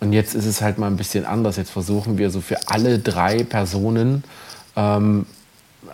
Und 0.00 0.12
jetzt 0.12 0.34
ist 0.34 0.46
es 0.46 0.60
halt 0.60 0.78
mal 0.78 0.86
ein 0.86 0.96
bisschen 0.96 1.24
anders. 1.24 1.56
Jetzt 1.56 1.70
versuchen 1.70 2.18
wir 2.18 2.30
so 2.30 2.40
für 2.40 2.58
alle 2.68 2.98
drei 2.98 3.44
Personen 3.44 4.24
ähm, 4.76 5.26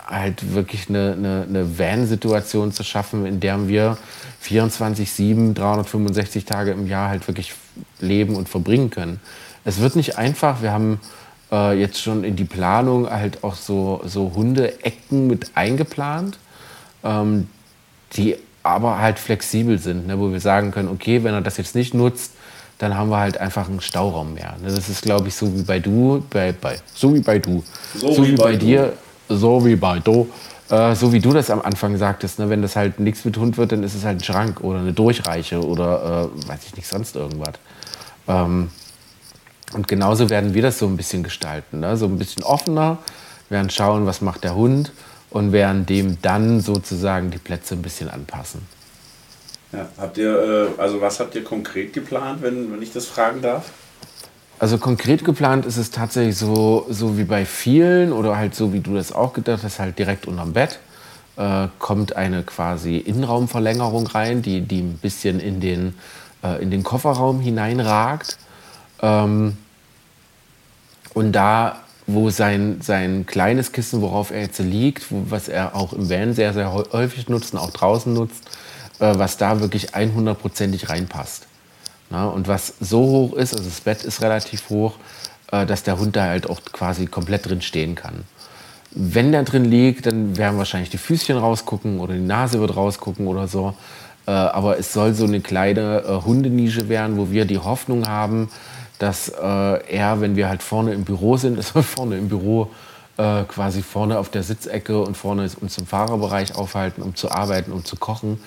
halt 0.06 0.54
wirklich 0.54 0.88
eine, 0.88 1.12
eine, 1.12 1.46
eine 1.48 1.78
Van-Situation 1.78 2.72
zu 2.72 2.82
schaffen, 2.82 3.26
in 3.26 3.40
der 3.40 3.68
wir 3.68 3.96
24-7, 4.44 5.54
365 5.54 6.44
Tage 6.44 6.72
im 6.72 6.86
Jahr 6.86 7.08
halt 7.08 7.26
wirklich 7.28 7.54
leben 8.00 8.36
und 8.36 8.48
verbringen 8.48 8.90
können. 8.90 9.20
Es 9.64 9.80
wird 9.80 9.96
nicht 9.96 10.18
einfach. 10.18 10.62
Wir 10.62 10.72
haben 10.72 11.00
äh, 11.52 11.78
jetzt 11.78 12.00
schon 12.00 12.24
in 12.24 12.36
die 12.36 12.44
Planung 12.44 13.08
halt 13.08 13.44
auch 13.44 13.54
so, 13.54 14.00
so 14.04 14.32
Hunde-Ecken 14.34 15.26
mit 15.26 15.52
eingeplant, 15.54 16.38
ähm, 17.04 17.48
die 18.14 18.36
aber 18.62 18.98
halt 18.98 19.18
flexibel 19.18 19.78
sind, 19.78 20.06
ne, 20.06 20.18
wo 20.18 20.32
wir 20.32 20.40
sagen 20.40 20.70
können, 20.70 20.88
okay, 20.88 21.24
wenn 21.24 21.34
er 21.34 21.40
das 21.40 21.56
jetzt 21.56 21.74
nicht 21.74 21.94
nutzt, 21.94 22.32
dann 22.78 22.96
haben 22.96 23.10
wir 23.10 23.18
halt 23.18 23.38
einfach 23.38 23.68
einen 23.68 23.80
Stauraum 23.80 24.34
mehr. 24.34 24.56
Ne, 24.62 24.70
das 24.70 24.88
ist, 24.88 25.02
glaube 25.02 25.28
ich, 25.28 25.34
so 25.34 25.54
wie 25.56 25.62
bei 25.62 25.78
du, 25.78 26.22
bei, 26.30 26.52
bei, 26.52 26.76
so 26.94 27.14
wie 27.14 27.20
bei 27.20 27.38
du, 27.38 27.62
so, 27.94 28.12
so 28.12 28.24
wie, 28.24 28.32
wie, 28.32 28.36
bei, 28.36 28.44
bei 28.44 28.56
dir, 28.56 28.92
so 29.28 29.64
wie 29.64 29.76
bei 29.76 29.98
du, 29.98 30.28
äh, 30.68 30.94
so 30.94 31.12
wie 31.12 31.20
du 31.20 31.32
das 31.32 31.50
am 31.50 31.62
Anfang 31.62 31.96
sagtest. 31.96 32.38
Ne, 32.38 32.50
wenn 32.50 32.62
das 32.62 32.76
halt 32.76 33.00
nichts 33.00 33.24
mit 33.24 33.36
Hund 33.36 33.56
wird, 33.56 33.72
dann 33.72 33.82
ist 33.82 33.94
es 33.94 34.04
halt 34.04 34.18
ein 34.18 34.24
Schrank 34.24 34.60
oder 34.62 34.80
eine 34.80 34.92
Durchreiche 34.92 35.64
oder 35.64 36.30
äh, 36.34 36.48
weiß 36.48 36.60
ich 36.66 36.76
nicht, 36.76 36.86
sonst 36.86 37.16
irgendwas. 37.16 37.54
Ähm, 38.28 38.70
und 39.72 39.88
genauso 39.88 40.28
werden 40.30 40.52
wir 40.52 40.62
das 40.62 40.78
so 40.78 40.86
ein 40.86 40.96
bisschen 40.96 41.22
gestalten, 41.22 41.80
ne? 41.80 41.96
so 41.96 42.06
ein 42.06 42.18
bisschen 42.18 42.42
offener, 42.42 42.98
werden 43.48 43.70
schauen, 43.70 44.04
was 44.04 44.20
macht 44.20 44.44
der 44.44 44.54
Hund 44.54 44.92
und 45.30 45.52
werden 45.52 45.86
dem 45.86 46.20
dann 46.22 46.60
sozusagen 46.60 47.30
die 47.30 47.38
Plätze 47.38 47.74
ein 47.74 47.82
bisschen 47.82 48.08
anpassen. 48.08 48.62
Ja, 49.72 49.88
habt 49.98 50.18
ihr, 50.18 50.70
äh, 50.76 50.80
also 50.80 51.00
was 51.00 51.20
habt 51.20 51.34
ihr 51.34 51.44
konkret 51.44 51.92
geplant, 51.92 52.42
wenn, 52.42 52.72
wenn 52.72 52.82
ich 52.82 52.92
das 52.92 53.06
fragen 53.06 53.40
darf? 53.40 53.70
Also 54.58 54.78
konkret 54.78 55.24
geplant 55.24 55.64
ist 55.64 55.76
es 55.76 55.90
tatsächlich 55.90 56.36
so, 56.36 56.86
so 56.90 57.16
wie 57.16 57.24
bei 57.24 57.46
vielen 57.46 58.12
oder 58.12 58.36
halt 58.36 58.54
so 58.54 58.72
wie 58.72 58.80
du 58.80 58.94
das 58.94 59.12
auch 59.12 59.32
gedacht 59.32 59.62
hast, 59.62 59.78
halt 59.78 59.98
direkt 59.98 60.26
unterm 60.26 60.52
Bett 60.52 60.80
äh, 61.40 61.68
kommt 61.78 62.16
eine 62.16 62.42
quasi 62.42 62.98
Innenraumverlängerung 62.98 64.06
rein, 64.08 64.42
die, 64.42 64.60
die 64.60 64.80
ein 64.80 64.98
bisschen 64.98 65.40
in 65.40 65.60
den, 65.60 65.94
äh, 66.42 66.62
in 66.62 66.70
den 66.70 66.82
Kofferraum 66.82 67.40
hineinragt. 67.40 68.36
Ähm, 69.00 69.56
und 71.14 71.32
da 71.32 71.80
wo 72.14 72.30
sein, 72.30 72.80
sein 72.82 73.26
kleines 73.26 73.72
Kissen, 73.72 74.00
worauf 74.00 74.30
er 74.30 74.42
jetzt 74.42 74.58
liegt, 74.58 75.10
wo, 75.10 75.24
was 75.28 75.48
er 75.48 75.74
auch 75.74 75.92
im 75.92 76.08
Van 76.08 76.34
sehr, 76.34 76.52
sehr 76.52 76.72
häufig 76.72 77.28
nutzt 77.28 77.54
und 77.54 77.58
auch 77.60 77.70
draußen 77.70 78.12
nutzt, 78.12 78.44
äh, 78.98 79.12
was 79.16 79.36
da 79.36 79.60
wirklich 79.60 79.94
100%ig 79.94 80.88
reinpasst. 80.88 81.46
Na, 82.10 82.26
und 82.26 82.48
was 82.48 82.74
so 82.80 83.00
hoch 83.00 83.32
ist, 83.34 83.54
also 83.54 83.64
das 83.64 83.80
Bett 83.80 84.02
ist 84.02 84.20
relativ 84.20 84.68
hoch, 84.68 84.94
äh, 85.52 85.64
dass 85.66 85.82
der 85.82 85.98
Hund 85.98 86.16
da 86.16 86.24
halt 86.24 86.48
auch 86.48 86.60
quasi 86.72 87.06
komplett 87.06 87.48
drin 87.48 87.62
stehen 87.62 87.94
kann. 87.94 88.24
Wenn 88.92 89.30
der 89.30 89.44
drin 89.44 89.64
liegt, 89.64 90.06
dann 90.06 90.36
werden 90.36 90.58
wahrscheinlich 90.58 90.90
die 90.90 90.98
Füßchen 90.98 91.38
rausgucken 91.38 92.00
oder 92.00 92.14
die 92.14 92.20
Nase 92.20 92.58
wird 92.58 92.74
rausgucken 92.74 93.28
oder 93.28 93.46
so. 93.46 93.74
Äh, 94.26 94.32
aber 94.32 94.78
es 94.78 94.92
soll 94.92 95.14
so 95.14 95.24
eine 95.24 95.40
kleine 95.40 96.02
äh, 96.02 96.24
Hundenische 96.24 96.88
werden, 96.88 97.16
wo 97.16 97.30
wir 97.30 97.44
die 97.44 97.58
Hoffnung 97.58 98.08
haben, 98.08 98.50
dass 99.00 99.30
äh, 99.30 99.96
er, 99.96 100.20
wenn 100.20 100.36
wir 100.36 100.48
halt 100.48 100.62
vorne 100.62 100.92
im 100.92 101.04
Büro 101.04 101.36
sind, 101.36 101.58
ist 101.58 101.74
er 101.74 101.82
vorne 101.82 102.16
im 102.16 102.28
Büro 102.28 102.70
äh, 103.16 103.42
quasi 103.44 103.82
vorne 103.82 104.18
auf 104.18 104.28
der 104.28 104.44
Sitzecke 104.44 105.02
und 105.02 105.16
vorne 105.16 105.50
uns 105.60 105.78
im 105.78 105.86
Fahrerbereich 105.86 106.54
aufhalten, 106.54 107.02
um 107.02 107.16
zu 107.16 107.30
arbeiten, 107.32 107.72
um 107.72 107.84
zu 107.84 107.96
kochen, 107.96 108.40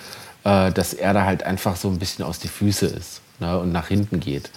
äh, 0.46 0.72
dass 0.72 0.94
er 0.94 1.14
da 1.14 1.26
halt 1.26 1.44
einfach 1.44 1.76
so 1.76 1.90
ein 1.90 2.00
bisschen 2.00 2.24
aus 2.24 2.40
die 2.40 2.48
Füße 2.48 2.86
ist 2.86 3.22
ne, 3.40 3.60
und 3.60 3.72
nach 3.72 3.88
hinten 3.88 4.20
geht. 4.20 4.52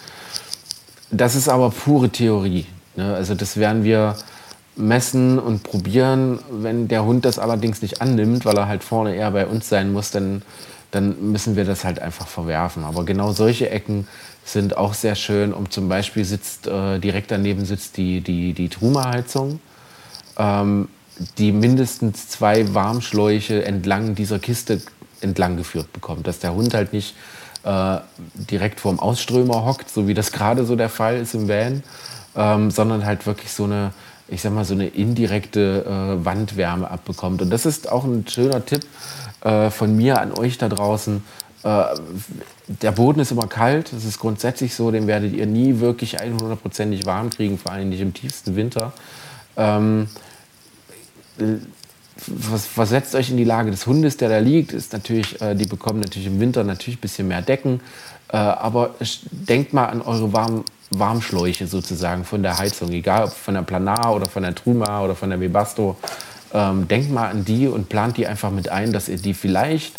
Das 1.10 1.34
ist 1.34 1.48
aber 1.48 1.70
pure 1.70 2.10
Theorie. 2.10 2.66
Ne? 2.96 3.14
Also 3.14 3.34
das 3.34 3.56
werden 3.56 3.82
wir 3.82 4.16
messen 4.76 5.38
und 5.38 5.62
probieren. 5.62 6.40
Wenn 6.50 6.88
der 6.88 7.04
Hund 7.04 7.24
das 7.24 7.38
allerdings 7.38 7.80
nicht 7.80 8.02
annimmt, 8.02 8.44
weil 8.44 8.58
er 8.58 8.68
halt 8.68 8.84
vorne 8.84 9.14
eher 9.14 9.30
bei 9.30 9.46
uns 9.46 9.68
sein 9.68 9.92
muss, 9.92 10.10
dann, 10.10 10.42
dann 10.90 11.30
müssen 11.32 11.56
wir 11.56 11.64
das 11.64 11.84
halt 11.84 12.00
einfach 12.00 12.26
verwerfen. 12.26 12.84
Aber 12.84 13.04
genau 13.04 13.32
solche 13.32 13.70
Ecken 13.70 14.06
sind 14.46 14.76
auch 14.76 14.94
sehr 14.94 15.16
schön. 15.16 15.52
Und 15.52 15.72
zum 15.72 15.88
Beispiel 15.88 16.24
sitzt 16.24 16.66
äh, 16.66 16.98
direkt 16.98 17.30
daneben 17.30 17.64
sitzt 17.64 17.96
die, 17.96 18.20
die, 18.20 18.52
die 18.52 18.68
Truma-Heizung, 18.68 19.60
ähm, 20.38 20.88
die 21.38 21.52
mindestens 21.52 22.28
zwei 22.28 22.72
Warmschläuche 22.72 23.64
entlang 23.64 24.14
dieser 24.14 24.38
Kiste 24.38 24.80
entlang 25.20 25.56
geführt 25.56 25.92
bekommt. 25.92 26.26
Dass 26.26 26.38
der 26.38 26.54
Hund 26.54 26.74
halt 26.74 26.92
nicht 26.92 27.16
äh, 27.64 27.98
direkt 28.34 28.80
vorm 28.80 29.00
Ausströmer 29.00 29.64
hockt, 29.64 29.90
so 29.90 30.06
wie 30.06 30.14
das 30.14 30.30
gerade 30.30 30.64
so 30.64 30.76
der 30.76 30.90
Fall 30.90 31.16
ist 31.16 31.34
im 31.34 31.48
Van, 31.48 31.82
ähm, 32.36 32.70
sondern 32.70 33.04
halt 33.04 33.26
wirklich 33.26 33.50
so 33.50 33.64
eine, 33.64 33.92
ich 34.28 34.42
sag 34.42 34.52
mal, 34.52 34.64
so 34.64 34.74
eine 34.74 34.86
indirekte 34.86 35.84
äh, 35.84 36.24
Wandwärme 36.24 36.88
abbekommt. 36.88 37.42
Und 37.42 37.50
das 37.50 37.66
ist 37.66 37.90
auch 37.90 38.04
ein 38.04 38.24
schöner 38.28 38.64
Tipp 38.64 38.86
äh, 39.40 39.70
von 39.70 39.96
mir 39.96 40.20
an 40.20 40.32
euch 40.32 40.58
da 40.58 40.68
draußen 40.68 41.24
der 41.66 42.92
Boden 42.92 43.20
ist 43.20 43.32
immer 43.32 43.48
kalt, 43.48 43.92
das 43.92 44.04
ist 44.04 44.20
grundsätzlich 44.20 44.74
so, 44.74 44.90
den 44.90 45.06
werdet 45.06 45.32
ihr 45.32 45.46
nie 45.46 45.80
wirklich 45.80 46.20
100%ig 46.20 47.06
warm 47.06 47.30
kriegen, 47.30 47.58
vor 47.58 47.72
allem 47.72 47.88
nicht 47.88 48.00
im 48.00 48.14
tiefsten 48.14 48.54
Winter. 48.54 48.92
Ähm, 49.56 50.08
was 52.26 52.66
versetzt 52.66 53.14
euch 53.14 53.30
in 53.30 53.36
die 53.36 53.44
Lage 53.44 53.70
des 53.70 53.86
Hundes, 53.86 54.16
der 54.16 54.28
da 54.28 54.38
liegt, 54.38 54.72
ist 54.72 54.92
natürlich, 54.92 55.40
äh, 55.40 55.54
die 55.54 55.66
bekommen 55.66 56.00
natürlich 56.00 56.28
im 56.28 56.38
Winter 56.40 56.62
natürlich 56.62 56.98
ein 56.98 57.02
bisschen 57.02 57.28
mehr 57.28 57.42
Decken, 57.42 57.80
äh, 58.28 58.36
aber 58.36 58.94
denkt 59.30 59.72
mal 59.72 59.86
an 59.86 60.02
eure 60.02 60.32
warmen 60.32 60.64
Warmschläuche 60.90 61.66
sozusagen 61.66 62.24
von 62.24 62.44
der 62.44 62.58
Heizung, 62.58 62.92
egal 62.92 63.24
ob 63.24 63.32
von 63.32 63.54
der 63.54 63.62
Planar 63.62 64.14
oder 64.14 64.26
von 64.26 64.44
der 64.44 64.54
Truma 64.54 65.02
oder 65.02 65.16
von 65.16 65.30
der 65.30 65.40
Webasto. 65.40 65.96
Ähm, 66.54 66.86
denkt 66.86 67.10
mal 67.10 67.28
an 67.28 67.44
die 67.44 67.66
und 67.66 67.88
plant 67.88 68.16
die 68.16 68.28
einfach 68.28 68.52
mit 68.52 68.68
ein, 68.68 68.92
dass 68.92 69.08
ihr 69.08 69.16
die 69.16 69.34
vielleicht 69.34 69.94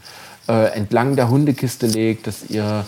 äh, 0.47 0.71
entlang 0.73 1.15
der 1.15 1.29
Hundekiste 1.29 1.87
legt, 1.87 2.27
dass 2.27 2.49
ihr 2.49 2.85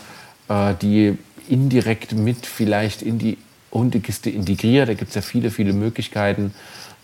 äh, 0.48 0.74
die 0.82 1.18
indirekt 1.48 2.14
mit 2.14 2.46
vielleicht 2.46 3.02
in 3.02 3.20
die 3.20 3.38
Hundekiste 3.72 4.30
integriert. 4.30 4.90
Da 4.90 4.94
gibt 4.94 5.10
es 5.10 5.16
ja 5.16 5.22
viele, 5.22 5.52
viele 5.52 5.74
Möglichkeiten. 5.74 6.54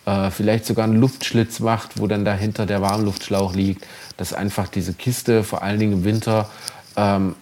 Äh, 0.06 0.30
vielleicht 0.30 0.66
sogar 0.66 0.86
einen 0.86 1.00
Luftschlitz 1.00 1.60
macht, 1.60 2.00
wo 2.00 2.08
dann 2.08 2.26
dahinter 2.26 2.66
der 2.66 2.82
Warmluftschlauch 2.82 3.56
liegt, 3.56 3.86
dass 4.18 4.34
einfach 4.34 4.68
diese 4.68 4.94
Kiste 4.94 5.44
vor 5.44 5.64
allen 5.64 5.80
Dingen 5.80 5.94
im 5.94 6.04
Winter 6.04 6.50
ähm, 6.96 7.36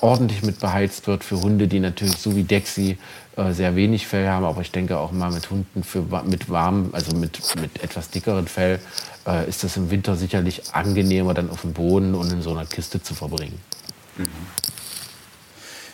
ordentlich 0.00 0.42
mit 0.42 0.60
beheizt 0.60 1.06
wird 1.06 1.24
für 1.24 1.40
Hunde, 1.40 1.68
die 1.68 1.80
natürlich 1.80 2.16
so 2.16 2.34
wie 2.36 2.44
Dexy 2.44 2.98
äh, 3.36 3.52
sehr 3.52 3.76
wenig 3.76 4.06
Fell 4.06 4.28
haben, 4.28 4.44
aber 4.44 4.60
ich 4.60 4.70
denke 4.70 4.98
auch 4.98 5.12
mal 5.12 5.30
mit 5.30 5.50
Hunden 5.50 5.82
für, 5.84 6.04
mit 6.24 6.50
warm, 6.50 6.90
also 6.92 7.16
mit, 7.16 7.40
mit 7.60 7.82
etwas 7.82 8.10
dickeren 8.10 8.46
Fell, 8.46 8.80
äh, 9.26 9.48
ist 9.48 9.64
das 9.64 9.76
im 9.76 9.90
Winter 9.90 10.16
sicherlich 10.16 10.74
angenehmer, 10.74 11.34
dann 11.34 11.50
auf 11.50 11.62
dem 11.62 11.72
Boden 11.72 12.14
und 12.14 12.32
in 12.32 12.42
so 12.42 12.50
einer 12.50 12.66
Kiste 12.66 13.02
zu 13.02 13.14
verbringen. 13.14 13.60
Mhm. 14.16 14.26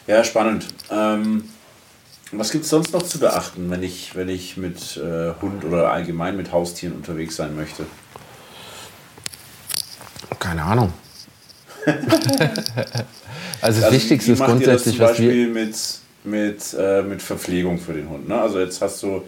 Ja, 0.07 0.23
spannend. 0.23 0.67
Ähm, 0.91 1.45
was 2.33 2.51
gibt 2.51 2.65
es 2.65 2.71
sonst 2.71 2.93
noch 2.93 3.03
zu 3.03 3.19
beachten, 3.19 3.71
wenn 3.71 3.83
ich, 3.83 4.15
wenn 4.15 4.29
ich 4.29 4.57
mit 4.57 4.97
äh, 4.97 5.33
Hund 5.41 5.65
oder 5.65 5.93
allgemein 5.93 6.37
mit 6.37 6.53
Haustieren 6.53 6.97
unterwegs 6.97 7.37
sein 7.37 7.55
möchte? 7.55 7.87
Keine 10.39 10.63
Ahnung. 10.63 10.93
also 13.61 13.81
das 13.81 13.85
also, 13.85 13.93
Wichtigste 13.93 14.33
ist 14.33 14.43
grundsätzlich, 14.43 14.99
was 14.99 15.19
wir 15.19 15.47
mit 15.49 15.75
mit, 16.27 16.77
äh, 16.79 17.03
mit 17.03 17.23
Verpflegung 17.23 17.79
für 17.79 17.93
den 17.93 18.11
Hund. 18.11 18.29
Ne? 18.29 18.39
Also 18.39 18.59
jetzt 18.59 18.83
hast 18.83 19.03
du 19.03 19.23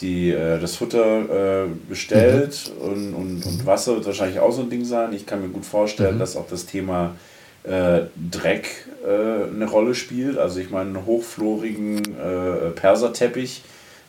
die, 0.00 0.30
äh, 0.30 0.58
das 0.58 0.76
Futter 0.76 1.64
äh, 1.64 1.68
bestellt 1.88 2.70
mhm. 2.78 2.86
und, 2.86 3.14
und, 3.14 3.46
und 3.46 3.66
Wasser 3.66 3.94
wird 3.94 4.06
wahrscheinlich 4.06 4.40
auch 4.40 4.52
so 4.52 4.62
ein 4.62 4.70
Ding 4.70 4.84
sein. 4.84 5.12
Ich 5.12 5.26
kann 5.26 5.42
mir 5.42 5.48
gut 5.48 5.66
vorstellen, 5.66 6.16
mhm. 6.16 6.20
dass 6.20 6.36
auch 6.36 6.46
das 6.48 6.66
Thema 6.66 7.16
äh, 7.64 8.02
Dreck 8.30 8.86
äh, 9.04 9.50
eine 9.52 9.66
Rolle 9.66 9.94
spielt. 9.94 10.38
Also 10.38 10.60
ich 10.60 10.70
meine, 10.70 10.90
einen 10.90 11.06
hochflorigen 11.06 11.98
äh, 11.98 12.70
Perserteppich 12.70 13.62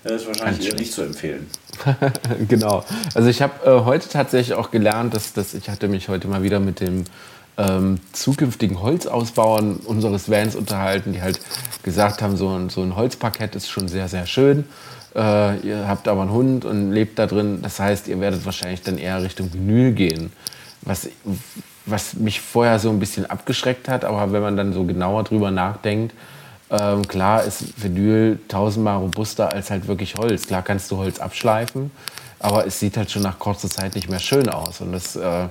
ist 0.03 0.27
wahrscheinlich 0.27 0.73
nicht 0.77 0.93
zu 0.93 1.01
empfehlen. 1.01 1.47
genau. 2.47 2.85
Also 3.13 3.27
ich 3.27 3.41
habe 3.41 3.83
heute 3.83 4.07
tatsächlich 4.07 4.55
auch 4.55 4.71
gelernt, 4.71 5.13
dass, 5.13 5.33
dass 5.33 5.53
ich 5.53 5.69
hatte 5.69 5.89
mich 5.89 6.07
heute 6.07 6.29
mal 6.29 6.43
wieder 6.43 6.61
mit 6.61 6.79
dem 6.79 7.03
ähm, 7.57 7.99
zukünftigen 8.13 8.81
Holzausbauern 8.81 9.77
unseres 9.77 10.29
Vans 10.29 10.55
unterhalten, 10.55 11.13
die 11.13 11.21
halt 11.21 11.39
gesagt 11.83 12.21
haben, 12.21 12.37
so 12.37 12.49
ein, 12.49 12.69
so 12.69 12.81
ein 12.81 12.95
Holzparkett 12.95 13.55
ist 13.55 13.69
schon 13.69 13.87
sehr, 13.87 14.07
sehr 14.07 14.27
schön. 14.27 14.65
Äh, 15.15 15.57
ihr 15.59 15.87
habt 15.87 16.07
aber 16.07 16.21
einen 16.21 16.31
Hund 16.31 16.65
und 16.65 16.91
lebt 16.91 17.17
da 17.17 17.25
drin. 17.25 17.59
Das 17.61 17.79
heißt, 17.79 18.07
ihr 18.07 18.19
werdet 18.19 18.45
wahrscheinlich 18.45 18.83
dann 18.83 18.97
eher 18.97 19.21
Richtung 19.23 19.51
Vinyl 19.51 19.93
gehen. 19.93 20.31
Was, 20.81 21.09
was 21.85 22.13
mich 22.13 22.39
vorher 22.39 22.77
so 22.77 22.89
ein 22.89 22.99
bisschen 22.99 23.25
abgeschreckt 23.25 23.89
hat, 23.89 24.05
aber 24.05 24.31
wenn 24.31 24.41
man 24.41 24.55
dann 24.55 24.73
so 24.73 24.83
genauer 24.83 25.23
drüber 25.23 25.49
nachdenkt, 25.49 26.13
ähm, 26.69 27.07
klar 27.07 27.43
ist 27.43 27.81
Vinyl 27.81 28.39
tausendmal 28.47 28.97
robuster 28.97 29.53
als 29.53 29.71
halt 29.71 29.87
wirklich 29.87 30.15
Holz. 30.15 30.47
Klar 30.47 30.61
kannst 30.61 30.91
du 30.91 30.97
Holz 30.97 31.19
abschleifen, 31.19 31.91
aber 32.39 32.67
es 32.67 32.79
sieht 32.79 32.97
halt 32.97 33.09
schon 33.09 33.23
nach 33.23 33.39
kurzer 33.39 33.69
Zeit 33.69 33.95
nicht 33.95 34.09
mehr 34.09 34.19
schön 34.19 34.49
aus. 34.49 34.81
Und 34.81 34.91
das 34.91 35.15
äh, 35.15 35.47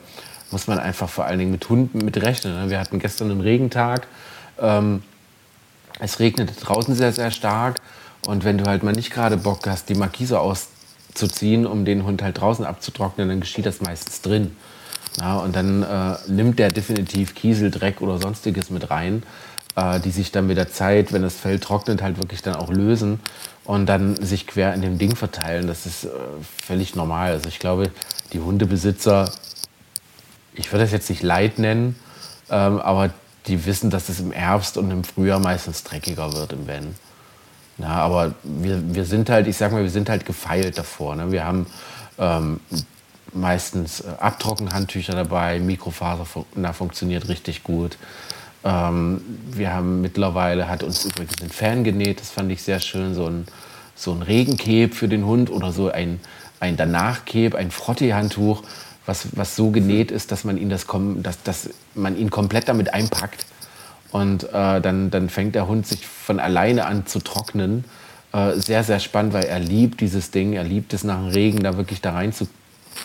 muss 0.50 0.66
man 0.66 0.78
einfach 0.78 1.08
vor 1.08 1.24
allen 1.24 1.38
Dingen 1.38 1.50
mit 1.50 1.68
Hunden 1.68 1.98
mit 2.04 2.22
rechnen. 2.22 2.54
Ne? 2.54 2.70
Wir 2.70 2.80
hatten 2.80 2.98
gestern 2.98 3.30
einen 3.30 3.40
Regentag. 3.40 4.06
Ähm, 4.60 5.02
es 5.98 6.20
regnete 6.20 6.54
draußen 6.54 6.94
sehr, 6.94 7.12
sehr 7.12 7.30
stark. 7.30 7.80
Und 8.26 8.44
wenn 8.44 8.58
du 8.58 8.64
halt 8.66 8.82
mal 8.82 8.92
nicht 8.92 9.12
gerade 9.12 9.36
Bock 9.36 9.66
hast, 9.66 9.88
die 9.88 9.94
Markise 9.94 10.40
auszuziehen, 10.40 11.66
um 11.66 11.84
den 11.84 12.04
Hund 12.04 12.22
halt 12.22 12.40
draußen 12.40 12.64
abzutrocknen, 12.64 13.28
dann 13.28 13.40
geschieht 13.40 13.66
das 13.66 13.80
meistens 13.80 14.20
drin. 14.20 14.56
Ja, 15.20 15.38
und 15.38 15.56
dann 15.56 15.82
äh, 15.82 16.16
nimmt 16.28 16.58
der 16.58 16.70
definitiv 16.70 17.34
Kiesel, 17.34 17.70
Dreck 17.70 18.02
oder 18.02 18.18
sonstiges 18.18 18.70
mit 18.70 18.90
rein, 18.90 19.22
äh, 19.74 19.98
die 20.00 20.10
sich 20.10 20.30
dann 20.30 20.46
mit 20.46 20.58
der 20.58 20.70
Zeit, 20.70 21.12
wenn 21.12 21.22
das 21.22 21.34
Fell 21.36 21.58
trocknet, 21.58 22.02
halt 22.02 22.18
wirklich 22.18 22.42
dann 22.42 22.56
auch 22.56 22.70
lösen 22.70 23.20
und 23.64 23.86
dann 23.86 24.16
sich 24.16 24.46
quer 24.46 24.74
in 24.74 24.82
dem 24.82 24.98
Ding 24.98 25.16
verteilen. 25.16 25.66
Das 25.66 25.86
ist 25.86 26.04
äh, 26.04 26.08
völlig 26.66 26.94
normal. 26.96 27.32
Also 27.32 27.48
ich 27.48 27.58
glaube, 27.58 27.90
die 28.32 28.40
Hundebesitzer 28.40 29.30
ich 30.56 30.72
würde 30.72 30.84
das 30.84 30.92
jetzt 30.92 31.10
nicht 31.10 31.22
Leid 31.22 31.58
nennen, 31.58 31.96
ähm, 32.50 32.80
aber 32.80 33.10
die 33.46 33.64
wissen, 33.64 33.90
dass 33.90 34.08
es 34.08 34.20
im 34.20 34.32
Herbst 34.32 34.76
und 34.76 34.90
im 34.90 35.04
Frühjahr 35.04 35.38
meistens 35.38 35.84
dreckiger 35.84 36.32
wird 36.32 36.52
im 36.52 36.66
Van. 36.66 36.94
Ja, 37.78 37.88
aber 37.88 38.34
wir, 38.42 38.94
wir 38.94 39.04
sind 39.04 39.28
halt, 39.28 39.46
ich 39.46 39.56
sag 39.56 39.72
mal, 39.72 39.82
wir 39.82 39.90
sind 39.90 40.08
halt 40.08 40.24
gefeilt 40.24 40.78
davor. 40.78 41.14
Ne? 41.14 41.30
Wir 41.30 41.44
haben 41.44 41.66
ähm, 42.18 42.60
meistens 43.32 44.00
äh, 44.00 44.08
Abtrockenhandtücher 44.18 45.12
dabei, 45.12 45.60
Mikrofaser 45.60 46.26
na, 46.54 46.72
funktioniert 46.72 47.28
richtig 47.28 47.62
gut. 47.62 47.98
Ähm, 48.64 49.20
wir 49.52 49.74
haben 49.74 50.00
mittlerweile, 50.00 50.68
hat 50.68 50.82
uns 50.82 51.04
übrigens 51.04 51.40
ein 51.42 51.50
Fan 51.50 51.84
genäht, 51.84 52.20
das 52.20 52.30
fand 52.30 52.50
ich 52.50 52.62
sehr 52.62 52.80
schön, 52.80 53.14
so 53.14 53.26
ein, 53.26 53.46
so 53.94 54.12
ein 54.12 54.22
Regenkeb 54.22 54.94
für 54.94 55.08
den 55.08 55.26
Hund 55.26 55.50
oder 55.50 55.70
so 55.70 55.90
ein, 55.90 56.20
ein 56.60 56.76
Danach-Keb, 56.76 57.54
ein 57.54 57.70
Frottee-Handtuch, 57.70 58.62
was, 59.06 59.28
was 59.36 59.56
so 59.56 59.70
genäht 59.70 60.10
ist, 60.10 60.32
dass 60.32 60.44
man 60.44 60.58
ihn, 60.58 60.68
das, 60.68 60.86
dass, 60.86 61.42
dass 61.42 61.70
man 61.94 62.18
ihn 62.18 62.30
komplett 62.30 62.68
damit 62.68 62.92
einpackt. 62.92 63.46
Und 64.12 64.44
äh, 64.44 64.80
dann, 64.80 65.10
dann 65.10 65.28
fängt 65.28 65.54
der 65.54 65.68
Hund 65.68 65.86
sich 65.86 66.06
von 66.06 66.40
alleine 66.40 66.86
an 66.86 67.06
zu 67.06 67.20
trocknen. 67.20 67.84
Äh, 68.32 68.54
sehr, 68.54 68.84
sehr 68.84 69.00
spannend, 69.00 69.32
weil 69.32 69.44
er 69.44 69.58
liebt 69.58 70.00
dieses 70.00 70.30
Ding. 70.30 70.52
Er 70.52 70.64
liebt 70.64 70.92
es 70.92 71.04
nach 71.04 71.16
dem 71.18 71.28
Regen, 71.28 71.62
da 71.62 71.76
wirklich 71.76 72.00
da 72.00 72.12
rein 72.12 72.32
zu 72.32 72.48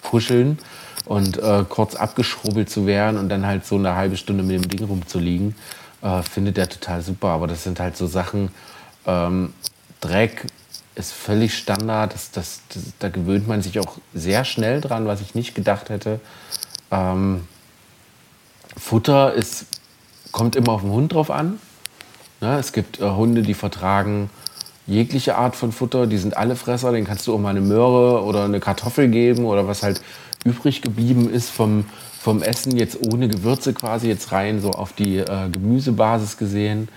kuscheln 0.04 0.58
und 1.06 1.38
äh, 1.38 1.66
kurz 1.68 1.95
abgeschrubbelt 1.95 2.70
zu 2.70 2.86
werden 2.86 3.18
und 3.18 3.30
dann 3.30 3.45
halt 3.45 3.66
so 3.66 3.76
eine 3.76 3.95
halbe 3.95 4.18
Stunde 4.18 4.43
mit 4.43 4.56
dem 4.56 4.70
Ding 4.70 4.88
rumzuliegen. 4.88 5.56
Äh, 6.02 6.24
findet 6.24 6.58
er 6.58 6.70
total 6.70 7.02
super. 7.02 7.30
Aber 7.30 7.47
das 7.47 7.64
sind 7.64 7.80
halt 7.80 7.97
so 7.97 8.08
Sachen, 8.08 8.49
ähm, 9.06 9.54
Dreck, 9.99 10.45
ist 10.95 11.13
völlig 11.13 11.57
Standard. 11.57 12.13
Das, 12.13 12.31
das, 12.31 12.61
das, 12.69 12.83
da 12.99 13.09
gewöhnt 13.09 13.47
man 13.47 13.61
sich 13.61 13.79
auch 13.79 13.97
sehr 14.13 14.45
schnell 14.45 14.81
dran, 14.81 15.05
was 15.07 15.21
ich 15.21 15.35
nicht 15.35 15.55
gedacht 15.55 15.89
hätte. 15.89 16.19
Ähm, 16.91 17.47
Futter 18.77 19.33
ist, 19.33 19.65
kommt 20.31 20.55
immer 20.55 20.73
auf 20.73 20.81
den 20.81 20.91
Hund 20.91 21.13
drauf 21.13 21.31
an. 21.31 21.59
Ja, 22.41 22.57
es 22.57 22.73
gibt 22.73 22.99
äh, 22.99 23.09
Hunde, 23.09 23.41
die 23.43 23.53
vertragen 23.53 24.29
jegliche 24.87 25.35
Art 25.35 25.55
von 25.55 25.71
Futter. 25.71 26.07
Die 26.07 26.17
sind 26.17 26.35
alle 26.35 26.55
Fresser. 26.55 26.91
Den 26.91 27.05
kannst 27.05 27.27
du 27.27 27.33
auch 27.33 27.39
mal 27.39 27.49
eine 27.49 27.61
Möhre 27.61 28.23
oder 28.23 28.45
eine 28.45 28.59
Kartoffel 28.59 29.07
geben 29.09 29.45
oder 29.45 29.67
was 29.67 29.83
halt 29.83 30.01
übrig 30.43 30.81
geblieben 30.81 31.31
ist 31.31 31.49
vom, 31.49 31.85
vom 32.19 32.41
Essen, 32.41 32.75
jetzt 32.77 32.97
ohne 33.01 33.27
Gewürze 33.27 33.73
quasi, 33.73 34.07
jetzt 34.07 34.31
rein 34.31 34.59
so 34.59 34.71
auf 34.71 34.93
die 34.93 35.17
äh, 35.17 35.49
Gemüsebasis 35.51 36.37
gesehen. 36.37 36.89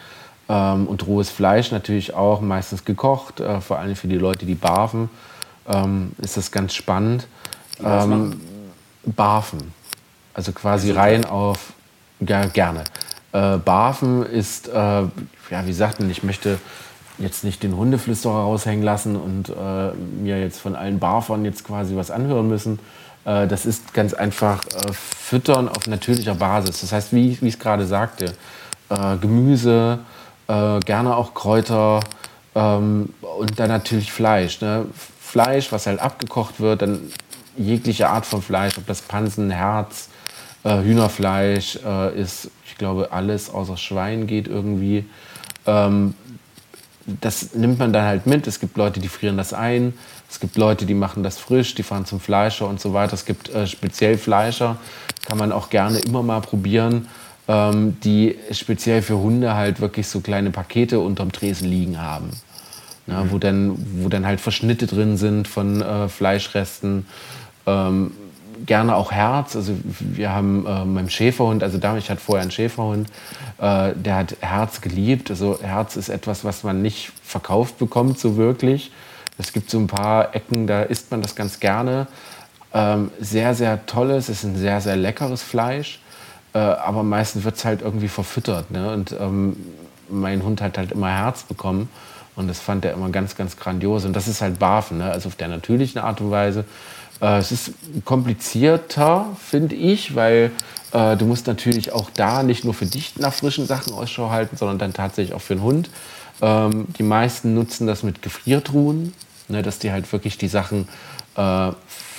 Ähm, 0.48 0.86
und 0.86 1.06
rohes 1.06 1.30
Fleisch 1.30 1.70
natürlich 1.70 2.14
auch, 2.14 2.40
meistens 2.40 2.84
gekocht, 2.84 3.40
äh, 3.40 3.60
vor 3.60 3.78
allem 3.78 3.96
für 3.96 4.08
die 4.08 4.18
Leute, 4.18 4.44
die 4.44 4.54
barfen, 4.54 5.08
ähm, 5.66 6.12
ist 6.18 6.36
das 6.36 6.50
ganz 6.50 6.74
spannend. 6.74 7.26
Ähm, 7.82 8.40
barfen, 9.04 9.72
also 10.34 10.52
quasi 10.52 10.90
rein 10.90 11.24
auf, 11.24 11.72
ja, 12.20 12.46
gerne. 12.46 12.84
Äh, 13.32 13.56
barfen 13.58 14.24
ist, 14.24 14.68
äh, 14.68 14.72
ja, 14.72 15.10
wie 15.64 15.72
sagt 15.72 16.00
man, 16.00 16.10
ich 16.10 16.22
möchte 16.22 16.58
jetzt 17.18 17.44
nicht 17.44 17.62
den 17.62 17.76
Hundeflüsterer 17.76 18.42
raushängen 18.42 18.84
lassen 18.84 19.16
und 19.16 19.48
äh, 19.48 19.92
mir 20.22 20.40
jetzt 20.40 20.60
von 20.60 20.76
allen 20.76 20.98
Barfern 20.98 21.44
jetzt 21.44 21.64
quasi 21.64 21.96
was 21.96 22.10
anhören 22.10 22.48
müssen. 22.48 22.78
Äh, 23.24 23.46
das 23.46 23.66
ist 23.66 23.94
ganz 23.94 24.14
einfach 24.14 24.64
äh, 24.66 24.92
Füttern 24.92 25.68
auf 25.68 25.86
natürlicher 25.86 26.34
Basis. 26.34 26.80
Das 26.82 26.92
heißt, 26.92 27.12
wie, 27.12 27.40
wie 27.40 27.48
ich 27.48 27.54
es 27.54 27.58
gerade 27.58 27.86
sagte, 27.86 28.32
Gemüse, 29.22 30.00
äh, 30.48 30.80
gerne 30.80 31.16
auch 31.16 31.34
Kräuter 31.34 32.00
ähm, 32.54 33.10
und 33.38 33.58
dann 33.58 33.68
natürlich 33.68 34.12
Fleisch. 34.12 34.60
Ne? 34.60 34.86
Fleisch, 35.20 35.72
was 35.72 35.86
halt 35.86 36.00
abgekocht 36.00 36.60
wird, 36.60 36.82
dann 36.82 37.00
jegliche 37.56 38.08
Art 38.08 38.26
von 38.26 38.42
Fleisch, 38.42 38.78
ob 38.78 38.86
das 38.86 39.02
Pansen, 39.02 39.50
Herz, 39.50 40.08
äh, 40.64 40.82
Hühnerfleisch 40.82 41.78
äh, 41.84 42.20
ist, 42.20 42.50
ich 42.66 42.76
glaube, 42.76 43.12
alles 43.12 43.50
außer 43.50 43.76
Schwein 43.76 44.26
geht 44.26 44.48
irgendwie. 44.48 45.04
Ähm, 45.66 46.14
das 47.06 47.54
nimmt 47.54 47.78
man 47.78 47.92
dann 47.92 48.04
halt 48.04 48.26
mit. 48.26 48.46
Es 48.46 48.60
gibt 48.60 48.76
Leute, 48.76 49.00
die 49.00 49.08
frieren 49.08 49.36
das 49.36 49.52
ein. 49.52 49.94
Es 50.30 50.40
gibt 50.40 50.56
Leute, 50.56 50.86
die 50.86 50.94
machen 50.94 51.22
das 51.22 51.38
frisch, 51.38 51.74
die 51.74 51.82
fahren 51.82 52.06
zum 52.06 52.18
Fleischer 52.18 52.66
und 52.66 52.80
so 52.80 52.94
weiter. 52.94 53.14
Es 53.14 53.24
gibt 53.24 53.50
äh, 53.50 53.66
speziell 53.66 54.18
Fleischer, 54.18 54.76
kann 55.26 55.38
man 55.38 55.52
auch 55.52 55.70
gerne 55.70 55.98
immer 55.98 56.22
mal 56.22 56.40
probieren. 56.40 57.08
Ähm, 57.48 57.96
die 58.02 58.36
speziell 58.52 59.02
für 59.02 59.18
Hunde 59.18 59.54
halt 59.54 59.80
wirklich 59.80 60.06
so 60.08 60.20
kleine 60.20 60.50
Pakete 60.50 61.00
unterm 61.00 61.32
Tresen 61.32 61.68
liegen 61.68 62.00
haben. 62.00 62.30
Na, 63.06 63.30
wo, 63.30 63.38
dann, 63.38 63.76
wo 64.02 64.08
dann 64.08 64.24
halt 64.24 64.40
Verschnitte 64.40 64.86
drin 64.86 65.18
sind 65.18 65.46
von 65.46 65.82
äh, 65.82 66.08
Fleischresten. 66.08 67.06
Ähm, 67.66 68.12
gerne 68.64 68.96
auch 68.96 69.12
Herz. 69.12 69.56
Also 69.56 69.74
wir 70.00 70.30
haben 70.30 70.66
äh, 70.66 70.84
meinem 70.84 71.10
Schäferhund, 71.10 71.62
also 71.62 71.78
Damich 71.78 72.10
hat 72.10 72.20
vorher 72.20 72.42
einen 72.42 72.50
Schäferhund, 72.50 73.08
äh, 73.58 73.92
der 73.94 74.16
hat 74.16 74.36
Herz 74.40 74.80
geliebt. 74.80 75.30
Also 75.30 75.58
Herz 75.60 75.96
ist 75.96 76.08
etwas, 76.08 76.44
was 76.44 76.62
man 76.62 76.82
nicht 76.82 77.12
verkauft 77.22 77.78
bekommt 77.78 78.18
so 78.18 78.36
wirklich. 78.36 78.90
Es 79.36 79.52
gibt 79.52 79.70
so 79.70 79.78
ein 79.78 79.86
paar 79.86 80.34
Ecken, 80.34 80.66
da 80.66 80.82
isst 80.82 81.10
man 81.10 81.20
das 81.20 81.34
ganz 81.34 81.60
gerne. 81.60 82.06
Ähm, 82.72 83.10
sehr, 83.20 83.54
sehr 83.54 83.84
tolles, 83.86 84.28
es 84.28 84.38
ist 84.38 84.44
ein 84.44 84.56
sehr, 84.56 84.80
sehr 84.80 84.96
leckeres 84.96 85.42
Fleisch. 85.42 86.00
Äh, 86.54 86.58
aber 86.58 87.02
meistens 87.02 87.44
wird 87.44 87.56
es 87.56 87.64
halt 87.64 87.82
irgendwie 87.82 88.08
verfüttert. 88.08 88.70
Ne? 88.70 88.92
Und 88.92 89.14
ähm, 89.18 89.56
mein 90.08 90.42
Hund 90.42 90.60
hat 90.60 90.78
halt 90.78 90.92
immer 90.92 91.10
Herz 91.10 91.42
bekommen. 91.42 91.88
Und 92.36 92.48
das 92.48 92.60
fand 92.60 92.84
er 92.84 92.92
immer 92.94 93.10
ganz, 93.10 93.36
ganz 93.36 93.56
grandios. 93.56 94.04
Und 94.04 94.14
das 94.14 94.28
ist 94.28 94.40
halt 94.40 94.58
Barfen, 94.58 94.98
ne? 94.98 95.10
also 95.10 95.28
auf 95.28 95.36
der 95.36 95.48
natürlichen 95.48 96.00
Art 96.00 96.20
und 96.20 96.30
Weise. 96.30 96.64
Äh, 97.20 97.38
es 97.38 97.52
ist 97.52 97.72
komplizierter, 98.04 99.26
finde 99.38 99.74
ich, 99.74 100.14
weil 100.14 100.52
äh, 100.92 101.16
du 101.16 101.26
musst 101.26 101.46
natürlich 101.46 101.92
auch 101.92 102.10
da 102.14 102.42
nicht 102.42 102.64
nur 102.64 102.74
für 102.74 102.86
dich 102.86 103.16
nach 103.18 103.32
frischen 103.32 103.66
Sachen 103.66 103.92
Ausschau 103.92 104.30
halten, 104.30 104.56
sondern 104.56 104.78
dann 104.78 104.92
tatsächlich 104.92 105.34
auch 105.34 105.40
für 105.40 105.56
den 105.56 105.62
Hund. 105.62 105.90
Ähm, 106.40 106.86
die 106.98 107.02
meisten 107.02 107.54
nutzen 107.54 107.86
das 107.86 108.02
mit 108.02 108.22
Gefriertruhen, 108.22 109.12
ne, 109.48 109.62
dass 109.62 109.78
die 109.78 109.92
halt 109.92 110.12
wirklich 110.12 110.38
die 110.38 110.48
Sachen 110.48 110.88
äh, 111.36 111.72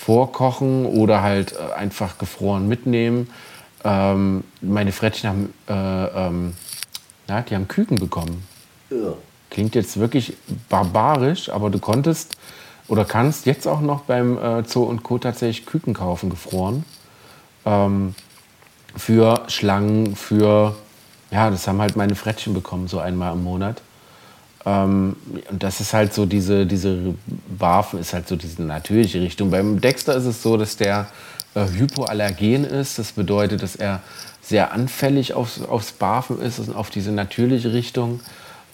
vorkochen 0.06 0.86
oder 0.86 1.22
halt 1.22 1.54
äh, 1.54 1.74
einfach 1.74 2.18
gefroren 2.18 2.68
mitnehmen. 2.68 3.30
Ähm, 3.86 4.44
meine 4.62 4.92
Frettchen 4.92 5.30
haben, 5.30 5.54
äh, 5.70 6.28
ähm, 6.28 6.54
ja, 7.30 7.42
die 7.42 7.56
haben 7.56 7.68
Küken 7.68 7.98
bekommen. 7.98 8.44
Ja. 8.90 9.14
Klingt 9.52 9.76
jetzt 9.76 10.00
wirklich 10.00 10.36
barbarisch, 10.70 11.50
aber 11.50 11.70
du 11.70 11.78
konntest 11.80 12.36
oder 12.88 13.06
kannst 13.06 13.46
jetzt 13.46 13.68
auch 13.68 13.82
noch 13.82 14.02
beim 14.02 14.38
äh, 14.38 14.64
Zoo 14.68 14.84
und 14.84 15.04
Co. 15.04 15.20
tatsächlich 15.20 15.66
Küken 15.66 15.94
kaufen, 15.94 16.30
gefroren. 16.30 16.84
Ähm, 17.66 18.16
für 18.98 19.44
Schlangen, 19.48 20.16
für, 20.16 20.76
ja, 21.32 21.50
das 21.50 21.68
haben 21.68 21.80
halt 21.80 21.96
meine 21.96 22.16
Frettchen 22.16 22.54
bekommen, 22.54 22.88
so 22.88 23.00
einmal 23.00 23.34
im 23.34 23.44
Monat. 23.44 23.82
Ähm, 24.66 25.16
und 25.50 25.62
das 25.62 25.80
ist 25.80 25.94
halt 25.94 26.14
so, 26.14 26.26
diese, 26.26 26.66
diese 26.66 27.14
Waffen 27.58 28.00
ist 28.00 28.14
halt 28.14 28.28
so 28.28 28.36
diese 28.36 28.64
natürliche 28.64 29.22
Richtung. 29.22 29.52
Beim 29.52 29.80
Dexter 29.80 30.16
ist 30.16 30.26
es 30.26 30.42
so, 30.42 30.58
dass 30.58 30.76
der 30.76 31.08
äh, 31.56 31.66
hypoallergen 31.68 32.66
ist. 32.66 33.00
Das 33.00 33.14
bedeutet, 33.14 33.64
dass 33.64 33.76
er 33.76 34.02
sehr 34.42 34.74
anfällig 34.74 35.34
aufs, 35.34 35.62
aufs 35.62 35.94
Barfen 35.94 36.40
ist 36.40 36.60
und 36.60 36.76
auf 36.76 36.90
diese 36.90 37.12
natürliche 37.12 37.74
Richtung. 37.74 38.20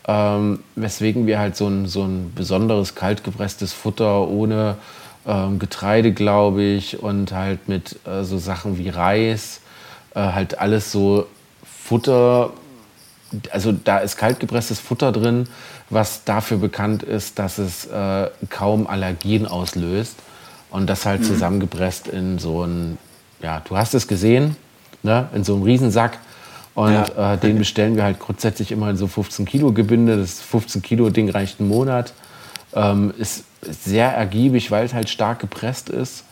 Ähm, 0.07 0.63
weswegen 0.75 1.27
wir 1.27 1.39
halt 1.39 1.55
so 1.55 1.67
ein, 1.67 1.87
so 1.87 2.03
ein 2.03 2.33
besonderes 2.33 2.95
kaltgepresstes 2.95 3.71
Futter 3.71 4.27
ohne 4.27 4.77
ähm, 5.27 5.59
Getreide, 5.59 6.11
glaube 6.11 6.63
ich, 6.63 7.01
und 7.01 7.31
halt 7.31 7.69
mit 7.69 7.99
äh, 8.07 8.23
so 8.23 8.39
Sachen 8.39 8.79
wie 8.79 8.89
Reis, 8.89 9.61
äh, 10.15 10.19
halt 10.19 10.57
alles 10.57 10.91
so 10.91 11.27
Futter, 11.63 12.51
also 13.51 13.71
da 13.71 13.99
ist 13.99 14.17
kaltgepresstes 14.17 14.79
Futter 14.79 15.11
drin, 15.11 15.47
was 15.91 16.23
dafür 16.23 16.57
bekannt 16.57 17.03
ist, 17.03 17.37
dass 17.37 17.59
es 17.59 17.85
äh, 17.85 18.29
kaum 18.49 18.87
Allergien 18.87 19.45
auslöst 19.45 20.15
und 20.71 20.89
das 20.89 21.05
halt 21.05 21.21
mhm. 21.21 21.25
zusammengepresst 21.25 22.07
in 22.07 22.39
so 22.39 22.63
ein, 22.63 22.97
ja, 23.41 23.61
du 23.67 23.77
hast 23.77 23.93
es 23.93 24.07
gesehen, 24.07 24.55
ne, 25.03 25.29
in 25.33 25.43
so 25.43 25.53
einem 25.53 25.63
Riesensack 25.63 26.17
und 26.73 26.93
ja. 26.93 27.33
äh, 27.33 27.37
den 27.37 27.57
bestellen 27.57 27.95
wir 27.95 28.03
halt 28.03 28.19
grundsätzlich 28.19 28.71
immer 28.71 28.89
in 28.89 28.97
so 28.97 29.07
15 29.07 29.45
Kilo 29.45 29.71
Gebinde. 29.73 30.17
Das 30.17 30.39
15 30.39 30.81
Kilo 30.81 31.09
Ding 31.09 31.29
reicht 31.29 31.59
einen 31.59 31.69
Monat. 31.69 32.13
Ähm, 32.73 33.13
ist 33.17 33.43
sehr 33.61 34.09
ergiebig, 34.13 34.71
weil 34.71 34.85
es 34.85 34.93
halt 34.93 35.09
stark 35.09 35.39
gepresst 35.39 35.89
ist. 35.89 36.23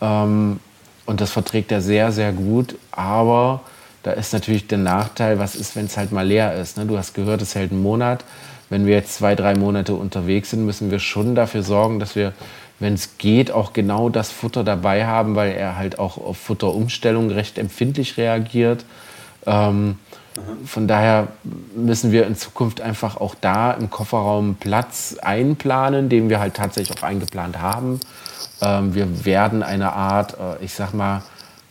Ähm, 0.00 0.60
und 1.06 1.20
das 1.20 1.30
verträgt 1.30 1.72
er 1.72 1.80
sehr, 1.80 2.12
sehr 2.12 2.32
gut. 2.32 2.76
Aber 2.92 3.62
da 4.02 4.12
ist 4.12 4.32
natürlich 4.32 4.66
der 4.66 4.78
Nachteil, 4.78 5.38
was 5.38 5.54
ist, 5.54 5.76
wenn 5.76 5.86
es 5.86 5.96
halt 5.96 6.12
mal 6.12 6.26
leer 6.26 6.54
ist. 6.54 6.76
Ne? 6.76 6.84
Du 6.84 6.98
hast 6.98 7.14
gehört, 7.14 7.40
es 7.40 7.54
hält 7.54 7.72
einen 7.72 7.82
Monat. 7.82 8.24
Wenn 8.68 8.86
wir 8.86 8.94
jetzt 8.94 9.14
zwei, 9.14 9.34
drei 9.34 9.56
Monate 9.56 9.94
unterwegs 9.94 10.50
sind, 10.50 10.64
müssen 10.64 10.90
wir 10.90 11.00
schon 11.00 11.34
dafür 11.34 11.62
sorgen, 11.62 11.98
dass 11.98 12.14
wir, 12.14 12.32
wenn 12.80 12.94
es 12.94 13.18
geht, 13.18 13.52
auch 13.52 13.72
genau 13.72 14.08
das 14.08 14.30
Futter 14.30 14.64
dabei 14.64 15.06
haben, 15.06 15.36
weil 15.36 15.52
er 15.52 15.76
halt 15.76 15.98
auch 15.98 16.16
auf 16.16 16.38
Futterumstellung 16.38 17.30
recht 17.30 17.58
empfindlich 17.58 18.16
reagiert. 18.16 18.84
Ähm, 19.46 19.98
von 20.64 20.88
daher 20.88 21.28
müssen 21.74 22.12
wir 22.12 22.26
in 22.26 22.36
Zukunft 22.36 22.80
einfach 22.80 23.18
auch 23.18 23.34
da 23.40 23.72
im 23.72 23.90
Kofferraum 23.90 24.56
Platz 24.58 25.16
einplanen, 25.20 26.08
den 26.08 26.30
wir 26.30 26.40
halt 26.40 26.54
tatsächlich 26.54 26.98
auch 26.98 27.02
eingeplant 27.02 27.58
haben. 27.58 28.00
Ähm, 28.62 28.94
wir 28.94 29.24
werden 29.24 29.62
eine 29.62 29.92
Art, 29.92 30.34
äh, 30.34 30.64
ich 30.64 30.72
sag 30.72 30.94
mal, 30.94 31.22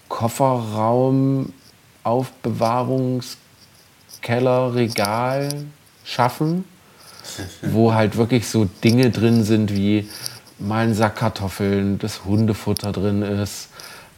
Kofferraum, 0.08 1.52
Aufbewahrungskeller, 2.04 4.76
Regal 4.76 5.50
schaffen, 6.04 6.66
wo 7.62 7.94
halt 7.94 8.18
wirklich 8.18 8.48
so 8.48 8.66
Dinge 8.84 9.12
drin 9.12 9.44
sind 9.44 9.74
wie 9.74 10.10
mal 10.60 10.86
ein 10.86 10.94
Sack 10.94 11.18
Kartoffeln, 11.18 12.00
das 12.00 12.26
Hundefutter 12.26 12.92
drin 12.92 13.22
ist, 13.22 13.70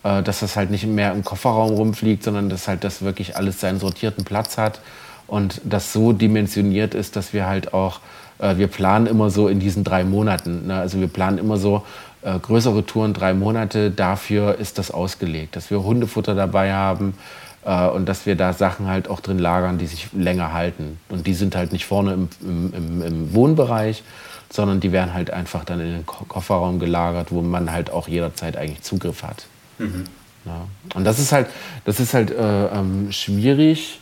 äh, 0.04 0.24
dass 0.24 0.40
das 0.40 0.56
halt 0.56 0.72
nicht 0.72 0.86
mehr 0.86 1.12
im 1.12 1.24
Kofferraum 1.24 1.74
rumfliegt, 1.74 2.24
sondern 2.24 2.50
dass 2.50 2.68
halt 2.68 2.84
das 2.84 3.02
wirklich 3.02 3.38
alles 3.38 3.60
seinen 3.60 3.80
sortierten 3.80 4.24
Platz 4.24 4.58
hat 4.58 4.82
und 5.28 5.62
das 5.64 5.94
so 5.94 6.14
dimensioniert 6.14 6.94
ist, 6.94 7.16
dass 7.16 7.34
wir 7.34 7.48
halt 7.48 7.74
auch, 7.74 8.00
äh, 8.40 8.58
wir 8.58 8.68
planen 8.68 9.08
immer 9.08 9.30
so 9.30 9.48
in 9.48 9.60
diesen 9.60 9.84
drei 9.84 10.04
Monaten, 10.04 10.68
ne? 10.68 10.76
also 10.76 11.00
wir 11.00 11.08
planen 11.08 11.38
immer 11.38 11.58
so 11.58 11.84
äh, 12.22 12.38
größere 12.38 12.86
Touren, 12.86 13.14
drei 13.14 13.34
Monate, 13.34 13.92
dafür 13.92 14.58
ist 14.60 14.78
das 14.78 14.92
ausgelegt, 14.92 15.56
dass 15.56 15.70
wir 15.72 15.84
Hundefutter 15.84 16.36
dabei 16.36 16.74
haben, 16.74 17.14
äh, 17.66 17.88
und 17.88 18.08
dass 18.08 18.26
wir 18.26 18.36
da 18.36 18.54
Sachen 18.54 18.88
halt 18.88 19.10
auch 19.10 19.20
drin 19.20 19.40
lagern, 19.40 19.78
die 19.78 19.88
sich 19.88 20.08
länger 20.14 20.54
halten. 20.54 21.00
Und 21.10 21.28
die 21.28 21.34
sind 21.34 21.56
halt 21.56 21.72
nicht 21.72 21.86
vorne 21.86 22.14
im, 22.14 22.30
im, 22.42 23.02
im 23.02 23.34
Wohnbereich, 23.34 24.04
sondern 24.52 24.80
die 24.80 24.92
werden 24.92 25.14
halt 25.14 25.32
einfach 25.32 25.64
dann 25.64 25.80
in 25.80 25.92
den 25.92 26.06
Kofferraum 26.06 26.80
gelagert, 26.80 27.32
wo 27.32 27.42
man 27.42 27.72
halt 27.72 27.90
auch 27.90 28.08
jederzeit 28.08 28.58
eigentlich 28.58 28.82
Zugriff 28.82 29.24
hat. 29.24 29.46
Mhm. 29.78 30.04
Ja. 30.46 30.68
Und 30.96 31.06
das 31.06 31.20
ist 31.20 31.32
halt, 31.32 31.48
das 31.86 32.00
ist 32.00 32.14
halt 32.14 32.32
äh, 32.32 32.66
ähm, 32.68 33.12
schwierig, 33.12 34.00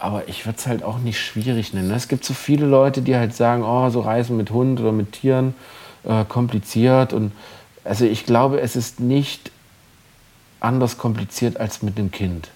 aber 0.00 0.28
ich 0.28 0.46
würde 0.46 0.58
es 0.58 0.66
halt 0.66 0.82
auch 0.82 0.98
nicht 0.98 1.20
schwierig 1.20 1.74
nennen. 1.74 1.90
Es 1.92 2.08
gibt 2.08 2.24
so 2.24 2.34
viele 2.34 2.66
Leute, 2.66 3.02
die 3.02 3.14
halt 3.14 3.36
sagen, 3.36 3.62
oh, 3.62 3.88
so 3.90 4.00
Reisen 4.00 4.36
mit 4.36 4.50
Hund 4.50 4.80
oder 4.80 4.90
mit 4.90 5.12
Tieren, 5.12 5.54
äh, 6.04 6.24
kompliziert. 6.24 7.12
Und 7.12 7.32
also 7.84 8.04
ich 8.04 8.26
glaube, 8.26 8.60
es 8.60 8.74
ist 8.74 8.98
nicht 8.98 9.52
anders 10.58 10.98
kompliziert 10.98 11.58
als 11.58 11.82
mit 11.82 11.98
einem 11.98 12.10
Kind. 12.10 12.48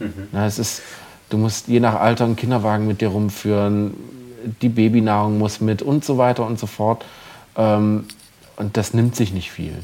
Mhm. 0.00 0.28
Na, 0.32 0.46
es 0.46 0.58
ist, 0.58 0.82
du 1.30 1.38
musst 1.38 1.68
je 1.68 1.80
nach 1.80 1.94
Alter 1.94 2.24
einen 2.24 2.36
Kinderwagen 2.36 2.86
mit 2.86 3.00
dir 3.00 3.08
rumführen, 3.08 3.94
die 4.62 4.68
Babynahrung 4.68 5.38
muss 5.38 5.60
mit 5.60 5.82
und 5.82 6.04
so 6.04 6.18
weiter 6.18 6.46
und 6.46 6.58
so 6.58 6.66
fort. 6.66 7.04
Ähm, 7.56 8.06
und 8.56 8.76
das 8.76 8.94
nimmt 8.94 9.16
sich 9.16 9.32
nicht 9.32 9.50
viel. 9.50 9.74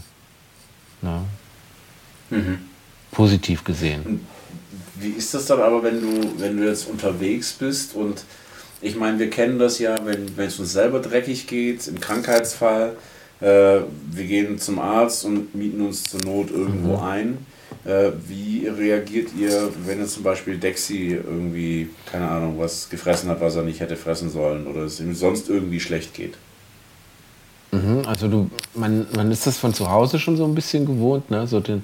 Na? 1.02 1.22
Mhm. 2.30 2.58
Positiv 3.10 3.64
gesehen. 3.64 4.26
Wie 4.96 5.10
ist 5.10 5.34
das 5.34 5.46
dann 5.46 5.60
aber, 5.60 5.82
wenn 5.82 6.00
du, 6.00 6.32
wenn 6.38 6.56
du 6.56 6.66
jetzt 6.66 6.88
unterwegs 6.88 7.52
bist 7.52 7.94
und 7.94 8.24
ich 8.80 8.96
meine, 8.96 9.18
wir 9.18 9.30
kennen 9.30 9.58
das 9.58 9.78
ja, 9.78 9.96
wenn, 10.04 10.36
wenn 10.36 10.48
es 10.48 10.58
uns 10.58 10.72
selber 10.72 11.00
dreckig 11.00 11.46
geht, 11.46 11.86
im 11.86 12.00
Krankheitsfall, 12.00 12.96
äh, 13.40 13.44
wir 14.10 14.24
gehen 14.24 14.58
zum 14.58 14.78
Arzt 14.78 15.24
und 15.24 15.54
mieten 15.54 15.80
uns 15.80 16.04
zur 16.04 16.20
Not 16.24 16.50
irgendwo 16.50 16.96
mhm. 16.96 17.02
ein. 17.02 17.46
Äh, 17.84 18.12
wie 18.28 18.68
reagiert 18.68 19.30
ihr, 19.38 19.70
wenn 19.86 19.98
jetzt 19.98 20.14
zum 20.14 20.22
Beispiel 20.22 20.58
Dexy 20.58 21.14
irgendwie, 21.14 21.90
keine 22.10 22.28
Ahnung, 22.28 22.58
was 22.58 22.88
gefressen 22.88 23.28
hat, 23.28 23.40
was 23.40 23.56
er 23.56 23.62
nicht 23.62 23.80
hätte 23.80 23.96
fressen 23.96 24.30
sollen 24.30 24.66
oder 24.66 24.82
es 24.82 25.00
ihm 25.00 25.14
sonst 25.14 25.48
irgendwie 25.48 25.80
schlecht 25.80 26.14
geht? 26.14 26.34
Mhm, 27.72 28.02
also 28.06 28.28
du, 28.28 28.50
man, 28.74 29.06
man 29.16 29.32
ist 29.32 29.46
das 29.46 29.58
von 29.58 29.74
zu 29.74 29.90
Hause 29.90 30.18
schon 30.18 30.36
so 30.36 30.44
ein 30.44 30.54
bisschen 30.54 30.86
gewohnt, 30.86 31.30
ne? 31.30 31.46
So 31.46 31.58
den, 31.60 31.82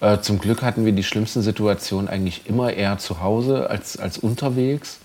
äh, 0.00 0.18
zum 0.20 0.38
Glück 0.38 0.62
hatten 0.62 0.84
wir 0.84 0.92
die 0.92 1.02
schlimmsten 1.02 1.42
Situationen 1.42 2.08
eigentlich 2.08 2.42
immer 2.46 2.72
eher 2.72 2.98
zu 2.98 3.20
Hause 3.20 3.68
als, 3.70 3.98
als 3.98 4.18
unterwegs. 4.18 4.98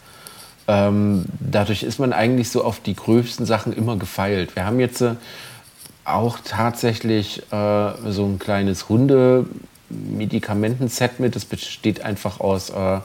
Ähm, 0.68 1.26
dadurch 1.40 1.84
ist 1.84 2.00
man 2.00 2.12
eigentlich 2.12 2.50
so 2.50 2.64
auf 2.64 2.80
die 2.80 2.96
gröbsten 2.96 3.46
Sachen 3.46 3.72
immer 3.72 3.98
gefeilt. 3.98 4.56
Wir 4.56 4.66
haben 4.66 4.80
jetzt 4.80 5.02
äh, 5.02 5.16
auch 6.04 6.40
tatsächlich 6.44 7.42
äh, 7.52 8.12
so 8.12 8.26
ein 8.26 8.40
kleines 8.40 8.90
Hunde-Medikamentenset 9.90 11.20
mit. 11.20 11.36
Das 11.36 11.46
besteht 11.46 12.02
einfach 12.02 12.40
aus 12.40 12.70
äh, 12.70 13.00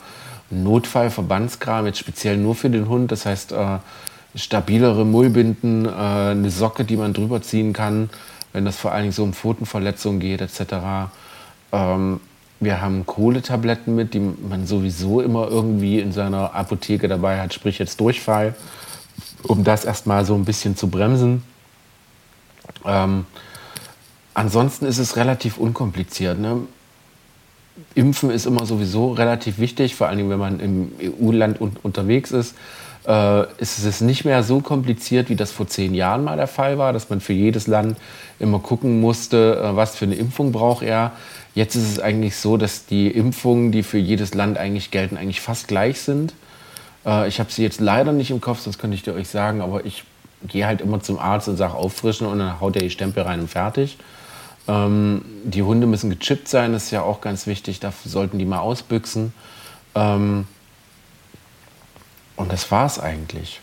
Notfallverbandskram, 0.50 1.86
jetzt 1.86 1.98
speziell 1.98 2.36
nur 2.36 2.54
für 2.54 2.70
den 2.70 2.88
Hund. 2.88 3.12
Das 3.12 3.26
heißt, 3.26 3.52
äh, 3.52 3.78
stabilere 4.34 5.04
Mullbinden, 5.04 5.86
äh, 5.86 5.90
eine 5.90 6.50
Socke, 6.50 6.84
die 6.84 6.96
man 6.96 7.12
drüber 7.12 7.42
ziehen 7.42 7.72
kann, 7.72 8.10
wenn 8.52 8.64
das 8.64 8.76
vor 8.76 8.92
allen 8.92 9.02
Dingen 9.02 9.12
so 9.12 9.22
um 9.22 9.32
Pfotenverletzungen 9.32 10.20
geht, 10.20 10.40
etc. 10.40 11.10
Ähm, 11.72 12.20
Wir 12.62 12.82
haben 12.82 13.06
Kohletabletten 13.06 13.94
mit, 13.94 14.12
die 14.12 14.20
man 14.20 14.66
sowieso 14.66 15.22
immer 15.22 15.48
irgendwie 15.48 15.98
in 15.98 16.12
seiner 16.12 16.54
Apotheke 16.54 17.08
dabei 17.08 17.40
hat, 17.40 17.54
sprich 17.54 17.78
jetzt 17.78 17.98
Durchfall, 18.00 18.54
um 19.44 19.64
das 19.64 19.86
erstmal 19.86 20.26
so 20.26 20.34
ein 20.34 20.44
bisschen 20.44 20.76
zu 20.76 20.88
bremsen. 20.88 21.42
Ähm, 22.84 23.24
ansonsten 24.40 24.86
ist 24.86 24.98
es 24.98 25.16
relativ 25.16 25.58
unkompliziert. 25.58 26.38
Ne? 26.38 26.62
Impfen 27.94 28.30
ist 28.30 28.46
immer 28.46 28.64
sowieso 28.64 29.12
relativ 29.12 29.58
wichtig, 29.58 29.94
vor 29.94 30.08
allem 30.08 30.30
wenn 30.30 30.38
man 30.38 30.60
im 30.60 30.92
EU-Land 31.02 31.60
un 31.60 31.76
unterwegs 31.82 32.30
ist. 32.30 32.54
Äh, 33.06 33.42
ist 33.58 33.84
es 33.84 34.00
nicht 34.00 34.24
mehr 34.24 34.42
so 34.42 34.60
kompliziert, 34.60 35.28
wie 35.28 35.36
das 35.36 35.52
vor 35.52 35.66
zehn 35.66 35.94
Jahren 35.94 36.24
mal 36.24 36.36
der 36.36 36.46
Fall 36.46 36.78
war, 36.78 36.92
dass 36.92 37.10
man 37.10 37.20
für 37.20 37.32
jedes 37.32 37.66
Land 37.66 37.98
immer 38.38 38.58
gucken 38.58 39.00
musste, 39.00 39.60
äh, 39.62 39.76
was 39.76 39.96
für 39.96 40.06
eine 40.06 40.14
Impfung 40.14 40.52
braucht 40.52 40.82
er. 40.82 41.12
Jetzt 41.54 41.76
ist 41.76 41.90
es 41.90 42.00
eigentlich 42.00 42.36
so, 42.36 42.56
dass 42.56 42.86
die 42.86 43.08
Impfungen, 43.08 43.72
die 43.72 43.82
für 43.82 43.98
jedes 43.98 44.34
Land 44.34 44.56
eigentlich 44.56 44.90
gelten, 44.90 45.16
eigentlich 45.16 45.40
fast 45.40 45.68
gleich 45.68 46.00
sind. 46.00 46.34
Äh, 47.04 47.28
ich 47.28 47.40
habe 47.40 47.52
sie 47.52 47.62
jetzt 47.62 47.80
leider 47.80 48.12
nicht 48.12 48.30
im 48.30 48.40
Kopf, 48.40 48.60
sonst 48.60 48.78
könnte 48.78 48.94
ich 48.94 49.02
dir 49.02 49.14
euch 49.14 49.28
sagen, 49.28 49.60
aber 49.60 49.84
ich 49.84 50.04
gehe 50.46 50.66
halt 50.66 50.80
immer 50.80 51.00
zum 51.00 51.18
Arzt 51.18 51.48
und 51.48 51.56
sage 51.56 51.74
auffrischen 51.74 52.26
und 52.26 52.38
dann 52.38 52.60
haut 52.60 52.76
er 52.76 52.82
die 52.82 52.90
Stempel 52.90 53.22
rein 53.22 53.40
und 53.40 53.48
fertig. 53.48 53.98
Ähm, 54.70 55.24
die 55.42 55.64
Hunde 55.64 55.88
müssen 55.88 56.10
gechippt 56.10 56.46
sein, 56.46 56.72
das 56.72 56.84
ist 56.84 56.90
ja 56.92 57.02
auch 57.02 57.20
ganz 57.20 57.48
wichtig, 57.48 57.80
da 57.80 57.92
sollten 58.04 58.38
die 58.38 58.44
mal 58.44 58.60
ausbüchsen. 58.60 59.32
Ähm, 59.96 60.46
und 62.36 62.52
das 62.52 62.70
war 62.70 62.86
es 62.86 63.00
eigentlich. 63.00 63.60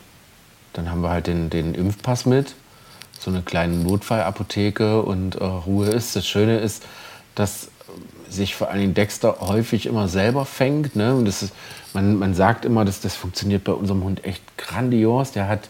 Dann 0.74 0.92
haben 0.92 1.02
wir 1.02 1.10
halt 1.10 1.28
den, 1.28 1.50
den 1.50 1.74
Impfpass 1.74 2.26
mit, 2.26 2.56
so 3.20 3.32
eine 3.32 3.42
kleine 3.42 3.76
Notfallapotheke 3.76 5.02
und 5.02 5.36
äh, 5.36 5.44
Ruhe 5.46 5.88
ist. 5.88 6.18
Das 6.18 6.28
Schöne 6.28 6.60
ist, 6.60 6.84
dass 7.36 7.70
sich 8.30 8.56
vor 8.56 8.70
allem 8.70 8.94
Dexter 8.94 9.38
häufig 9.40 9.86
immer 9.86 10.10
selber 10.10 10.44
fängt. 10.44 10.98
Ne? 10.98 11.16
Und 11.16 11.24
das 11.24 11.42
ist, 11.42 11.54
man, 11.94 12.18
man 12.18 12.34
sagt 12.34 12.66
immer, 12.66 12.84
dass 12.84 13.00
das 13.00 13.16
funktioniert 13.16 13.64
bei 13.64 13.72
unserem 13.72 14.04
Hund 14.04 14.26
echt 14.26 14.44
grandios. 14.58 15.32
Der 15.32 15.48
hat 15.48 15.70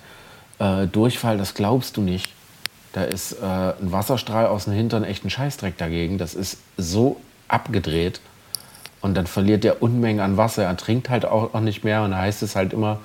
äh, 0.57 0.87
Durchfall, 0.87 1.37
das 1.37 1.53
glaubst 1.53 1.95
du 1.95 2.01
nicht. 2.01 2.33
Da 2.97 3.03
ist 3.03 3.33
äh, 3.33 3.45
ein 3.45 3.91
Wasserstrahl 3.91 4.47
aus 4.47 4.63
dem 4.63 4.73
Hintern 4.73 5.03
echt 5.03 5.23
ein 5.23 5.29
Scheißdreck 5.29 5.77
dagegen. 5.77 6.17
Das 6.17 6.33
ist 6.33 6.57
so 6.77 7.17
abgedreht. 7.47 8.21
Und 9.01 9.13
dann 9.13 9.27
verliert 9.27 9.63
er 9.65 9.83
Unmengen 9.83 10.19
an 10.19 10.35
Wasser. 10.35 10.63
Er 10.63 10.75
trinkt 10.77 11.11
halt 11.11 11.23
auch, 11.23 11.53
auch 11.53 11.59
nicht 11.59 11.83
mehr. 11.83 12.01
Und 12.01 12.09
da 12.09 12.17
heißt 12.17 12.41
es 12.41 12.55
halt 12.55 12.73
immer, 12.73 12.99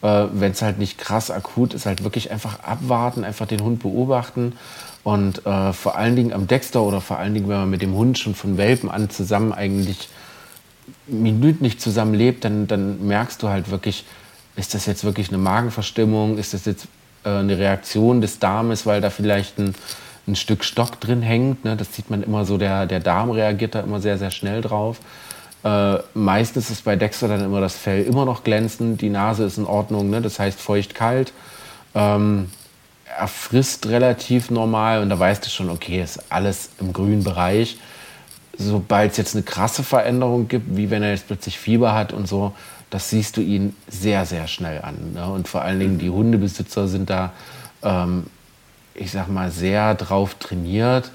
äh, 0.00 0.24
wenn 0.32 0.52
es 0.52 0.62
halt 0.62 0.78
nicht 0.78 0.96
krass 0.96 1.30
akut 1.30 1.74
ist, 1.74 1.84
halt 1.84 2.02
wirklich 2.04 2.30
einfach 2.30 2.60
abwarten, 2.60 3.22
einfach 3.22 3.46
den 3.46 3.60
Hund 3.60 3.80
beobachten. 3.80 4.54
Und 5.02 5.44
äh, 5.44 5.74
vor 5.74 5.96
allen 5.96 6.16
Dingen 6.16 6.32
am 6.32 6.46
Dexter 6.46 6.80
oder 6.80 7.02
vor 7.02 7.18
allen 7.18 7.34
Dingen, 7.34 7.46
wenn 7.50 7.58
man 7.58 7.68
mit 7.68 7.82
dem 7.82 7.92
Hund 7.92 8.18
schon 8.18 8.34
von 8.34 8.56
Welpen 8.56 8.90
an 8.90 9.10
zusammen 9.10 9.52
eigentlich 9.52 10.08
minütlich 11.06 11.78
zusammen 11.78 12.14
lebt, 12.14 12.46
dann, 12.46 12.66
dann 12.66 13.06
merkst 13.06 13.42
du 13.42 13.50
halt 13.50 13.70
wirklich, 13.70 14.06
ist 14.56 14.72
das 14.72 14.86
jetzt 14.86 15.04
wirklich 15.04 15.28
eine 15.28 15.36
Magenverstimmung? 15.36 16.38
Ist 16.38 16.54
das 16.54 16.64
jetzt 16.64 16.88
äh, 17.24 17.28
eine 17.28 17.58
Reaktion 17.58 18.20
des 18.20 18.38
Darmes, 18.38 18.86
weil 18.86 19.00
da 19.00 19.10
vielleicht 19.10 19.58
ein, 19.58 19.74
ein 20.26 20.36
Stück 20.36 20.64
Stock 20.64 21.00
drin 21.00 21.22
hängt? 21.22 21.64
Ne? 21.64 21.76
Das 21.76 21.94
sieht 21.94 22.10
man 22.10 22.22
immer 22.22 22.44
so, 22.44 22.58
der, 22.58 22.86
der 22.86 23.00
Darm 23.00 23.30
reagiert 23.30 23.74
da 23.74 23.80
immer 23.80 24.00
sehr, 24.00 24.18
sehr 24.18 24.30
schnell 24.30 24.60
drauf. 24.60 25.00
Äh, 25.64 25.98
meistens 26.12 26.70
ist 26.70 26.84
bei 26.84 26.94
Dexter 26.94 27.26
dann 27.26 27.42
immer 27.42 27.60
das 27.60 27.74
Fell 27.74 28.02
immer 28.02 28.26
noch 28.26 28.44
glänzend, 28.44 29.00
die 29.00 29.08
Nase 29.08 29.44
ist 29.44 29.56
in 29.56 29.64
Ordnung, 29.64 30.10
ne? 30.10 30.20
das 30.20 30.38
heißt 30.38 30.60
feucht-kalt. 30.60 31.32
Ähm, 31.94 32.50
er 33.16 33.28
frisst 33.28 33.86
relativ 33.86 34.50
normal 34.50 35.00
und 35.00 35.08
da 35.08 35.18
weißt 35.18 35.44
du 35.44 35.48
schon, 35.48 35.70
okay, 35.70 36.02
ist 36.02 36.20
alles 36.30 36.70
im 36.80 36.92
grünen 36.92 37.24
Bereich. 37.24 37.78
Sobald 38.56 39.12
es 39.12 39.16
jetzt 39.16 39.34
eine 39.34 39.42
krasse 39.42 39.82
Veränderung 39.82 40.48
gibt, 40.48 40.76
wie 40.76 40.90
wenn 40.90 41.02
er 41.02 41.10
jetzt 41.10 41.26
plötzlich 41.26 41.58
Fieber 41.58 41.94
hat 41.94 42.12
und 42.12 42.28
so, 42.28 42.52
das 42.94 43.10
siehst 43.10 43.36
du 43.36 43.40
ihn 43.40 43.74
sehr, 43.88 44.24
sehr 44.24 44.46
schnell 44.46 44.80
an. 44.80 45.14
Ne? 45.14 45.26
Und 45.26 45.48
vor 45.48 45.62
allen 45.62 45.80
Dingen 45.80 45.98
die 45.98 46.10
Hundebesitzer 46.10 46.86
sind 46.86 47.10
da, 47.10 47.32
ähm, 47.82 48.26
ich 48.94 49.10
sag 49.10 49.26
mal, 49.28 49.50
sehr 49.50 49.96
drauf 49.96 50.36
trainiert, 50.36 51.10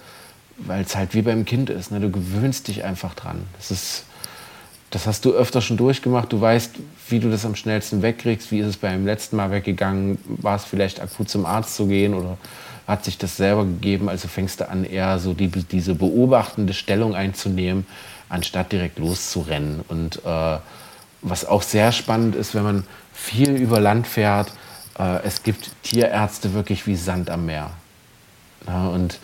weil 0.58 0.84
es 0.84 0.98
halt 0.98 1.14
wie 1.14 1.22
beim 1.22 1.46
Kind 1.46 1.70
ist. 1.70 1.92
Ne? 1.92 2.02
Du 2.02 2.12
gewöhnst 2.12 2.68
dich 2.68 2.84
einfach 2.84 3.14
dran. 3.14 3.46
Das 3.56 3.72
ist 3.72 4.04
das 4.90 5.08
hast 5.08 5.24
du 5.24 5.32
öfter 5.32 5.62
schon 5.62 5.78
durchgemacht. 5.78 6.34
Du 6.34 6.42
weißt, 6.42 6.74
wie 7.08 7.20
du 7.20 7.32
das 7.32 7.46
am 7.46 7.56
schnellsten 7.56 8.02
wegkriegst. 8.02 8.52
Wie 8.52 8.60
ist 8.60 8.68
es 8.68 8.76
beim 8.76 9.06
letzten 9.06 9.38
Mal 9.38 9.50
weggegangen? 9.50 10.18
War 10.26 10.58
es 10.58 10.66
vielleicht 10.66 11.00
akut 11.00 11.30
zum 11.30 11.46
Arzt 11.46 11.76
zu 11.76 11.88
gehen 11.88 12.14
oder 12.14 12.38
hat 12.88 13.06
sich 13.06 13.18
das 13.18 13.38
selber 13.38 13.64
gegeben? 13.64 14.10
Also 14.10 14.28
fängst 14.28 14.60
du 14.60 14.68
an, 14.68 14.84
eher 14.84 15.18
so 15.20 15.34
die, 15.34 15.48
diese 15.48 15.96
beobachtende 15.96 16.74
Stellung 16.74 17.16
einzunehmen, 17.16 17.88
anstatt 18.28 18.74
direkt 18.74 19.00
loszurennen. 19.00 19.80
Und 19.88 20.26
äh, 20.26 20.58
was 21.22 21.46
auch 21.46 21.62
sehr 21.62 21.92
spannend 21.92 22.36
ist, 22.36 22.56
wenn 22.56 22.64
man 22.64 22.84
viel 23.14 23.52
über 23.52 23.80
Land 23.80 24.08
fährt, 24.08 24.52
äh, 24.98 25.22
es 25.24 25.44
gibt 25.44 25.72
Tierärzte 25.84 26.54
wirklich 26.54 26.88
wie 26.88 26.96
Sand 26.96 27.30
am 27.30 27.46
Meer. 27.46 27.72
Ja, 28.68 28.88
und 28.88 29.20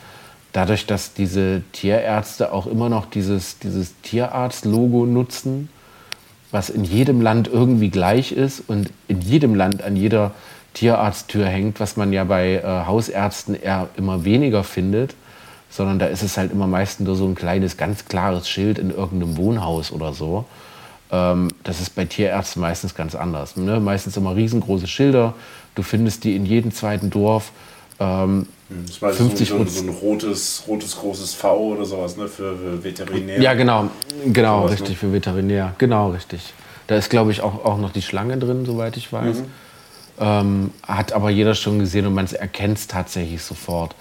dadurch, 0.54 0.86
dass 0.86 1.14
diese 1.14 1.62
Tierärzte 1.72 2.52
auch 2.52 2.68
immer 2.68 2.90
noch 2.90 3.06
dieses, 3.06 3.60
dieses 3.60 4.00
Tierarzt-Logo 4.02 5.06
nutzen, 5.06 5.70
was 6.52 6.70
in 6.70 6.84
jedem 6.84 7.22
Land 7.22 7.48
irgendwie 7.48 7.90
gleich 7.90 8.32
ist 8.32 8.64
und 8.68 8.90
in 9.08 9.22
jedem 9.22 9.56
Land 9.56 9.84
an 9.84 9.96
jeder 9.96 10.32
Tierarzttür 10.74 11.48
hängt, 11.48 11.80
was 11.80 11.98
man 11.98 12.14
ja 12.14 12.24
bei 12.24 12.56
äh, 12.56 12.86
Hausärzten 12.86 13.56
eher 13.62 13.90
immer 13.98 14.24
weniger 14.24 14.64
findet, 14.64 15.16
sondern 15.70 16.00
da 16.00 16.06
ist 16.06 16.24
es 16.24 16.38
halt 16.38 16.52
immer 16.52 16.68
meistens 16.68 17.06
nur 17.06 17.16
so 17.16 17.26
ein 17.26 17.36
kleines, 17.36 17.78
ganz 17.78 18.06
klares 18.06 18.48
Schild 18.48 18.80
in 18.80 18.92
irgendeinem 18.92 19.38
Wohnhaus 19.38 19.92
oder 19.92 20.14
so. 20.14 20.46
Ähm, 21.12 21.50
das 21.64 21.82
ist 21.82 21.96
bei 21.96 22.06
Tierärzten 22.06 22.62
meistens 22.62 22.96
ganz 22.96 23.16
anders. 23.16 23.56
Ne? 23.56 23.80
Meistens 23.80 24.18
immer 24.18 24.36
riesengroße 24.36 24.88
Schilder. 24.88 25.34
Du 25.76 25.84
findest 25.84 26.24
die 26.24 26.36
in 26.36 26.46
jedem 26.46 26.72
zweiten 26.72 27.10
Dorf. 27.10 27.52
Ähm, 28.00 28.48
das 28.88 29.02
war 29.02 29.12
50 29.12 29.50
so, 29.50 29.64
so, 29.66 29.82
ein 29.82 29.90
rotes, 29.90 30.64
rotes 30.68 30.98
großes 30.98 31.36
V 31.36 31.58
oder 31.58 31.86
sowas, 31.86 32.18
ne, 32.18 32.28
für, 32.28 32.58
für 32.58 32.84
Veterinär. 32.84 33.40
Ja, 33.40 33.54
genau, 33.54 33.90
genau, 34.26 34.62
sowas, 34.62 34.72
richtig, 34.72 34.90
ne? 34.90 34.96
für 34.96 35.14
Veterinär, 35.14 35.76
genau, 35.78 36.10
richtig. 36.10 36.54
Da 36.88 36.96
ist, 36.96 37.10
glaube 37.10 37.32
ich, 37.32 37.42
auch, 37.42 37.64
auch 37.64 37.78
noch 37.78 37.92
die 37.92 38.02
Schlange 38.02 38.38
drin, 38.38 38.66
soweit 38.66 38.98
ich 38.98 39.14
weiß. 39.14 39.38
Mhm. 39.38 39.46
Ähm, 40.18 40.72
hat 40.82 41.14
aber 41.14 41.30
jeder 41.30 41.54
schon 41.56 41.78
gesehen 41.80 42.08
und 42.08 42.14
man 42.14 42.26
erkennt 42.28 42.78
es 42.80 42.88
tatsächlich 42.88 43.44
sofort. 43.44 43.96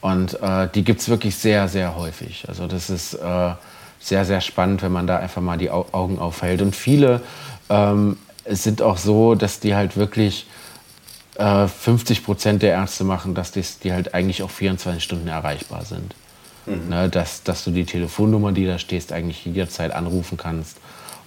Und 0.00 0.40
äh, 0.42 0.68
die 0.74 0.82
gibt 0.82 1.00
es 1.00 1.08
wirklich 1.08 1.36
sehr, 1.36 1.68
sehr 1.68 1.96
häufig. 1.96 2.44
Also 2.48 2.66
das 2.66 2.90
ist 2.90 3.14
äh, 3.14 3.52
sehr, 4.02 4.24
sehr 4.24 4.40
spannend, 4.40 4.82
wenn 4.82 4.92
man 4.92 5.06
da 5.06 5.18
einfach 5.18 5.42
mal 5.42 5.58
die 5.58 5.70
Augen 5.70 6.18
aufhält. 6.18 6.62
Und 6.62 6.74
viele 6.74 7.20
ähm, 7.70 8.16
sind 8.48 8.82
auch 8.82 8.96
so, 8.96 9.34
dass 9.34 9.60
die 9.60 9.74
halt 9.74 9.96
wirklich 9.96 10.46
50 11.36 11.38
äh, 12.18 12.20
Prozent 12.20 12.62
der 12.62 12.72
Ärzte 12.72 13.04
machen, 13.04 13.34
dass 13.34 13.52
die, 13.52 13.64
die 13.82 13.92
halt 13.92 14.14
eigentlich 14.14 14.42
auch 14.42 14.50
24 14.50 15.02
Stunden 15.02 15.28
erreichbar 15.28 15.84
sind. 15.84 16.14
Mhm. 16.66 16.88
Ne, 16.88 17.08
dass, 17.08 17.42
dass 17.42 17.64
du 17.64 17.70
die 17.70 17.84
Telefonnummer, 17.84 18.52
die 18.52 18.66
da 18.66 18.78
stehst, 18.78 19.12
eigentlich 19.12 19.44
jederzeit 19.44 19.92
anrufen 19.92 20.36
kannst 20.36 20.76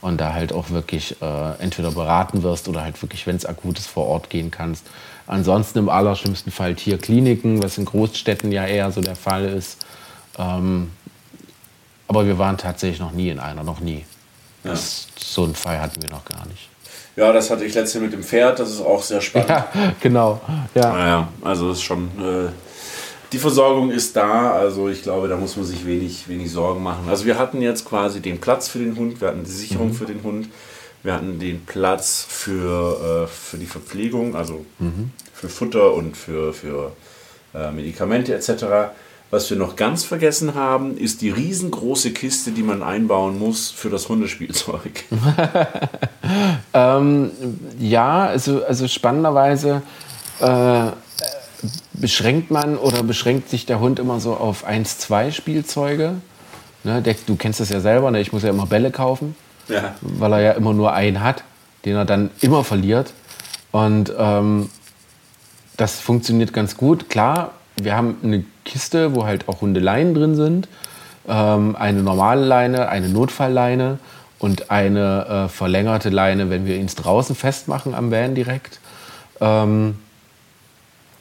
und 0.02 0.22
da 0.22 0.34
halt 0.34 0.54
auch 0.54 0.70
wirklich 0.70 1.22
äh, 1.22 1.52
entweder 1.60 1.92
beraten 1.92 2.44
wirst 2.44 2.68
oder 2.68 2.84
halt 2.84 3.02
wirklich, 3.02 3.26
wenn 3.28 3.36
es 3.36 3.46
akut 3.46 3.80
ist, 3.80 3.88
vor 3.88 4.06
Ort 4.06 4.30
gehen 4.30 4.52
kannst. 4.52 4.86
Ansonsten 5.28 5.80
im 5.80 5.90
allerschlimmsten 5.90 6.52
Fall 6.52 6.76
Tierkliniken, 6.76 7.64
was 7.64 7.78
in 7.78 7.86
Großstädten 7.86 8.52
ja 8.52 8.66
eher 8.66 8.92
so 8.92 9.02
der 9.02 9.16
Fall 9.16 9.46
ist. 9.46 9.84
Ähm, 10.38 10.92
aber 12.08 12.26
wir 12.26 12.38
waren 12.38 12.58
tatsächlich 12.58 13.00
noch 13.00 13.12
nie 13.12 13.30
in 13.30 13.40
einer, 13.40 13.64
noch 13.64 13.80
nie. 13.80 14.06
Ja. 14.64 14.72
Das, 14.72 15.08
so 15.18 15.44
einen 15.44 15.56
Fall 15.56 15.80
hatten 15.80 16.02
wir 16.02 16.10
noch 16.10 16.26
gar 16.26 16.46
nicht. 16.48 16.70
Ja, 17.16 17.32
das 17.32 17.50
hatte 17.50 17.64
ich 17.64 17.74
letzte 17.74 18.00
mit 18.00 18.12
dem 18.12 18.24
Pferd, 18.24 18.60
das 18.60 18.72
ist 18.72 18.82
auch 18.82 19.02
sehr 19.02 19.22
spannend. 19.22 19.50
Ja, 19.50 19.68
genau. 20.02 20.42
Ja. 20.74 20.92
Naja, 20.92 21.28
also 21.42 21.72
ist 21.72 21.82
schon. 21.82 22.08
Äh, 22.20 22.50
die 23.32 23.40
Versorgung 23.40 23.92
ist 23.92 24.16
da, 24.16 24.52
also 24.52 24.88
ich 24.90 25.02
glaube, 25.02 25.28
da 25.28 25.36
muss 25.36 25.56
man 25.58 25.66
sich 25.66 25.86
wenig, 25.86 26.28
wenig 26.28 26.52
Sorgen 26.52 26.84
machen. 26.84 27.10
Also 27.10 27.26
wir 27.26 27.38
hatten 27.38 27.62
jetzt 27.62 27.86
quasi 27.86 28.22
den 28.22 28.40
Platz 28.40 28.68
für 28.68 28.80
den 28.80 28.96
Hund, 28.96 29.20
wir 29.20 29.30
hatten 29.30 29.44
die 29.44 29.52
Sicherung 29.52 29.90
mhm. 29.90 29.94
für 29.94 30.06
den 30.06 30.24
Hund, 30.24 30.50
wir 31.04 31.14
hatten 31.14 31.40
den 31.40 31.66
Platz 31.66 32.26
für, 32.28 33.26
äh, 33.26 33.28
für 33.28 33.58
die 33.58 33.66
Verpflegung, 33.66 34.36
also 34.36 34.66
mhm. 34.80 35.12
für 35.34 35.50
Futter 35.50 35.94
und 35.94 36.16
für, 36.16 36.54
für 36.54 36.94
äh, 37.54 37.72
Medikamente 37.72 38.34
etc. 38.36 38.94
Was 39.32 39.50
wir 39.50 39.58
noch 39.58 39.76
ganz 39.76 40.04
vergessen 40.04 40.56
haben, 40.56 40.98
ist 40.98 41.22
die 41.22 41.30
riesengroße 41.30 42.12
Kiste, 42.12 42.52
die 42.52 42.62
man 42.62 42.84
einbauen 42.84 43.40
muss 43.40 43.72
für 43.72 43.90
das 43.90 44.08
Hundespielzeug. 44.08 45.04
ähm, 46.74 47.32
ja, 47.80 48.28
also, 48.28 48.64
also 48.64 48.88
spannenderweise 48.88 49.82
äh, 50.40 50.86
beschränkt 51.94 52.52
man 52.52 52.78
oder 52.78 53.04
beschränkt 53.04 53.50
sich 53.50 53.66
der 53.66 53.80
Hund 53.80 54.00
immer 54.00 54.20
so 54.20 54.36
auf 54.36 54.64
1, 54.64 55.00
2 55.00 55.32
Spielzeuge. 55.32 56.16
Ne, 56.84 57.02
der, 57.02 57.16
du 57.26 57.36
kennst 57.36 57.60
das 57.60 57.70
ja 57.70 57.80
selber, 57.80 58.12
ne? 58.12 58.22
ich 58.22 58.32
muss 58.32 58.44
ja 58.44 58.52
immer 58.52 58.68
Bälle 58.68 58.92
kaufen, 58.92 59.36
ja. 59.68 59.96
weil 60.02 60.34
er 60.34 60.40
ja 60.42 60.52
immer 60.52 60.74
nur 60.74 60.94
einen 60.94 61.22
hat, 61.24 61.44
den 61.84 61.96
er 61.96 62.06
dann 62.06 62.30
immer 62.42 62.64
verliert. 62.64 63.12
Und 63.72 64.14
ähm, 64.18 64.70
das 65.78 66.00
funktioniert 66.00 66.54
ganz 66.54 66.78
gut. 66.78 67.10
Klar, 67.10 67.54
wir 67.82 67.96
haben 67.96 68.18
eine 68.24 68.44
Kiste, 68.64 69.16
wo 69.16 69.26
halt 69.26 69.48
auch 69.50 69.62
Hundeleien 69.62 70.14
drin 70.14 70.36
sind. 70.36 70.68
ähm, 71.28 71.76
eine 71.76 72.02
normale 72.02 72.46
Leine, 72.46 72.90
eine 72.90 73.10
Notfallleine 73.10 74.00
und 74.40 74.70
eine 74.72 75.46
äh, 75.46 75.50
verlängerte 75.50 76.10
Leine, 76.10 76.50
wenn 76.50 76.66
wir 76.66 76.76
ihn 76.76 76.88
draußen 76.88 77.36
festmachen 77.36 77.96
am 77.96 78.12
Van 78.12 78.36
direkt. 78.36 78.80
Ähm, 79.42 79.96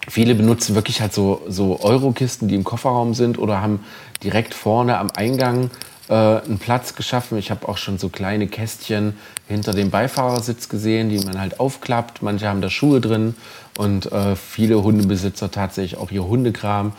viele 0.09 0.34
benutzen 0.34 0.74
wirklich 0.74 1.00
halt 1.00 1.12
so, 1.12 1.42
so 1.48 1.80
Eurokisten, 1.80 2.48
die 2.48 2.55
im 2.55 2.64
Kofferraum 2.64 3.14
sind 3.14 3.38
oder 3.38 3.61
haben 3.61 3.84
direkt 4.22 4.55
vorne 4.55 4.98
am 4.98 5.11
Eingang 5.11 5.70
äh, 6.09 6.14
einen 6.14 6.59
Platz 6.59 6.94
geschaffen. 6.94 7.38
Ich 7.38 7.50
habe 7.50 7.68
auch 7.68 7.78
schon 7.78 7.98
so 7.98 8.09
kleine 8.09 8.46
Kästchen 8.46 9.16
hinter 9.48 9.72
dem 9.72 9.90
Beifahrersitz 9.90 10.68
gesehen, 10.68 11.09
die 11.09 11.18
man 11.24 11.40
halt 11.40 11.61
aufklappt. 11.61 12.22
Manche 12.22 12.48
haben 12.48 12.61
da 12.61 12.68
Schuhe 12.68 13.00
drin 13.00 13.34
und 13.79 14.11
äh, 14.12 14.37
viele 14.37 14.83
Hundebesitzer 14.83 15.51
tatsächlich 15.51 15.99
auch 15.99 16.11
ihr 16.11 16.25
Hundekram. 16.25 16.93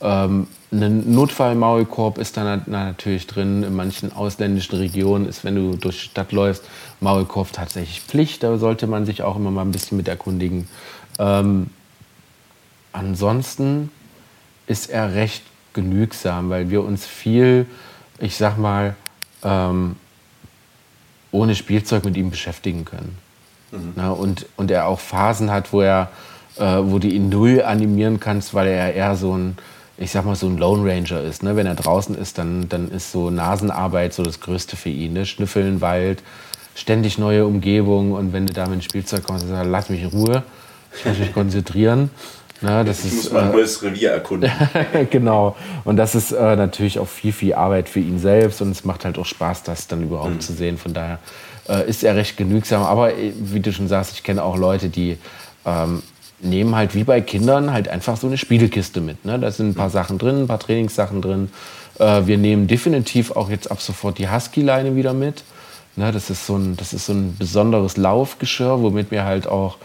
Ähm, 0.00 0.46
ein 0.72 1.12
Notfallmaulkorb 1.12 2.18
ist 2.18 2.36
da 2.36 2.62
natürlich 2.66 3.26
drin. 3.26 3.62
In 3.62 3.74
manchen 3.74 4.12
ausländischen 4.12 4.76
Regionen 4.76 5.28
ist, 5.28 5.44
wenn 5.44 5.54
du 5.54 5.76
durch 5.76 5.96
die 5.96 6.08
Stadt 6.08 6.32
läufst, 6.32 6.64
Maulkorb 7.00 7.52
tatsächlich 7.52 8.00
Pflicht. 8.00 8.42
Da 8.42 8.56
sollte 8.56 8.86
man 8.86 9.04
sich 9.04 9.22
auch 9.22 9.36
immer 9.36 9.50
mal 9.50 9.62
ein 9.62 9.72
bisschen 9.72 9.98
mit 9.98 10.08
erkundigen. 10.08 10.68
Ähm, 11.18 11.68
ansonsten 12.92 13.90
ist 14.66 14.88
er 14.88 15.14
recht 15.14 15.42
genügsam, 15.74 16.48
weil 16.48 16.70
wir 16.70 16.82
uns 16.82 17.06
viel, 17.06 17.66
ich 18.18 18.36
sag 18.36 18.56
mal, 18.56 18.96
ähm, 19.44 19.96
ohne 21.32 21.54
Spielzeug 21.54 22.04
mit 22.04 22.16
ihm 22.16 22.30
beschäftigen 22.30 22.84
können. 22.84 23.18
Mhm. 23.72 23.92
Na, 23.96 24.10
und, 24.10 24.46
und 24.56 24.70
er 24.70 24.86
auch 24.86 25.00
Phasen 25.00 25.50
hat, 25.50 25.72
wo 25.72 25.80
er, 25.80 26.10
äh, 26.58 26.78
wo 26.80 27.00
du 27.00 27.08
ihn 27.08 27.28
null 27.28 27.62
animieren 27.62 28.20
kannst, 28.20 28.54
weil 28.54 28.68
er 28.68 28.94
eher 28.94 29.16
so 29.16 29.36
ein 29.36 29.56
ich 29.98 30.10
sag 30.10 30.24
mal, 30.24 30.34
so 30.34 30.46
ein 30.46 30.58
Lone 30.58 30.90
Ranger 30.90 31.22
ist. 31.22 31.42
Ne? 31.42 31.56
Wenn 31.56 31.66
er 31.66 31.74
draußen 31.74 32.14
ist, 32.14 32.38
dann, 32.38 32.68
dann 32.68 32.90
ist 32.90 33.12
so 33.12 33.30
Nasenarbeit 33.30 34.12
so 34.12 34.22
das 34.22 34.40
Größte 34.40 34.76
für 34.76 34.88
ihn. 34.88 35.12
Ne? 35.12 35.26
Schnüffeln, 35.26 35.80
Wald, 35.80 36.22
ständig 36.74 37.18
neue 37.18 37.46
Umgebung 37.46 38.12
und 38.12 38.32
wenn 38.32 38.46
du 38.46 38.52
da 38.52 38.66
mit 38.66 38.80
dem 38.80 38.82
Spielzeug 38.82 39.24
kommst, 39.24 39.46
dann 39.48 39.70
lass 39.70 39.90
mich 39.90 40.02
in 40.02 40.08
Ruhe, 40.08 40.42
ich 40.96 41.04
muss 41.04 41.18
mich 41.18 41.32
konzentrieren. 41.32 42.10
Ne? 42.62 42.84
Das 42.84 43.00
ich 43.04 43.12
ist, 43.12 43.14
muss 43.16 43.32
mein 43.32 43.50
äh, 43.50 43.52
neues 43.52 43.82
Revier 43.82 44.10
erkunden. 44.10 44.50
genau. 45.10 45.56
Und 45.84 45.96
das 45.96 46.14
ist 46.14 46.32
äh, 46.32 46.56
natürlich 46.56 46.98
auch 46.98 47.08
viel, 47.08 47.32
viel 47.32 47.54
Arbeit 47.54 47.88
für 47.88 48.00
ihn 48.00 48.18
selbst 48.18 48.62
und 48.62 48.70
es 48.70 48.84
macht 48.84 49.04
halt 49.04 49.18
auch 49.18 49.26
Spaß, 49.26 49.62
das 49.62 49.88
dann 49.88 50.02
überhaupt 50.02 50.34
mhm. 50.34 50.40
zu 50.40 50.52
sehen. 50.52 50.78
Von 50.78 50.94
daher 50.94 51.18
äh, 51.68 51.88
ist 51.88 52.04
er 52.04 52.16
recht 52.16 52.36
genügsam. 52.36 52.82
Aber 52.82 53.16
äh, 53.16 53.32
wie 53.36 53.60
du 53.60 53.72
schon 53.72 53.88
sagst, 53.88 54.14
ich 54.14 54.22
kenne 54.22 54.42
auch 54.42 54.56
Leute, 54.56 54.88
die 54.88 55.18
ähm, 55.64 56.02
nehmen 56.40 56.74
halt 56.74 56.94
wie 56.94 57.04
bei 57.04 57.20
Kindern 57.20 57.72
halt 57.72 57.88
einfach 57.88 58.16
so 58.16 58.26
eine 58.26 58.38
Spielekiste 58.38 59.00
mit. 59.00 59.24
Ne? 59.24 59.38
Da 59.38 59.50
sind 59.50 59.70
ein 59.70 59.74
paar 59.74 59.90
Sachen 59.90 60.18
drin, 60.18 60.42
ein 60.42 60.46
paar 60.48 60.58
Trainingssachen 60.58 61.22
drin. 61.22 61.50
Äh, 61.98 62.26
wir 62.26 62.38
nehmen 62.38 62.66
definitiv 62.66 63.30
auch 63.32 63.48
jetzt 63.48 63.70
ab 63.70 63.80
sofort 63.80 64.18
die 64.18 64.28
Husky-Leine 64.28 64.96
wieder 64.96 65.14
mit. 65.14 65.44
Ne? 65.96 66.12
Das, 66.12 66.30
ist 66.30 66.46
so 66.46 66.56
ein, 66.56 66.76
das 66.76 66.92
ist 66.92 67.06
so 67.06 67.12
ein 67.12 67.36
besonderes 67.36 67.96
Laufgeschirr, 67.96 68.82
womit 68.82 69.10
wir 69.10 69.24
halt 69.24 69.46
auch 69.46 69.78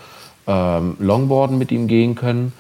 ähm, 0.47 0.95
Longboarden 0.99 1.57
mit 1.57 1.71
ihm 1.71 1.87
gehen 1.87 2.15
können. 2.15 2.53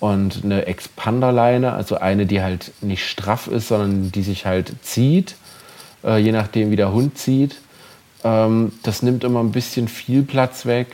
Und 0.00 0.44
eine 0.44 0.66
Expanderleine, 0.66 1.72
also 1.72 1.96
eine, 1.96 2.26
die 2.26 2.42
halt 2.42 2.72
nicht 2.82 3.08
straff 3.08 3.46
ist, 3.46 3.68
sondern 3.68 4.12
die 4.12 4.22
sich 4.22 4.44
halt 4.44 4.72
zieht, 4.82 5.36
äh, 6.04 6.18
je 6.18 6.32
nachdem 6.32 6.70
wie 6.70 6.76
der 6.76 6.92
Hund 6.92 7.16
zieht. 7.16 7.56
Ähm, 8.24 8.72
das 8.82 9.02
nimmt 9.02 9.22
immer 9.22 9.40
ein 9.40 9.52
bisschen 9.52 9.86
viel 9.86 10.22
Platz 10.22 10.66
weg. 10.66 10.88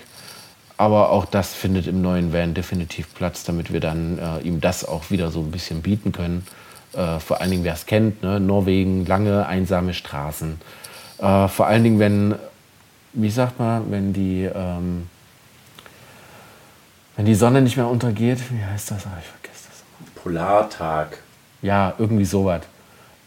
Aber 0.77 1.11
auch 1.11 1.27
das 1.27 1.53
findet 1.53 1.87
im 1.87 2.01
neuen 2.01 2.33
Van 2.33 2.55
definitiv 2.55 3.15
Platz, 3.15 3.45
damit 3.45 3.71
wir 3.71 3.81
dann 3.81 4.19
äh, 4.19 4.41
ihm 4.41 4.63
das 4.63 4.83
auch 4.83 5.11
wieder 5.11 5.31
so 5.31 5.41
ein 5.41 5.51
bisschen 5.51 5.83
bieten 5.83 6.11
können. 6.11 6.47
Äh, 6.95 7.19
vor 7.21 7.41
allen 7.41 7.51
Dingen, 7.51 7.65
wer 7.65 7.75
es 7.75 7.85
kennt, 7.85 8.23
ne? 8.23 8.41
Norwegen, 8.41 9.05
lange, 9.05 9.47
einsame 9.47 9.93
Straßen. 9.93 10.59
Äh, 11.19 11.49
vor 11.49 11.67
allen 11.67 11.85
Dingen, 11.85 11.99
wenn, 11.99 12.35
wie 13.13 13.31
sagt 13.31 13.59
man, 13.59 13.91
wenn 13.91 14.15
die, 14.15 14.45
ähm, 14.45 15.09
wenn 17.17 17.27
die 17.27 17.35
Sonne 17.35 17.61
nicht 17.61 17.77
mehr 17.77 17.87
untergeht, 17.87 18.39
wie 18.51 18.65
heißt 18.65 18.91
das? 18.91 19.07
Ah, 19.07 19.19
ich 19.21 19.27
vergesse 19.27 19.69
das. 19.69 20.23
Polartag. 20.23 21.19
Ja, 21.61 21.93
irgendwie 21.99 22.25
sowas. 22.25 22.63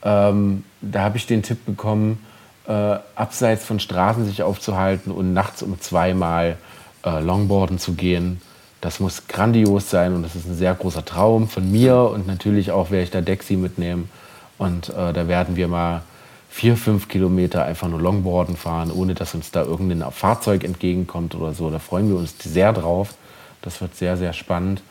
Ähm, 0.02 0.64
da 0.82 1.02
habe 1.02 1.18
ich 1.18 1.28
den 1.28 1.44
Tipp 1.44 1.66
bekommen, 1.68 2.26
äh, 2.68 2.98
abseits 3.16 3.66
von 3.66 3.80
Straßen 3.80 4.26
sich 4.26 4.44
aufzuhalten 4.44 5.12
und 5.12 5.34
nachts 5.34 5.62
um 5.64 5.80
zweimal 5.80 6.58
äh, 7.06 7.20
Longboarden 7.20 7.80
zu 7.80 7.94
gehen. 7.94 8.42
Das 8.82 9.00
muss 9.00 9.28
grandios 9.28 9.90
sein 9.90 10.14
und 10.14 10.24
das 10.24 10.36
ist 10.36 10.46
ein 10.48 10.56
sehr 10.56 10.74
großer 10.74 11.06
Traum 11.06 11.48
von 11.48 11.72
mir 11.72 11.98
und 11.98 12.28
natürlich 12.28 12.72
auch 12.72 12.92
werde 12.92 13.04
ich 13.04 13.12
da 13.12 13.22
Dexy 13.22 13.56
mitnehmen. 13.56 14.10
Und 14.58 14.90
äh, 14.90 15.14
da 15.14 15.28
werden 15.28 15.56
wir 15.56 15.68
mal 15.68 16.04
vier, 16.50 16.78
fünf 16.78 17.08
Kilometer 17.08 17.66
einfach 17.66 17.88
nur 17.88 18.00
Longboarden 18.00 18.56
fahren, 18.56 18.92
ohne 18.92 19.16
dass 19.16 19.34
uns 19.34 19.52
da 19.52 19.64
irgendein 19.64 20.12
Fahrzeug 20.12 20.64
entgegenkommt 20.64 21.34
oder 21.36 21.54
so. 21.54 21.70
Da 21.70 21.80
freuen 21.80 22.10
wir 22.10 22.18
uns 22.18 22.36
sehr 22.40 22.74
drauf. 22.74 23.16
Das 23.62 23.82
wird 23.82 23.96
sehr, 23.96 24.18
sehr 24.18 24.34
spannend. 24.34 24.82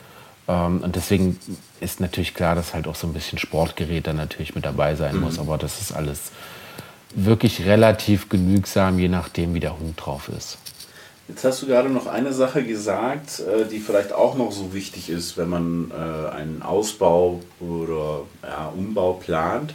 Ähm, 0.49 0.81
und 0.83 0.97
deswegen 0.97 1.39
ist 1.81 2.01
natürlich 2.01 2.35
klar, 2.35 2.55
dass 2.55 2.75
halt 2.75 2.89
auch 2.89 2.97
so 2.97 3.07
ein 3.07 3.13
bisschen 3.13 3.39
Sportgerät 3.39 4.07
dann 4.07 4.17
natürlich 4.17 4.55
mit 4.55 4.65
dabei 4.65 4.97
sein 4.97 5.17
mhm. 5.17 5.23
muss. 5.23 5.39
Aber 5.39 5.59
das 5.59 5.81
ist 5.81 5.93
alles 5.93 6.33
wirklich 7.15 7.65
relativ 7.65 8.29
genügsam, 8.29 8.99
je 8.99 9.09
nachdem, 9.09 9.55
wie 9.55 9.61
der 9.61 9.79
Hund 9.79 9.95
drauf 9.97 10.29
ist. 10.37 10.59
Jetzt 11.29 11.45
hast 11.45 11.63
du 11.63 11.67
gerade 11.67 11.89
noch 11.89 12.07
eine 12.07 12.33
Sache 12.33 12.65
gesagt, 12.65 13.41
äh, 13.41 13.67
die 13.67 13.79
vielleicht 13.79 14.13
auch 14.13 14.37
noch 14.37 14.53
so 14.53 14.75
wichtig 14.75 15.09
ist, 15.09 15.37
wenn 15.37 15.49
man 15.49 15.91
äh, 15.91 16.31
einen 16.31 16.63
Ausbau 16.63 17.41
oder 17.61 18.23
ja, 18.43 18.73
Umbau 18.77 19.15
plant. 19.15 19.75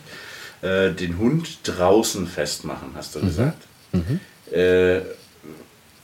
Äh, 0.61 0.91
den 0.91 1.17
Hund 1.17 1.59
draußen 1.63 2.27
festmachen, 2.27 2.89
hast 2.95 3.15
du 3.15 3.19
mhm. 3.19 3.25
gesagt. 3.25 3.63
Mhm. 3.93 4.19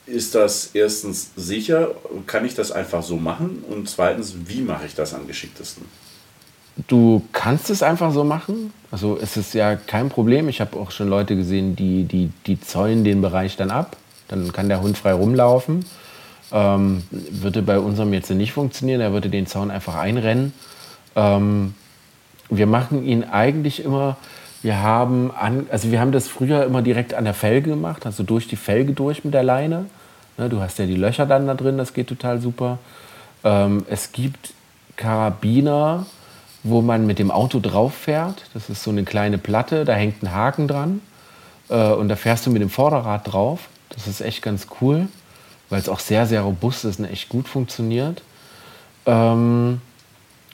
Ist 0.06 0.36
das 0.36 0.72
erstens 0.74 1.32
sicher? 1.38 1.96
Kann 2.28 2.44
ich 2.44 2.56
das 2.56 2.74
einfach 2.74 3.04
so 3.04 3.16
machen? 3.16 3.64
Und 3.70 3.90
zweitens, 3.90 4.34
wie 4.48 4.62
mache 4.62 4.86
ich 4.86 4.96
das 4.96 5.14
am 5.14 5.28
geschicktesten? 5.28 5.86
Du 6.88 7.22
kannst 7.32 7.70
es 7.70 7.84
einfach 7.84 8.12
so 8.12 8.24
machen. 8.24 8.74
Also 8.92 9.18
es 9.22 9.38
ist 9.38 9.54
ja 9.54 9.76
kein 9.76 10.10
Problem. 10.10 10.50
Ich 10.50 10.60
habe 10.60 10.78
auch 10.78 10.92
schon 10.92 11.08
Leute 11.08 11.36
gesehen, 11.36 11.76
die, 11.76 12.04
die, 12.04 12.32
die 12.48 12.60
zäunen 12.60 13.04
den 13.04 13.22
Bereich 13.22 13.56
dann 13.58 13.72
ab. 13.72 13.96
Dann 14.28 14.52
kann 14.52 14.70
der 14.70 14.82
Hund 14.82 14.98
frei 14.98 15.14
rumlaufen. 15.14 15.86
Ähm, 16.52 17.04
würde 17.12 17.62
bei 17.62 17.80
unserem 17.80 18.14
jetzt 18.14 18.30
nicht 18.32 18.54
funktionieren. 18.54 19.02
Er 19.02 19.14
würde 19.14 19.30
den 19.30 19.46
Zaun 19.46 19.72
einfach 19.72 19.96
einrennen. 19.96 20.54
Ähm, 21.16 21.76
wir 22.50 22.68
machen 22.68 23.06
ihn 23.06 23.24
eigentlich 23.24 23.84
immer, 23.84 24.18
wir 24.62 24.82
haben, 24.82 25.32
an, 25.32 25.68
also 25.72 25.92
wir 25.92 26.00
haben 26.00 26.12
das 26.12 26.28
früher 26.28 26.64
immer 26.64 26.82
direkt 26.82 27.14
an 27.14 27.26
der 27.26 27.34
Felge 27.34 27.72
gemacht, 27.72 28.06
also 28.06 28.24
durch 28.24 28.48
die 28.48 28.56
Felge 28.56 28.94
durch 28.94 29.24
mit 29.24 29.34
der 29.34 29.44
Leine. 29.44 29.86
Ne, 30.38 30.50
du 30.50 30.60
hast 30.62 30.80
ja 30.80 30.86
die 30.86 30.96
Löcher 30.96 31.26
dann 31.26 31.48
da 31.48 31.54
drin, 31.54 31.78
das 31.78 31.94
geht 31.94 32.08
total 32.08 32.40
super. 32.40 32.80
Ähm, 33.44 33.86
es 33.90 34.12
gibt 34.12 34.54
Karabiner, 34.96 36.06
wo 36.64 36.82
man 36.82 37.06
mit 37.06 37.20
dem 37.20 37.32
Auto 37.32 37.60
drauf 37.60 37.94
fährt. 37.94 38.46
Das 38.54 38.70
ist 38.70 38.84
so 38.84 38.92
eine 38.92 39.04
kleine 39.04 39.38
Platte, 39.38 39.86
da 39.86 39.94
hängt 39.94 40.24
ein 40.24 40.34
Haken 40.34 40.68
dran. 40.68 41.02
Äh, 41.70 41.92
und 41.92 42.10
da 42.10 42.16
fährst 42.16 42.46
du 42.46 42.52
mit 42.52 42.62
dem 42.62 42.70
Vorderrad 42.70 43.32
drauf. 43.32 43.68
Das 43.90 44.08
ist 44.08 44.22
echt 44.22 44.42
ganz 44.42 44.68
cool, 44.82 45.08
weil 45.70 45.80
es 45.80 45.90
auch 45.90 46.00
sehr, 46.00 46.26
sehr 46.26 46.42
robust 46.42 46.86
ist 46.86 47.00
und 47.00 47.06
echt 47.06 47.30
gut 47.30 47.48
funktioniert. 47.48 48.24
Ähm, 49.06 49.82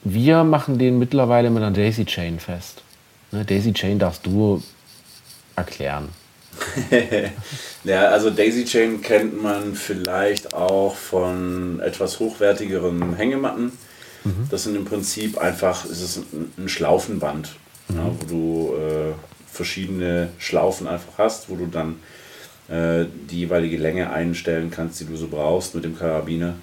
wir 0.02 0.44
machen 0.44 0.78
den 0.78 0.98
mittlerweile 0.98 1.50
mit 1.50 1.62
einer 1.62 1.74
Daisy 1.74 2.04
Chain 2.04 2.40
fest. 2.40 2.82
Ne, 3.30 3.44
Daisy 3.44 3.72
Chain 3.72 3.98
darfst 3.98 4.26
du 4.26 4.62
erklären. 5.56 6.08
ja, 7.84 8.08
also 8.08 8.30
Daisy 8.30 8.64
Chain 8.64 9.00
kennt 9.02 9.40
man 9.40 9.74
vielleicht 9.74 10.52
auch 10.52 10.94
von 10.96 11.80
etwas 11.80 12.18
hochwertigeren 12.18 13.14
Hängematten. 13.14 13.72
Mhm. 14.24 14.48
Das 14.50 14.64
sind 14.64 14.76
im 14.76 14.84
Prinzip 14.84 15.38
einfach, 15.38 15.84
es 15.84 16.00
ist 16.00 16.22
ein 16.58 16.68
Schlaufenband, 16.68 17.50
mhm. 17.88 17.96
ja, 17.96 18.04
wo 18.06 18.26
du 18.26 18.74
äh, 18.76 19.12
verschiedene 19.50 20.28
Schlaufen 20.38 20.86
einfach 20.86 21.18
hast, 21.18 21.48
wo 21.50 21.56
du 21.56 21.66
dann 21.66 21.96
äh, 22.68 23.06
die 23.30 23.40
jeweilige 23.40 23.76
Länge 23.76 24.10
einstellen 24.10 24.70
kannst, 24.70 25.00
die 25.00 25.04
du 25.04 25.16
so 25.16 25.28
brauchst 25.28 25.74
mit 25.74 25.84
dem 25.84 25.98
Karabiner. 25.98 26.54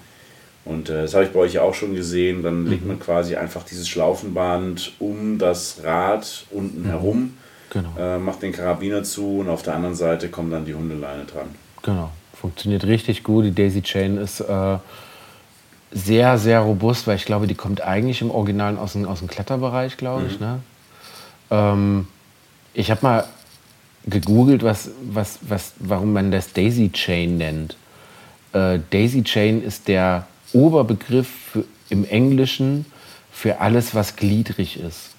Und 0.64 0.90
äh, 0.90 1.02
das 1.02 1.14
habe 1.14 1.24
ich 1.24 1.30
bei 1.30 1.40
euch 1.40 1.54
ja 1.54 1.62
auch 1.62 1.74
schon 1.74 1.94
gesehen. 1.94 2.42
Dann 2.42 2.62
mhm. 2.62 2.70
legt 2.70 2.86
man 2.86 2.98
quasi 2.98 3.36
einfach 3.36 3.62
dieses 3.62 3.88
Schlaufenband 3.88 4.92
um 4.98 5.38
das 5.38 5.80
Rad 5.82 6.46
unten 6.50 6.82
mhm. 6.82 6.86
herum, 6.86 7.34
genau. 7.70 7.94
äh, 7.98 8.18
macht 8.18 8.42
den 8.42 8.52
Karabiner 8.52 9.02
zu 9.02 9.38
und 9.38 9.48
auf 9.48 9.62
der 9.62 9.74
anderen 9.74 9.94
Seite 9.94 10.28
kommt 10.28 10.52
dann 10.52 10.64
die 10.64 10.74
Hundeleine 10.74 11.24
dran. 11.24 11.48
Genau, 11.82 12.10
funktioniert 12.34 12.84
richtig 12.84 13.22
gut. 13.22 13.44
Die 13.44 13.54
Daisy 13.54 13.82
Chain 13.82 14.18
ist 14.18 14.40
äh, 14.40 14.78
sehr, 15.90 16.38
sehr 16.38 16.60
robust, 16.60 17.06
weil 17.06 17.16
ich 17.16 17.24
glaube, 17.24 17.46
die 17.46 17.54
kommt 17.54 17.80
eigentlich 17.80 18.20
im 18.20 18.30
Original 18.30 18.76
aus 18.76 18.92
dem, 18.92 19.06
aus 19.06 19.20
dem 19.20 19.28
Kletterbereich, 19.28 19.96
glaube 19.96 20.22
mhm. 20.22 20.28
ich. 20.28 20.40
Ne? 20.40 20.60
Ähm, 21.50 22.08
ich 22.74 22.90
habe 22.90 23.00
mal 23.02 23.24
gegoogelt, 24.06 24.62
was, 24.62 24.90
was, 25.02 25.38
was, 25.42 25.72
warum 25.78 26.12
man 26.12 26.30
das 26.30 26.52
Daisy 26.52 26.90
Chain 26.90 27.38
nennt. 27.38 27.76
Äh, 28.52 28.78
Daisy 28.90 29.22
Chain 29.22 29.62
ist 29.62 29.88
der 29.88 30.26
Oberbegriff 30.52 31.28
für, 31.28 31.64
im 31.90 32.04
Englischen 32.04 32.86
für 33.32 33.60
alles, 33.60 33.94
was 33.94 34.16
gliedrig 34.16 34.78
ist. 34.80 35.10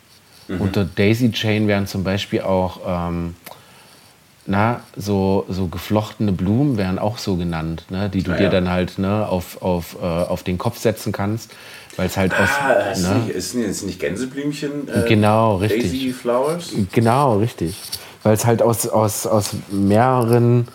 Mhm. 0.47 0.61
Unter 0.61 0.86
Daisy 0.86 1.32
Chain 1.32 1.67
wären 1.67 1.88
zum 1.88 2.03
Beispiel 2.03 2.41
auch 2.41 2.80
ähm, 2.86 3.36
na, 4.49 4.81
so, 4.97 5.45
so 5.47 5.67
geflochtene 5.67 6.31
Blumen 6.31 6.75
wären 6.77 6.97
auch 6.99 7.19
so 7.19 7.35
genannt, 7.35 7.85
ne, 7.89 8.09
die 8.09 8.23
du 8.23 8.31
Ah, 8.31 8.37
dir 8.37 8.43
ja. 8.45 8.49
dann 8.49 8.67
halt 8.69 8.97
ne, 8.97 9.27
auf, 9.29 9.61
auf, 9.61 9.95
äh, 10.01 10.05
auf 10.05 10.41
den 10.43 10.57
Kopf 10.57 10.79
setzen 10.79 11.11
kannst, 11.11 11.51
weil 11.97 12.07
es 12.07 12.17
halt 12.17 12.33
aus. 12.33 12.49
Ah, 12.59 12.91
ist, 12.91 13.03
ne, 13.03 13.15
nicht, 13.19 13.29
ist, 13.29 13.53
nicht, 13.55 13.67
ist 13.67 13.83
nicht 13.83 13.99
Gänseblümchen? 13.99 14.87
Äh, 14.87 15.07
Genau, 15.07 15.57
richtig. 15.57 15.83
Daisy 15.91 16.11
Flowers? 16.13 16.71
Genau, 16.91 17.37
richtig. 17.37 17.75
Weil 18.23 18.33
es 18.33 18.45
halt 18.45 18.61
aus, 18.63 18.87
aus, 18.87 19.27
aus 19.27 19.51
mehreren 19.71 20.67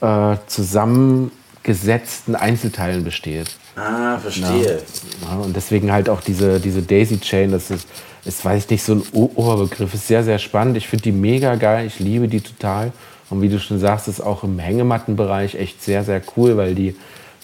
äh, 0.00 0.36
zusammengesetzten 0.46 2.36
Einzelteilen 2.36 3.04
besteht. 3.04 3.56
Ah, 3.76 4.18
verstehe. 4.18 4.80
Ja, 5.28 5.36
und 5.38 5.54
deswegen 5.54 5.92
halt 5.92 6.08
auch 6.08 6.20
diese, 6.20 6.60
diese 6.60 6.80
Daisy 6.82 7.20
Chain, 7.20 7.50
das 7.50 7.70
ist, 7.70 7.86
ist, 8.24 8.44
weiß 8.44 8.64
ich 8.64 8.70
nicht, 8.70 8.82
so 8.82 8.94
ein 8.94 9.02
Oberbegriff, 9.12 9.92
ist 9.94 10.06
sehr, 10.08 10.24
sehr 10.24 10.38
spannend. 10.38 10.76
Ich 10.76 10.88
finde 10.88 11.02
die 11.02 11.12
mega 11.12 11.56
geil, 11.56 11.86
ich 11.86 11.98
liebe 12.00 12.28
die 12.28 12.40
total. 12.40 12.92
Und 13.30 13.42
wie 13.42 13.48
du 13.48 13.58
schon 13.58 13.78
sagst, 13.78 14.08
ist 14.08 14.20
auch 14.20 14.44
im 14.44 14.58
Hängemattenbereich 14.58 15.56
echt 15.56 15.82
sehr, 15.82 16.04
sehr 16.04 16.22
cool, 16.36 16.56
weil 16.56 16.74
die 16.74 16.94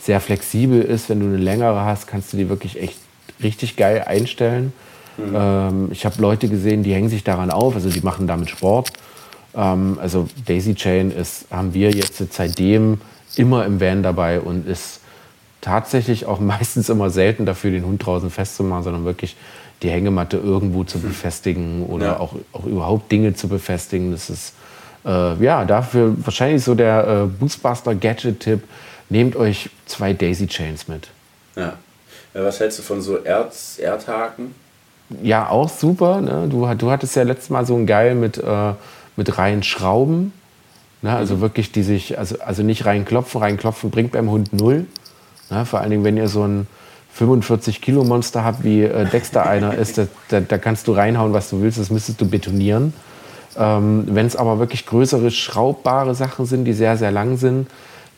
sehr 0.01 0.21
flexibel 0.21 0.81
ist. 0.83 1.09
Wenn 1.09 1.21
du 1.21 1.27
eine 1.27 1.37
längere 1.37 1.85
hast, 1.85 2.07
kannst 2.07 2.33
du 2.33 2.37
die 2.37 2.49
wirklich 2.49 2.81
echt 2.81 2.97
richtig 3.43 3.77
geil 3.77 4.05
einstellen. 4.07 4.73
Ähm, 5.19 5.89
ich 5.91 6.05
habe 6.07 6.21
Leute 6.23 6.49
gesehen, 6.49 6.83
die 6.83 6.95
hängen 6.95 7.09
sich 7.09 7.25
daran 7.25 7.51
auf, 7.51 7.75
also 7.75 7.91
die 7.91 8.01
machen 8.01 8.27
damit 8.27 8.49
Sport. 8.51 8.93
Ähm, 9.55 9.99
also 10.01 10.29
Daisy 10.47 10.75
Chain 10.75 11.11
ist, 11.11 11.47
haben 11.51 11.75
wir 11.75 11.91
jetzt 11.91 12.23
seitdem 12.33 13.01
immer 13.37 13.65
im 13.67 13.81
Van 13.81 14.03
dabei 14.03 14.41
und 14.41 14.67
ist 14.67 15.01
tatsächlich 15.61 16.27
auch 16.27 16.41
meistens 16.55 16.89
immer 16.89 17.11
selten 17.11 17.45
dafür, 17.45 17.71
den 17.73 17.85
Hund 17.85 18.05
draußen 18.07 18.31
festzumachen, 18.31 18.85
sondern 18.85 19.05
wirklich 19.05 19.37
die 19.83 19.91
Hängematte 19.91 20.37
irgendwo 20.37 20.85
zu 20.85 20.99
befestigen 21.01 21.85
oder 21.87 22.07
Ja. 22.07 22.21
auch, 22.21 22.35
auch 22.53 22.65
überhaupt 22.65 23.11
Dinge 23.13 23.35
zu 23.35 23.49
befestigen. 23.49 24.13
Das 24.13 24.31
ist 24.31 24.55
äh, 25.05 25.45
ja 25.45 25.65
dafür 25.65 26.15
wahrscheinlich 26.25 26.63
so 26.63 26.75
der 26.75 27.07
äh, 27.07 27.27
Boostbuster 27.27 27.95
Gadget-Tipp. 27.95 28.63
Nehmt 29.09 29.37
euch 29.37 29.69
zwei 29.87 30.13
Daisy 30.13 30.47
Chains 30.47 30.89
mit. 30.89 31.09
Ja. 31.57 31.75
Äh, 32.35 32.45
Was 32.45 32.61
hältst 32.61 32.79
du 32.79 32.83
von 32.83 33.03
so 33.03 33.19
Erz, 33.19 33.79
Erdhaken? 33.79 34.55
Ja, 35.23 35.49
auch 35.49 35.69
super. 35.69 36.21
Ne? 36.21 36.49
Du, 36.49 36.67
du 36.75 36.91
hattest 36.91 37.17
ja 37.17 37.23
letztes 37.23 37.51
Mal 37.51 37.67
so 37.67 37.77
ein 37.77 37.87
Geil 37.87 38.15
mit, 38.15 38.39
äh, 38.39 38.73
mit 39.17 39.37
reinen 39.37 39.63
Schrauben. 39.63 40.33
Ne? 41.03 41.15
Also 41.15 41.41
wirklich, 41.41 41.73
die 41.73 41.83
sich, 41.83 42.19
also, 42.19 42.37
also 42.41 42.63
nicht 42.63 42.87
reinklopfen. 42.87 43.41
Reinklopfen 43.41 43.91
bringt 43.91 44.13
beim 44.13 44.31
Hund 44.31 44.53
null. 44.53 44.87
Ne? 45.51 45.67
Vor 45.67 45.81
allen 45.81 45.91
Dingen, 45.91 46.05
wenn 46.05 46.17
ihr 46.17 46.29
so 46.29 46.47
ein 46.47 46.67
45-Kilo-Monster 47.19 48.45
habt, 48.45 48.65
wie 48.65 48.83
äh, 48.83 49.05
Dexter 49.07 49.47
einer 49.47 49.75
ist, 49.79 49.99
da, 49.99 50.07
da, 50.29 50.41
da 50.41 50.59
kannst 50.59 50.89
du 50.89 50.93
reinhauen, 50.93 51.33
was 51.33 51.51
du 51.51 51.61
willst. 51.61 51.79
Das 51.79 51.91
müsstest 51.91 52.21
du 52.21 52.29
betonieren. 52.29 52.95
Ähm, 53.59 54.05
wenn 54.07 54.27
es 54.27 54.37
aber 54.37 54.59
wirklich 54.59 54.87
größere, 54.87 55.31
schraubbare 55.31 56.15
Sachen 56.15 56.47
sind, 56.47 56.65
die 56.65 56.73
sehr, 56.73 56.97
sehr 56.97 57.11
lang 57.11 57.37
sind, 57.37 57.69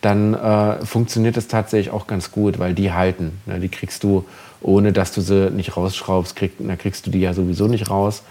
dann 0.00 0.34
äh, 0.34 0.84
funktioniert 0.84 1.36
das 1.36 1.48
tatsächlich 1.48 1.92
auch 1.92 2.06
ganz 2.06 2.30
gut, 2.30 2.58
weil 2.58 2.74
die 2.74 2.92
halten. 2.92 3.40
Ne? 3.46 3.58
Die 3.58 3.70
kriegst 3.70 4.04
du, 4.04 4.24
ohne 4.60 4.92
dass 4.92 5.12
du 5.12 5.22
sie 5.22 5.50
nicht 5.50 5.76
rausschraubst, 5.76 6.36
krieg, 6.36 6.52
dann 6.58 6.76
kriegst 6.76 7.06
du 7.06 7.10
die 7.10 7.20
ja 7.20 7.32
sowieso 7.32 7.68
nicht 7.68 7.88
raus. 7.88 8.22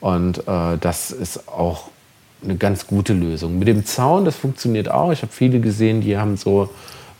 Und 0.00 0.46
äh, 0.46 0.78
das 0.80 1.10
ist 1.10 1.48
auch 1.48 1.88
eine 2.44 2.56
ganz 2.56 2.86
gute 2.86 3.12
Lösung. 3.12 3.58
Mit 3.58 3.66
dem 3.66 3.84
Zaun, 3.84 4.24
das 4.24 4.36
funktioniert 4.36 4.90
auch. 4.90 5.10
Ich 5.10 5.22
habe 5.22 5.32
viele 5.32 5.58
gesehen, 5.58 6.00
die 6.00 6.16
haben 6.16 6.36
so 6.36 6.70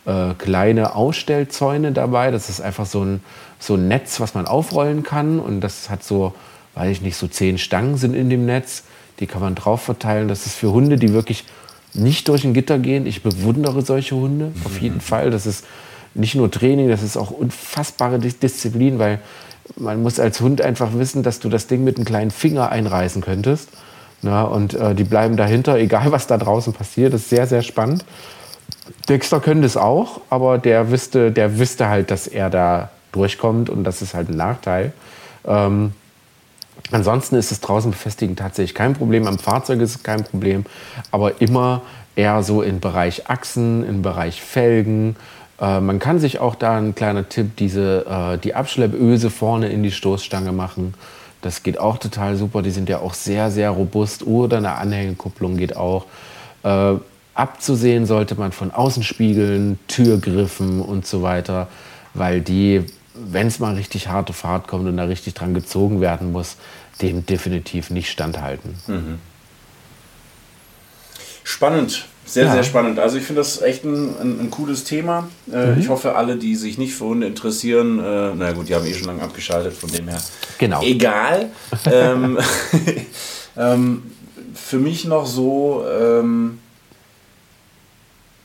äh, 0.05 0.33
kleine 0.37 0.95
Ausstellzäune 0.95 1.91
dabei. 1.91 2.31
Das 2.31 2.49
ist 2.49 2.61
einfach 2.61 2.85
so 2.85 3.03
ein, 3.03 3.21
so 3.59 3.73
ein 3.73 3.89
Netz, 3.89 4.21
was 4.21 4.35
man 4.35 4.47
aufrollen 4.47 5.03
kann. 5.03 5.39
Und 5.39 5.59
das 5.59 5.89
hat 5.89 6.03
so, 6.03 6.33
weiß 6.75 6.89
ich 6.89 7.01
nicht, 7.01 7.17
so 7.17 7.27
zehn 7.27 7.57
Stangen 7.57 7.97
sind 7.97 8.13
in 8.13 8.29
dem 8.29 8.45
Netz. 8.45 8.83
Die 9.19 9.27
kann 9.27 9.41
man 9.41 9.55
drauf 9.55 9.81
verteilen. 9.81 10.27
Das 10.27 10.45
ist 10.45 10.55
für 10.55 10.71
Hunde, 10.71 10.97
die 10.97 11.13
wirklich 11.13 11.45
nicht 11.93 12.27
durch 12.27 12.43
ein 12.43 12.53
Gitter 12.53 12.79
gehen. 12.79 13.05
Ich 13.05 13.23
bewundere 13.23 13.81
solche 13.81 14.15
Hunde 14.15 14.51
auf 14.63 14.79
jeden 14.79 15.01
Fall. 15.01 15.31
Das 15.31 15.45
ist 15.45 15.65
nicht 16.13 16.35
nur 16.35 16.49
Training, 16.51 16.89
das 16.89 17.03
ist 17.03 17.17
auch 17.17 17.31
unfassbare 17.31 18.17
Dis- 18.17 18.39
Disziplin, 18.39 18.99
weil 18.99 19.19
man 19.75 20.01
muss 20.01 20.19
als 20.19 20.39
Hund 20.41 20.61
einfach 20.61 20.93
wissen, 20.93 21.23
dass 21.23 21.39
du 21.39 21.49
das 21.49 21.67
Ding 21.67 21.83
mit 21.83 21.97
einem 21.97 22.05
kleinen 22.05 22.31
Finger 22.31 22.69
einreißen 22.71 23.21
könntest. 23.21 23.69
Na, 24.21 24.43
und 24.43 24.73
äh, 24.73 24.95
die 24.95 25.03
bleiben 25.03 25.37
dahinter, 25.37 25.77
egal 25.79 26.11
was 26.11 26.27
da 26.27 26.37
draußen 26.37 26.73
passiert. 26.73 27.13
Das 27.13 27.21
ist 27.21 27.29
sehr, 27.29 27.47
sehr 27.47 27.61
spannend. 27.61 28.05
Dexter 29.09 29.39
könnte 29.39 29.65
es 29.65 29.77
auch, 29.77 30.21
aber 30.29 30.57
der 30.57 30.91
wüsste, 30.91 31.31
der 31.31 31.59
wüsste 31.59 31.87
halt, 31.89 32.09
dass 32.11 32.27
er 32.27 32.49
da 32.49 32.89
durchkommt 33.11 33.69
und 33.69 33.83
das 33.83 34.01
ist 34.01 34.13
halt 34.13 34.29
ein 34.29 34.37
Nachteil. 34.37 34.93
Ähm, 35.45 35.93
ansonsten 36.91 37.35
ist 37.35 37.51
es 37.51 37.59
draußen 37.59 37.91
befestigen 37.91 38.35
tatsächlich 38.35 38.75
kein 38.75 38.93
Problem. 38.93 39.27
Am 39.27 39.39
Fahrzeug 39.39 39.81
ist 39.81 39.95
es 39.95 40.03
kein 40.03 40.23
Problem, 40.23 40.65
aber 41.11 41.41
immer 41.41 41.81
eher 42.15 42.43
so 42.43 42.61
im 42.61 42.79
Bereich 42.79 43.29
Achsen, 43.29 43.87
im 43.87 44.01
Bereich 44.01 44.41
Felgen. 44.41 45.15
Äh, 45.61 45.79
man 45.79 45.99
kann 45.99 46.19
sich 46.19 46.39
auch 46.39 46.55
da 46.55 46.77
ein 46.77 46.95
kleiner 46.95 47.29
Tipp, 47.29 47.55
diese, 47.57 48.05
äh, 48.05 48.37
die 48.37 48.55
Abschleppöse 48.55 49.29
vorne 49.29 49.69
in 49.69 49.83
die 49.83 49.91
Stoßstange 49.91 50.51
machen. 50.51 50.93
Das 51.41 51.63
geht 51.63 51.79
auch 51.79 51.97
total 51.97 52.35
super. 52.35 52.61
Die 52.61 52.71
sind 52.71 52.89
ja 52.89 52.99
auch 52.99 53.13
sehr, 53.13 53.51
sehr 53.51 53.69
robust. 53.69 54.25
Oder 54.25 54.57
eine 54.57 54.75
Anhängekupplung 54.75 55.57
geht 55.57 55.75
auch. 55.77 56.05
Äh, 56.63 56.95
abzusehen 57.35 58.07
sollte 58.07 58.35
man 58.35 58.51
von 58.51 58.71
Außenspiegeln, 58.71 59.77
Türgriffen 59.87 60.81
und 60.81 61.05
so 61.05 61.21
weiter, 61.21 61.67
weil 62.15 62.41
die, 62.41 62.83
wenn 63.13 63.45
es 63.45 63.59
mal 63.59 63.75
richtig 63.75 64.07
harte 64.07 64.33
Fahrt 64.33 64.67
kommt 64.67 64.87
und 64.87 64.97
da 64.97 65.03
richtig 65.03 65.35
dran 65.35 65.53
gezogen 65.53 66.01
werden 66.01 66.31
muss, 66.31 66.57
dem 67.01 67.25
definitiv 67.25 67.89
nicht 67.89 68.09
standhalten. 68.11 68.75
Spannend, 71.43 72.05
sehr, 72.25 72.45
Ja. 72.45 72.51
sehr 72.53 72.63
spannend. 72.63 72.99
Also 72.99 73.17
ich 73.17 73.23
finde 73.23 73.41
das 73.41 73.61
echt 73.61 73.85
ein, 73.85 74.15
ein, 74.19 74.39
ein 74.41 74.49
cooles 74.51 74.83
Thema. 74.83 75.29
Äh, 75.51 75.73
Mhm. 75.75 75.79
Ich 75.79 75.89
hoffe, 75.89 76.15
alle, 76.15 76.35
die 76.35 76.55
sich 76.55 76.77
nicht 76.77 76.93
für 76.93 77.05
Hunde 77.05 77.27
interessieren, 77.27 77.99
äh, 77.99 78.33
na 78.35 78.51
gut, 78.51 78.67
die 78.67 78.75
haben 78.75 78.85
eh 78.85 78.93
schon 78.93 79.07
lange 79.07 79.21
abgeschaltet, 79.21 79.73
von 79.73 79.89
dem 79.89 80.07
her. 80.09 80.21
Genau. 80.57 80.81
Egal. 80.83 81.49
ähm, 81.85 82.37
ähm, 83.57 84.03
für 84.53 84.77
mich 84.79 85.05
noch 85.05 85.25
so, 85.25 85.85
ähm, 85.89 86.59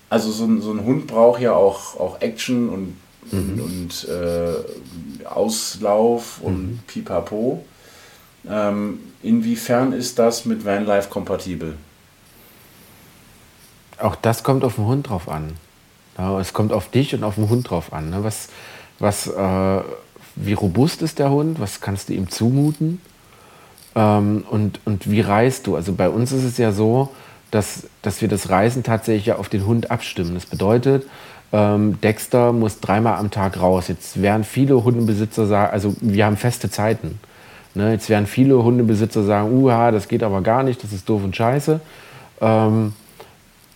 also 0.09 0.31
so 0.31 0.45
ein, 0.45 0.61
so 0.63 0.71
ein 0.73 0.85
Hund 0.85 1.07
braucht 1.09 1.41
ja 1.41 1.55
auch, 1.55 1.99
auch 1.99 2.21
Action 2.21 2.69
und, 2.69 2.97
und, 3.33 3.61
und 3.61 4.09
äh, 4.09 5.25
Auslauf 5.25 6.41
und 6.43 6.81
Pipapo. 6.87 7.65
Ähm, 8.49 8.99
inwiefern 9.23 9.93
ist 9.93 10.19
das 10.19 10.45
mit 10.45 10.65
Vanlife 10.65 11.09
kompatibel? 11.09 11.77
Auch 13.99 14.17
das 14.17 14.43
kommt 14.43 14.65
auf 14.65 14.77
den 14.77 14.87
Hund 14.87 15.09
drauf 15.09 15.29
an. 15.29 15.53
Es 16.41 16.53
kommt 16.53 16.73
auf 16.73 16.91
dich 16.91 17.15
und 17.15 17.25
auf 17.25 17.37
den 17.37 17.49
Hund 17.49 17.71
drauf 17.71 17.93
an. 17.93 18.11
Ne? 18.11 18.25
Was, 18.25 18.49
was, 18.99 19.27
äh, 19.29 19.81
wie 20.37 20.53
robust 20.53 21.03
ist 21.03 21.19
der 21.19 21.31
Hund? 21.31 21.61
Was 21.61 21.81
kannst 21.81 22.09
du 22.09 22.13
ihm 22.13 22.29
zumuten? 22.29 23.01
Ähm, 23.95 24.45
und, 24.51 24.81
und 24.85 25.11
wie 25.11 25.21
reist 25.21 25.67
du? 25.67 25.77
Also 25.77 25.93
bei 25.93 26.09
uns 26.09 26.33
ist 26.33 26.45
es 26.45 26.59
ja 26.59 26.73
so, 26.73 27.11
dass, 27.51 27.85
dass 28.03 28.21
wir 28.21 28.29
das 28.29 28.51
Reisen 28.51 28.83
tatsächlich 28.83 29.27
ja 29.27 29.37
auf 29.37 29.49
den 29.49 29.67
Hund 29.67 29.91
abstimmen. 29.91 30.35
Das 30.35 30.47
bedeutet, 30.47 31.07
ähm, 31.53 32.01
Dexter 32.01 32.53
muss 32.53 32.81
dreimal 32.81 33.19
am 33.19 33.31
Tag 33.31 33.61
raus. 33.61 33.89
Jetzt 33.89 34.21
werden 34.21 34.45
viele 34.45 34.83
Hundebesitzer 34.83 35.47
sagen, 35.47 35.73
also 35.73 35.95
wir 36.01 36.27
haben 36.27 36.37
feste 36.37 36.71
Zeiten. 36.71 37.21
Ne? 37.75 37.93
Jetzt 37.93 38.09
werden 38.09 38.27
viele 38.27 38.63
Hundebesitzer 38.63 39.25
sagen, 39.25 39.53
uha, 39.53 39.91
das 39.91 40.09
geht 40.09 40.23
aber 40.23 40.43
gar 40.43 40.63
nicht, 40.63 40.83
das 40.83 40.93
ist 40.93 41.09
doof 41.09 41.23
und 41.25 41.37
scheiße. 41.37 41.81
Ähm, 42.41 42.93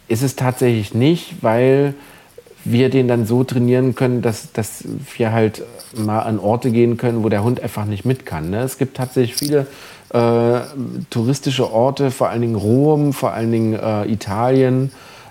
ist 0.09 0.23
es 0.23 0.37
tatsächlich 0.37 0.95
nicht, 0.95 1.43
weil 1.43 1.95
wir 2.65 2.91
den 2.91 3.09
dann 3.09 3.27
so 3.27 3.45
trainieren 3.45 3.95
können, 3.95 4.23
dass, 4.23 4.53
dass 4.53 4.85
wir 5.17 5.33
halt 5.33 5.63
mal 5.97 6.21
an 6.21 6.39
Orte 6.39 6.71
gehen 6.71 6.97
können, 6.97 7.23
wo 7.23 7.29
der 7.29 7.45
Hund 7.45 7.61
einfach 7.61 7.85
nicht 7.85 8.05
mit 8.05 8.27
kann. 8.27 8.51
Ne? 8.51 8.61
Es 8.61 8.77
gibt 8.77 8.97
tatsächlich 8.97 9.37
viele 9.37 9.67
äh, 10.11 10.61
touristische 11.11 11.73
Orte, 11.73 12.11
vor 12.11 12.29
allen 12.29 12.43
Dingen 12.43 12.57
Rom, 12.57 13.13
vor 13.13 13.33
allen 13.33 13.53
Dingen 13.53 13.75
äh, 13.75 14.05
Italien, 14.07 14.91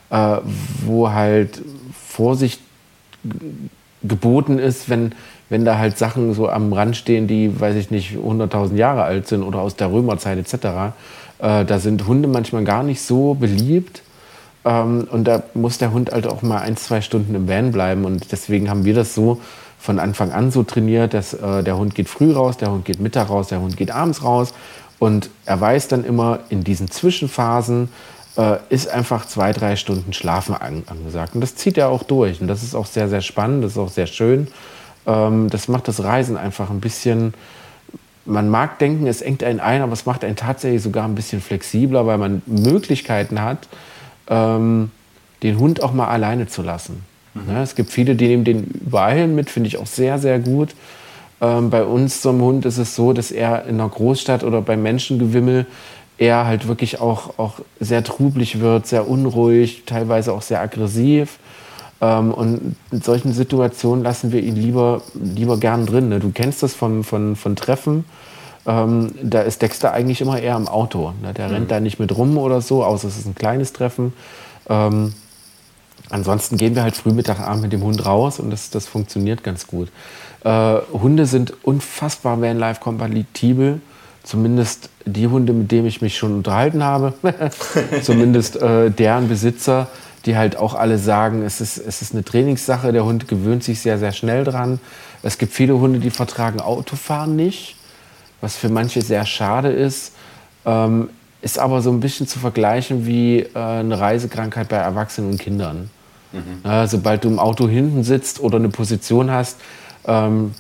äh, 0.09 0.38
wo 0.86 1.11
halt 1.11 1.61
Vorsicht 2.07 2.61
geboten 4.03 4.59
ist, 4.59 4.89
wenn, 4.89 5.13
wenn 5.50 5.66
da 5.66 5.78
halt 5.78 5.98
Sachen 5.98 6.34
so 6.34 6.50
am 6.50 6.74
Rand 6.74 6.98
stehen, 6.98 7.28
die, 7.28 7.60
weiß 7.60 7.76
ich 7.76 7.91
nicht, 7.91 8.14
100.000 8.16 8.76
Jahre 8.76 9.04
alt 9.04 9.28
sind 9.28 9.43
oder 9.43 9.60
aus 9.60 9.76
der 9.76 9.91
Römerzeit 9.91 10.38
etc. 10.38 10.54
Äh, 11.39 11.66
da 11.66 11.80
sind 11.80 12.08
Hunde 12.08 12.28
manchmal 12.28 12.64
gar 12.64 12.84
nicht 12.84 13.02
so 13.02 13.36
beliebt. 13.36 14.02
Ähm, 14.64 15.08
und 15.12 15.26
da 15.26 15.43
muss 15.54 15.78
der 15.78 15.91
Hund 15.91 16.12
halt 16.12 16.28
auch 16.28 16.41
mal 16.41 16.60
ein, 16.60 16.78
zwei 16.78 17.02
Stunden 17.02 17.36
im 17.36 17.48
Van 17.48 17.72
bleiben. 17.72 18.06
Und 18.06 18.32
deswegen 18.32 18.70
haben 18.70 18.86
wir 18.86 18.96
das 18.96 19.14
so 19.14 19.39
von 19.80 20.00
Anfang 20.00 20.32
an 20.32 20.50
so 20.50 20.64
trainiert, 20.64 21.14
dass 21.14 21.36
äh, 21.36 21.64
der 21.64 21.78
Hund 21.78 21.93
geht 21.93 22.10
früh 22.10 22.34
raus, 22.34 22.58
der 22.58 22.72
Hund 22.72 22.86
geht 22.86 23.00
Mittag 23.00 23.30
raus, 23.30 23.50
der 23.50 23.62
Hund 23.62 23.78
geht 23.78 23.91
abends 23.91 24.24
raus. 24.24 24.54
Und 24.98 25.30
er 25.46 25.62
weiß 25.62 25.89
dann 25.89 26.04
immer, 26.04 26.39
in 26.50 26.64
diesen 26.64 26.89
Zwischenphasen 26.89 27.89
äh, 28.38 28.58
ist 28.70 28.88
einfach 28.88 29.28
zwei, 29.28 29.54
drei 29.54 29.76
Stunden 29.76 30.14
Schlafen 30.14 30.56
an, 30.56 30.84
angesagt. 30.88 31.36
Und 31.36 31.41
das 31.41 31.56
zieht 31.56 31.78
er 31.78 31.89
auch 31.89 32.02
durch. 32.02 32.41
Und 32.41 32.48
das 32.48 32.64
ist 32.64 32.74
auch 32.74 32.88
sehr, 32.88 33.10
sehr 33.10 33.22
spannend, 33.22 33.64
das 33.64 33.74
ist 33.74 33.78
auch 33.78 33.89
sehr 33.91 34.08
schön. 34.08 34.48
Ähm, 35.08 35.49
das 35.49 35.68
macht 35.68 35.88
das 35.88 36.03
Reisen 36.03 36.38
einfach 36.38 36.70
ein 36.70 36.80
bisschen 36.80 37.34
man 38.26 38.49
mag 38.49 38.80
denken, 38.80 39.08
es 39.08 39.22
engt 39.22 39.43
einen 39.43 39.60
ein, 39.60 39.82
aber 39.82 39.93
es 39.93 40.06
macht 40.06 40.24
einen 40.24 40.36
tatsächlich 40.36 40.82
sogar 40.82 41.06
ein 41.06 41.16
bisschen 41.16 41.41
flexibler, 41.41 42.06
weil 42.08 42.18
man 42.18 42.41
Möglichkeiten 42.45 43.41
hat, 43.41 43.68
ähm, 44.28 44.91
den 45.43 45.60
Hund 45.60 45.84
auch 45.84 45.93
mal 45.93 46.08
alleine 46.08 46.47
zu 46.47 46.62
lassen. 46.62 47.03
Mhm. 47.34 47.51
Ja, 47.51 47.64
es 47.64 47.76
gibt 47.76 47.91
viele, 47.91 48.16
die 48.16 48.28
nehmen 48.28 48.43
den 48.43 48.64
überall 48.86 49.16
hin 49.16 49.36
mit, 49.36 49.49
finde 49.49 49.68
ich 49.68 49.78
auch 49.78 49.86
sehr, 49.86 50.18
sehr 50.18 50.39
gut. 50.39 50.76
Ähm, 51.39 51.70
bei 51.70 51.84
uns 51.84 52.22
zum 52.22 52.41
Hund 52.41 52.66
ist 52.66 52.78
es 52.78 52.95
so, 52.95 53.14
dass 53.14 53.32
er 53.32 53.66
in 53.66 53.80
einer 53.80 53.89
Großstadt 53.89 54.43
oder 54.43 54.62
beim 54.62 54.82
Menschengewimmel 54.82 55.68
er 56.18 56.45
halt 56.45 56.68
wirklich 56.68 57.01
auch, 57.01 57.38
auch 57.38 57.60
sehr 57.80 58.03
trublich 58.03 58.62
wird, 58.62 58.88
sehr 58.88 59.08
unruhig, 59.08 59.84
teilweise 59.86 60.32
auch 60.32 60.41
sehr 60.41 60.62
aggressiv. 60.62 61.39
Ähm, 62.06 62.34
und 62.34 62.76
in 62.91 63.01
solchen 63.01 63.34
Situationen 63.34 64.03
lassen 64.03 64.32
wir 64.32 64.41
ihn 64.41 64.56
lieber, 64.56 65.01
lieber 65.14 65.58
gern 65.58 65.86
drin. 65.86 66.10
Ne? 66.10 66.20
Du 66.20 66.32
kennst 66.32 66.62
das 66.62 66.74
von, 66.74 67.03
von, 67.03 67.36
von 67.36 67.56
Treffen. 67.56 68.06
Ähm, 68.68 69.12
da 69.22 69.41
ist 69.41 69.62
Dexter 69.62 69.91
eigentlich 69.91 70.22
immer 70.22 70.39
eher 70.39 70.56
im 70.56 70.68
Auto. 70.68 71.14
Ne? 71.22 71.34
Der 71.34 71.47
mhm. 71.47 71.53
rennt 71.53 71.72
da 71.72 71.80
nicht 71.80 71.99
mit 71.99 72.16
rum 72.16 72.38
oder 72.38 72.62
so, 72.62 72.84
außer 72.84 73.08
es 73.08 73.18
ist 73.18 73.26
ein 73.26 73.36
kleines 73.36 73.74
Treffen. 73.74 74.14
Ähm, 74.70 75.14
ansonsten 76.10 76.58
gehen 76.58 76.76
wir 76.76 76.84
halt 76.84 76.95
früh 76.95 77.12
Mittagabend 77.12 77.64
mit 77.64 77.74
dem 77.74 77.84
Hund 77.84 78.06
raus 78.06 78.39
und 78.39 78.51
das, 78.51 78.70
das 78.70 78.88
funktioniert 78.88 79.43
ganz 79.43 79.68
gut. 79.68 79.89
Äh, 80.43 80.78
Hunde 80.93 81.26
sind 81.26 81.53
unfassbar 81.64 82.39
Vanlife-kompatibel. 82.41 83.82
Zumindest 84.24 84.89
die 85.06 85.28
Hunde, 85.28 85.53
mit 85.53 85.72
denen 85.72 85.86
ich 85.86 86.01
mich 86.01 86.18
schon 86.18 86.34
unterhalten 86.34 86.84
habe. 86.84 87.14
Zumindest 88.01 88.56
äh, 88.56 88.89
deren 88.89 89.28
Besitzer 89.28 89.88
die 90.26 90.36
halt 90.38 90.58
auch 90.58 90.74
alle 90.74 90.98
sagen, 90.98 91.44
es 91.44 91.62
ist, 91.62 91.78
es 91.78 92.02
ist 92.02 92.14
eine 92.14 92.24
Trainingssache, 92.24 92.92
der 92.92 93.06
Hund 93.06 93.28
gewöhnt 93.28 93.64
sich 93.64 93.80
sehr, 93.80 93.98
sehr 94.00 94.12
schnell 94.12 94.44
dran. 94.44 94.80
Es 95.22 95.38
gibt 95.38 95.54
viele 95.54 95.78
Hunde, 95.80 96.00
die 96.00 96.10
vertragen 96.10 96.60
Autofahren 96.60 97.36
nicht, 97.36 97.76
was 98.42 98.56
für 98.56 98.70
manche 98.70 99.02
sehr 99.02 99.26
schade 99.26 99.70
ist. 99.70 100.14
Ähm, 100.66 101.10
ist 101.42 101.60
aber 101.60 101.82
so 101.84 101.92
ein 101.92 102.00
bisschen 102.00 102.28
zu 102.28 102.40
vergleichen 102.40 103.06
wie 103.06 103.42
äh, 103.42 103.50
eine 103.54 104.00
Reisekrankheit 104.00 104.70
bei 104.70 104.78
Erwachsenen 104.78 105.32
und 105.32 105.40
Kindern. 105.40 105.92
Mhm. 106.32 106.62
Ja, 106.64 106.88
sobald 106.88 107.24
du 107.24 107.28
im 107.28 107.38
Auto 107.38 107.68
hinten 107.68 108.04
sitzt 108.04 108.40
oder 108.40 108.58
eine 108.58 108.70
Position 108.70 109.30
hast, 109.30 109.60
ähm, 110.08 110.56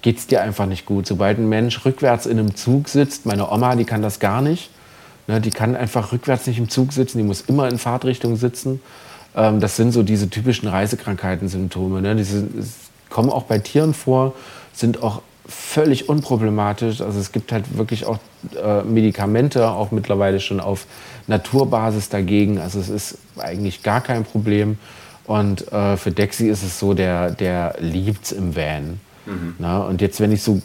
geht 0.00 0.18
es 0.18 0.26
dir 0.26 0.40
einfach 0.42 0.66
nicht 0.66 0.86
gut. 0.86 1.06
Sobald 1.06 1.38
ein 1.38 1.48
Mensch 1.48 1.84
rückwärts 1.84 2.24
in 2.24 2.38
einem 2.38 2.54
Zug 2.54 2.88
sitzt, 2.88 3.26
meine 3.26 3.50
Oma, 3.50 3.76
die 3.76 3.84
kann 3.84 4.00
das 4.00 4.18
gar 4.18 4.40
nicht, 4.40 4.70
Ne, 5.26 5.40
die 5.40 5.50
kann 5.50 5.74
einfach 5.74 6.12
rückwärts 6.12 6.46
nicht 6.46 6.58
im 6.58 6.68
Zug 6.68 6.92
sitzen, 6.92 7.18
die 7.18 7.24
muss 7.24 7.42
immer 7.42 7.68
in 7.68 7.78
Fahrtrichtung 7.78 8.36
sitzen. 8.36 8.80
Ähm, 9.34 9.60
das 9.60 9.76
sind 9.76 9.92
so 9.92 10.02
diese 10.02 10.28
typischen 10.28 10.68
Reisekrankheiten-Symptome. 10.68 12.02
Ne? 12.02 12.16
Die 12.16 12.26
kommen 13.08 13.30
auch 13.30 13.44
bei 13.44 13.58
Tieren 13.58 13.94
vor, 13.94 14.34
sind 14.74 15.02
auch 15.02 15.22
völlig 15.46 16.08
unproblematisch. 16.08 17.00
Also 17.00 17.18
es 17.20 17.32
gibt 17.32 17.52
halt 17.52 17.76
wirklich 17.76 18.06
auch 18.06 18.18
äh, 18.62 18.82
Medikamente, 18.82 19.68
auch 19.70 19.90
mittlerweile 19.90 20.40
schon 20.40 20.60
auf 20.60 20.86
Naturbasis 21.26 22.08
dagegen. 22.08 22.58
Also 22.58 22.78
es 22.80 22.88
ist 22.88 23.18
eigentlich 23.38 23.82
gar 23.82 24.00
kein 24.00 24.24
Problem. 24.24 24.78
Und 25.26 25.72
äh, 25.72 25.96
für 25.96 26.10
Dexy 26.10 26.48
ist 26.48 26.62
es 26.62 26.78
so, 26.78 26.92
der, 26.94 27.30
der 27.30 27.76
liebt 27.78 28.26
es 28.26 28.32
im 28.32 28.56
Van. 28.56 29.00
Mhm. 29.26 29.54
Na, 29.58 29.78
und 29.78 30.00
jetzt, 30.00 30.20
wenn 30.20 30.32
ich 30.32 30.42
so 30.42 30.60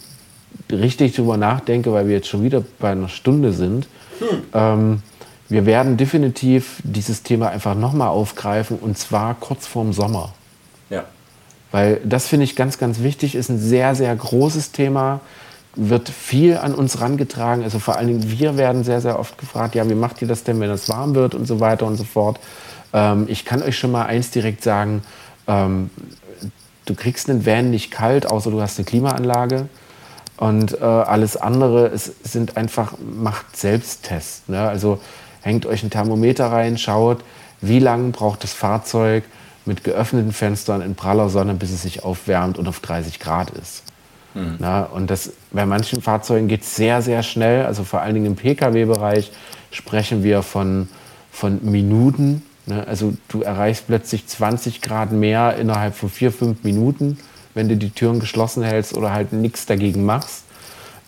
richtig 0.70 1.16
drüber 1.16 1.38
nachdenke, 1.38 1.94
weil 1.94 2.08
wir 2.08 2.16
jetzt 2.16 2.28
schon 2.28 2.44
wieder 2.44 2.64
bei 2.80 2.92
einer 2.92 3.08
Stunde 3.08 3.54
sind, 3.54 3.88
hm. 4.20 4.44
Ähm, 4.54 5.02
wir 5.50 5.66
werden 5.66 5.98
definitiv 5.98 6.80
dieses 6.84 7.24
Thema 7.24 7.50
einfach 7.50 7.74
nochmal 7.74 8.10
aufgreifen 8.10 8.78
und 8.78 8.98
zwar 8.98 9.34
kurz 9.34 9.66
vorm 9.66 9.94
Sommer. 9.94 10.34
Ja. 10.90 11.06
Weil 11.72 12.00
das 12.04 12.28
finde 12.28 12.44
ich 12.44 12.56
ganz, 12.56 12.78
ganz 12.78 13.02
wichtig, 13.02 13.36
ist 13.36 13.50
ein 13.50 13.60
sehr, 13.60 13.96
sehr 13.96 14.16
großes 14.16 14.72
Thema, 14.72 15.22
wird 15.76 16.10
viel 16.10 16.58
an 16.58 16.76
uns 16.76 17.02
rangetragen. 17.02 17.64
Also 17.64 17.80
vor 17.80 17.96
allen 17.98 18.08
Dingen 18.08 18.32
wir 18.40 18.58
werden 18.58 18.84
sehr, 18.84 19.02
sehr 19.02 19.18
oft 19.18 19.40
gefragt, 19.40 19.74
ja, 19.74 19.90
wie 19.90 19.96
macht 19.96 20.22
ihr 20.22 20.28
das 20.28 20.44
denn, 20.44 20.60
wenn 20.60 20.70
es 20.70 20.88
warm 20.88 21.16
wird 21.16 21.34
und 21.34 21.48
so 21.48 21.60
weiter 21.60 21.88
und 21.88 21.96
so 21.96 22.04
fort. 22.04 22.40
Ähm, 22.94 23.26
ich 23.28 23.46
kann 23.46 23.64
euch 23.64 23.78
schon 23.78 23.92
mal 23.92 24.06
eins 24.06 24.30
direkt 24.30 24.64
sagen, 24.64 25.02
ähm, 25.48 25.90
du 26.86 26.94
kriegst 26.94 27.28
einen 27.28 27.46
Van 27.46 27.72
nicht 27.72 27.90
kalt, 27.90 28.28
außer 28.28 28.52
du 28.52 28.62
hast 28.62 28.78
eine 28.78 28.86
Klimaanlage. 28.86 29.68
Und 30.40 30.80
äh, 30.80 30.86
alles 30.86 31.36
andere 31.36 31.88
es 31.88 32.14
sind 32.24 32.56
einfach, 32.56 32.94
macht 32.98 33.58
Selbsttests. 33.58 34.48
Ne? 34.48 34.62
Also 34.62 35.02
hängt 35.42 35.66
euch 35.66 35.84
ein 35.84 35.90
Thermometer 35.90 36.50
rein, 36.50 36.78
schaut, 36.78 37.26
wie 37.60 37.80
lange 37.80 38.12
braucht 38.12 38.46
das 38.46 38.54
Fahrzeug 38.54 39.26
mit 39.66 39.84
geöffneten 39.84 40.32
Fenstern 40.32 40.82
in 40.82 40.96
praller 40.96 41.28
Sonne, 41.28 41.56
bis 41.56 41.72
es 41.72 41.82
sich 41.82 42.06
aufwärmt 42.06 42.58
und 42.58 42.70
auf 42.70 42.80
30 42.80 43.20
Grad 43.20 43.50
ist. 43.50 43.84
Mhm. 44.34 44.56
Na, 44.60 44.84
und 44.84 45.10
das, 45.10 45.34
bei 45.52 45.66
manchen 45.66 46.02
Fahrzeugen 46.02 46.48
geht 46.48 46.62
es 46.62 46.74
sehr, 46.74 47.02
sehr 47.02 47.22
schnell. 47.22 47.66
Also 47.66 47.84
vor 47.84 48.00
allen 48.00 48.14
Dingen 48.14 48.28
im 48.28 48.36
Pkw-Bereich 48.38 49.34
sprechen 49.72 50.24
wir 50.24 50.42
von, 50.42 50.88
von 51.34 51.60
Minuten. 51.70 52.44
Ne? 52.66 52.88
Also 52.88 53.14
du 53.28 53.42
erreichst 53.42 53.88
plötzlich 53.88 54.26
20 54.26 54.82
Grad 54.82 55.12
mehr 55.12 55.58
innerhalb 55.58 55.96
von 55.96 56.10
vier, 56.10 56.32
fünf 56.32 56.64
Minuten 56.64 57.18
wenn 57.60 57.68
du 57.68 57.76
die 57.76 57.90
Türen 57.90 58.22
geschlossen 58.22 58.64
hältst 58.64 58.96
oder 58.96 59.12
halt 59.12 59.34
nichts 59.34 59.66
dagegen 59.66 60.06
machst. 60.06 60.46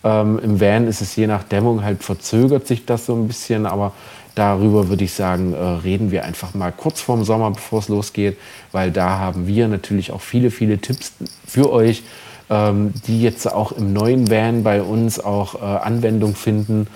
Ähm, 0.04 0.38
Im 0.38 0.60
Van 0.60 0.86
ist 0.86 1.00
es 1.00 1.16
je 1.16 1.26
nach 1.26 1.44
Dämmung 1.44 1.82
halt 1.82 2.04
verzögert 2.04 2.66
sich 2.66 2.84
das 2.84 3.06
so 3.06 3.14
ein 3.14 3.26
bisschen, 3.26 3.64
aber 3.64 3.92
darüber 4.34 4.90
würde 4.90 5.04
ich 5.04 5.14
sagen, 5.14 5.54
äh, 5.54 5.56
reden 5.56 6.10
wir 6.10 6.24
einfach 6.24 6.52
mal 6.52 6.70
kurz 6.70 7.00
vorm 7.00 7.24
Sommer, 7.24 7.50
bevor 7.52 7.78
es 7.78 7.88
losgeht, 7.88 8.36
weil 8.70 8.90
da 8.90 9.18
haben 9.18 9.46
wir 9.46 9.66
natürlich 9.66 10.12
auch 10.12 10.20
viele, 10.20 10.50
viele 10.50 10.76
Tipps 10.76 11.14
für 11.46 11.72
euch, 11.72 12.02
ähm, 12.50 12.92
die 13.06 13.22
jetzt 13.22 13.50
auch 13.50 13.72
im 13.72 13.94
neuen 13.94 14.30
Van 14.30 14.62
bei 14.62 14.82
uns 14.82 15.18
auch 15.18 15.54
äh, 15.54 15.64
Anwendung 15.64 16.34
finden. 16.34 16.86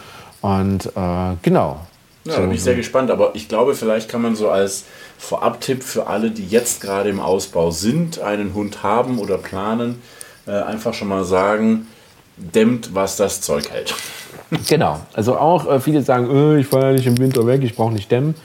Und 0.43 0.85
äh, 0.85 1.37
genau. 1.41 1.81
Ja, 2.27 2.33
so, 2.33 2.41
da 2.41 2.47
bin 2.47 2.55
ich 2.55 2.63
sehr 2.63 2.75
gespannt, 2.75 3.11
aber 3.11 3.31
ich 3.35 3.49
glaube, 3.49 3.75
vielleicht 3.75 4.09
kann 4.09 4.23
man 4.23 4.37
so 4.37 4.51
als 4.51 4.85
Vorab-Tipp 5.19 5.83
für 5.83 6.07
alle, 6.07 6.31
die 6.31 6.47
jetzt 6.47 6.81
gerade 6.81 7.09
im 7.09 7.21
Ausbau 7.21 7.71
sind, 7.71 8.21
einen 8.21 8.55
Hund 8.55 8.83
haben 8.83 9.19
oder 9.19 9.39
planen, 9.39 10.03
äh, 10.47 10.51
einfach 10.53 10.93
schon 10.93 11.09
mal 11.09 11.25
sagen, 11.25 11.87
dämmt, 12.37 12.95
was 12.95 13.17
das 13.17 13.41
Zeug 13.41 13.71
hält. 13.71 13.95
Genau. 14.69 15.01
Also 15.13 15.37
auch 15.37 15.69
äh, 15.69 15.81
viele 15.81 16.03
sagen, 16.03 16.31
äh, 16.31 16.61
ich 16.61 16.69
fahre 16.69 16.89
ja 16.89 16.93
nicht 16.93 17.07
im 17.09 17.19
Winter 17.19 17.45
weg, 17.49 17.63
ich 17.65 17.75
brauche 17.75 17.93
nicht 17.93 18.13
dämmen. 18.13 18.37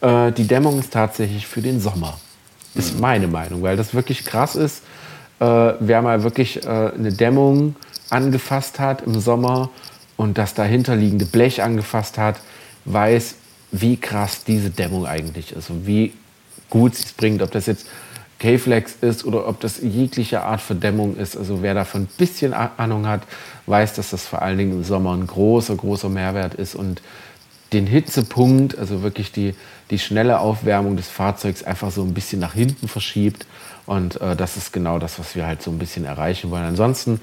Äh, 0.00 0.32
die 0.32 0.48
Dämmung 0.48 0.80
ist 0.80 0.92
tatsächlich 0.92 1.46
für 1.46 1.60
den 1.60 1.80
Sommer. 1.80 2.18
Ist 2.74 2.94
mhm. 2.94 3.00
meine 3.00 3.28
Meinung, 3.28 3.62
weil 3.62 3.76
das 3.76 3.94
wirklich 3.94 4.24
krass 4.24 4.56
ist. 4.56 4.82
Äh, 5.38 5.74
wer 5.78 6.02
mal 6.02 6.24
wirklich 6.24 6.64
äh, 6.64 6.68
eine 6.68 7.12
Dämmung 7.12 7.76
angefasst 8.10 8.80
hat 8.80 9.02
im 9.02 9.20
Sommer 9.20 9.70
und 10.16 10.38
das 10.38 10.54
dahinterliegende 10.54 11.24
Blech 11.24 11.62
angefasst 11.62 12.18
hat, 12.18 12.36
weiß, 12.84 13.36
wie 13.72 13.96
krass 13.96 14.44
diese 14.44 14.70
Dämmung 14.70 15.06
eigentlich 15.06 15.52
ist 15.52 15.70
und 15.70 15.86
wie 15.86 16.12
gut 16.70 16.94
sie 16.94 17.04
es 17.04 17.12
bringt. 17.12 17.42
Ob 17.42 17.50
das 17.50 17.66
jetzt 17.66 17.86
K-Flex 18.38 18.96
ist 19.00 19.24
oder 19.24 19.48
ob 19.48 19.60
das 19.60 19.80
jegliche 19.80 20.42
Art 20.42 20.60
von 20.60 20.80
Dämmung 20.80 21.16
ist. 21.16 21.36
Also 21.36 21.62
wer 21.62 21.74
davon 21.74 22.02
ein 22.02 22.08
bisschen 22.18 22.52
Ahnung 22.52 23.06
hat, 23.06 23.22
weiß, 23.66 23.94
dass 23.94 24.10
das 24.10 24.26
vor 24.26 24.42
allen 24.42 24.58
Dingen 24.58 24.72
im 24.72 24.84
Sommer 24.84 25.16
ein 25.16 25.26
großer, 25.26 25.74
großer 25.76 26.08
Mehrwert 26.08 26.54
ist 26.54 26.74
und 26.74 27.00
den 27.72 27.86
Hitzepunkt, 27.86 28.78
also 28.78 29.02
wirklich 29.02 29.32
die, 29.32 29.54
die 29.90 29.98
schnelle 29.98 30.40
Aufwärmung 30.40 30.96
des 30.96 31.08
Fahrzeugs 31.08 31.62
einfach 31.62 31.90
so 31.90 32.02
ein 32.02 32.14
bisschen 32.14 32.38
nach 32.40 32.54
hinten 32.54 32.86
verschiebt. 32.88 33.46
Und 33.86 34.20
äh, 34.20 34.36
das 34.36 34.56
ist 34.56 34.72
genau 34.72 34.98
das, 34.98 35.18
was 35.18 35.34
wir 35.34 35.46
halt 35.46 35.62
so 35.62 35.70
ein 35.70 35.78
bisschen 35.78 36.04
erreichen 36.04 36.50
wollen. 36.50 36.64
Ansonsten 36.64 37.20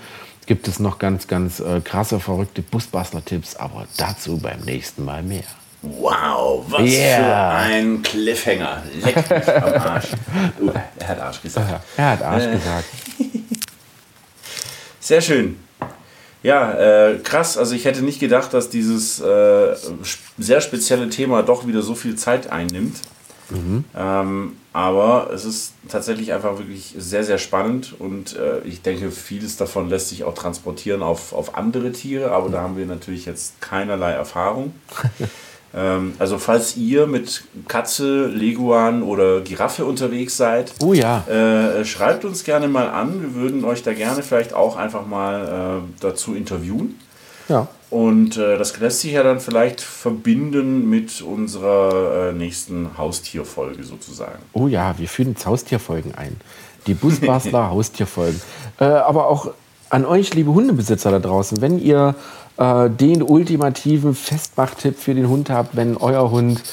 gibt 0.52 0.68
es 0.68 0.82
noch 0.82 1.00
ganz, 1.00 1.28
ganz 1.28 1.62
äh, 1.62 1.80
krasse, 1.80 2.20
verrückte 2.20 2.62
Busbastler-Tipps, 2.62 3.56
aber 3.56 3.88
dazu 3.96 4.38
beim 4.38 4.60
nächsten 4.66 5.06
Mal 5.06 5.24
mehr. 5.24 5.46
Wow, 5.82 6.66
was 6.68 6.82
yeah. 6.82 7.18
für 7.18 7.72
ein 7.72 8.02
Cliffhanger. 8.02 8.84
Leck 9.02 9.16
mich 9.16 9.48
am 9.48 9.74
Arsch. 9.82 10.08
Uh, 10.60 10.72
er 11.00 11.08
hat 11.08 11.20
Arsch 11.22 11.42
gesagt. 11.42 11.82
Er 11.96 12.10
hat 12.10 12.22
Arsch 12.22 12.44
äh. 12.44 12.52
gesagt. 12.52 12.86
Sehr 15.00 15.22
schön. 15.22 15.58
Ja, 16.44 16.74
äh, 16.74 17.20
krass. 17.20 17.58
Also 17.58 17.74
ich 17.74 17.86
hätte 17.86 18.02
nicht 18.02 18.20
gedacht, 18.20 18.54
dass 18.54 18.70
dieses 18.70 19.22
äh, 19.22 19.74
sehr 20.38 20.60
spezielle 20.60 21.08
Thema 21.08 21.44
doch 21.44 21.66
wieder 21.66 21.82
so 21.82 21.96
viel 21.96 22.18
Zeit 22.18 22.52
einnimmt. 22.52 22.98
Mhm. 23.52 23.86
Ähm, 23.96 24.52
aber 24.74 25.30
es 25.34 25.46
ist 25.46 25.74
tatsächlich 25.90 26.34
einfach 26.34 26.58
wirklich 26.58 26.96
sehr, 26.98 27.24
sehr 27.24 27.38
spannend 27.38 27.94
und 28.00 28.38
äh, 28.38 28.62
ich 28.62 28.82
denke, 28.82 29.12
vieles 29.12 29.58
davon 29.58 29.90
lässt 29.90 30.10
sich 30.10 30.24
auch 30.24 30.34
transportieren 30.34 31.04
auf, 31.04 31.34
auf 31.34 31.58
andere 31.58 31.92
Tiere, 31.92 32.32
aber 32.32 32.50
da 32.50 32.62
haben 32.62 32.78
wir 32.78 32.86
natürlich 32.86 33.26
jetzt 33.26 33.60
keinerlei 33.62 34.12
Erfahrung. 34.12 34.74
Ähm, 35.74 36.16
also 36.20 36.38
falls 36.38 36.76
ihr 36.76 37.08
mit 37.08 37.44
Katze, 37.68 38.28
Leguan 38.28 39.04
oder 39.04 39.42
Giraffe 39.42 39.86
unterwegs 39.86 40.36
seid, 40.36 40.74
oh 40.82 40.94
ja. 40.94 41.26
Äh, 41.28 41.86
schreibt 41.86 42.26
uns 42.26 42.44
gerne 42.44 42.68
mal 42.68 42.90
an. 42.90 43.22
Wir 43.22 43.36
würden 43.36 43.64
euch 43.64 43.82
da 43.82 43.94
gerne 43.94 44.22
vielleicht 44.22 44.54
auch 44.54 44.76
einfach 44.76 45.06
mal 45.06 45.82
äh, 45.82 46.02
dazu 46.02 46.36
interviewen. 46.36 47.00
Ja. 47.52 47.68
Und 47.90 48.38
äh, 48.38 48.58
das 48.58 48.80
lässt 48.80 49.02
sich 49.02 49.12
ja 49.12 49.24
dann 49.24 49.42
vielleicht 49.42 49.82
verbinden 49.82 50.90
mit 50.90 51.22
unserer 51.22 52.30
äh, 52.30 52.34
nächsten 52.34 52.98
Haustierfolge 52.98 53.84
sozusagen. 53.84 54.40
Oh 54.54 54.68
ja, 54.68 54.98
wir 54.98 55.10
führen 55.10 55.32
jetzt 55.32 55.46
Haustierfolgen 55.46 56.16
ein. 56.16 56.38
Die 56.88 56.94
Busbastler 56.94 57.70
Haustierfolgen. 57.70 58.42
Äh, 58.80 58.86
aber 58.86 59.28
auch 59.28 59.52
an 59.90 60.06
euch, 60.06 60.34
liebe 60.34 60.54
Hundebesitzer 60.54 61.12
da 61.12 61.20
draußen, 61.20 61.60
wenn 61.60 61.80
ihr 61.80 62.16
äh, 62.56 62.90
den 62.90 63.22
ultimativen 63.22 64.16
Festmachtipp 64.16 64.98
für 64.98 65.14
den 65.14 65.28
Hund 65.28 65.50
habt, 65.50 65.76
wenn 65.76 65.98
euer 65.98 66.32
Hund 66.32 66.64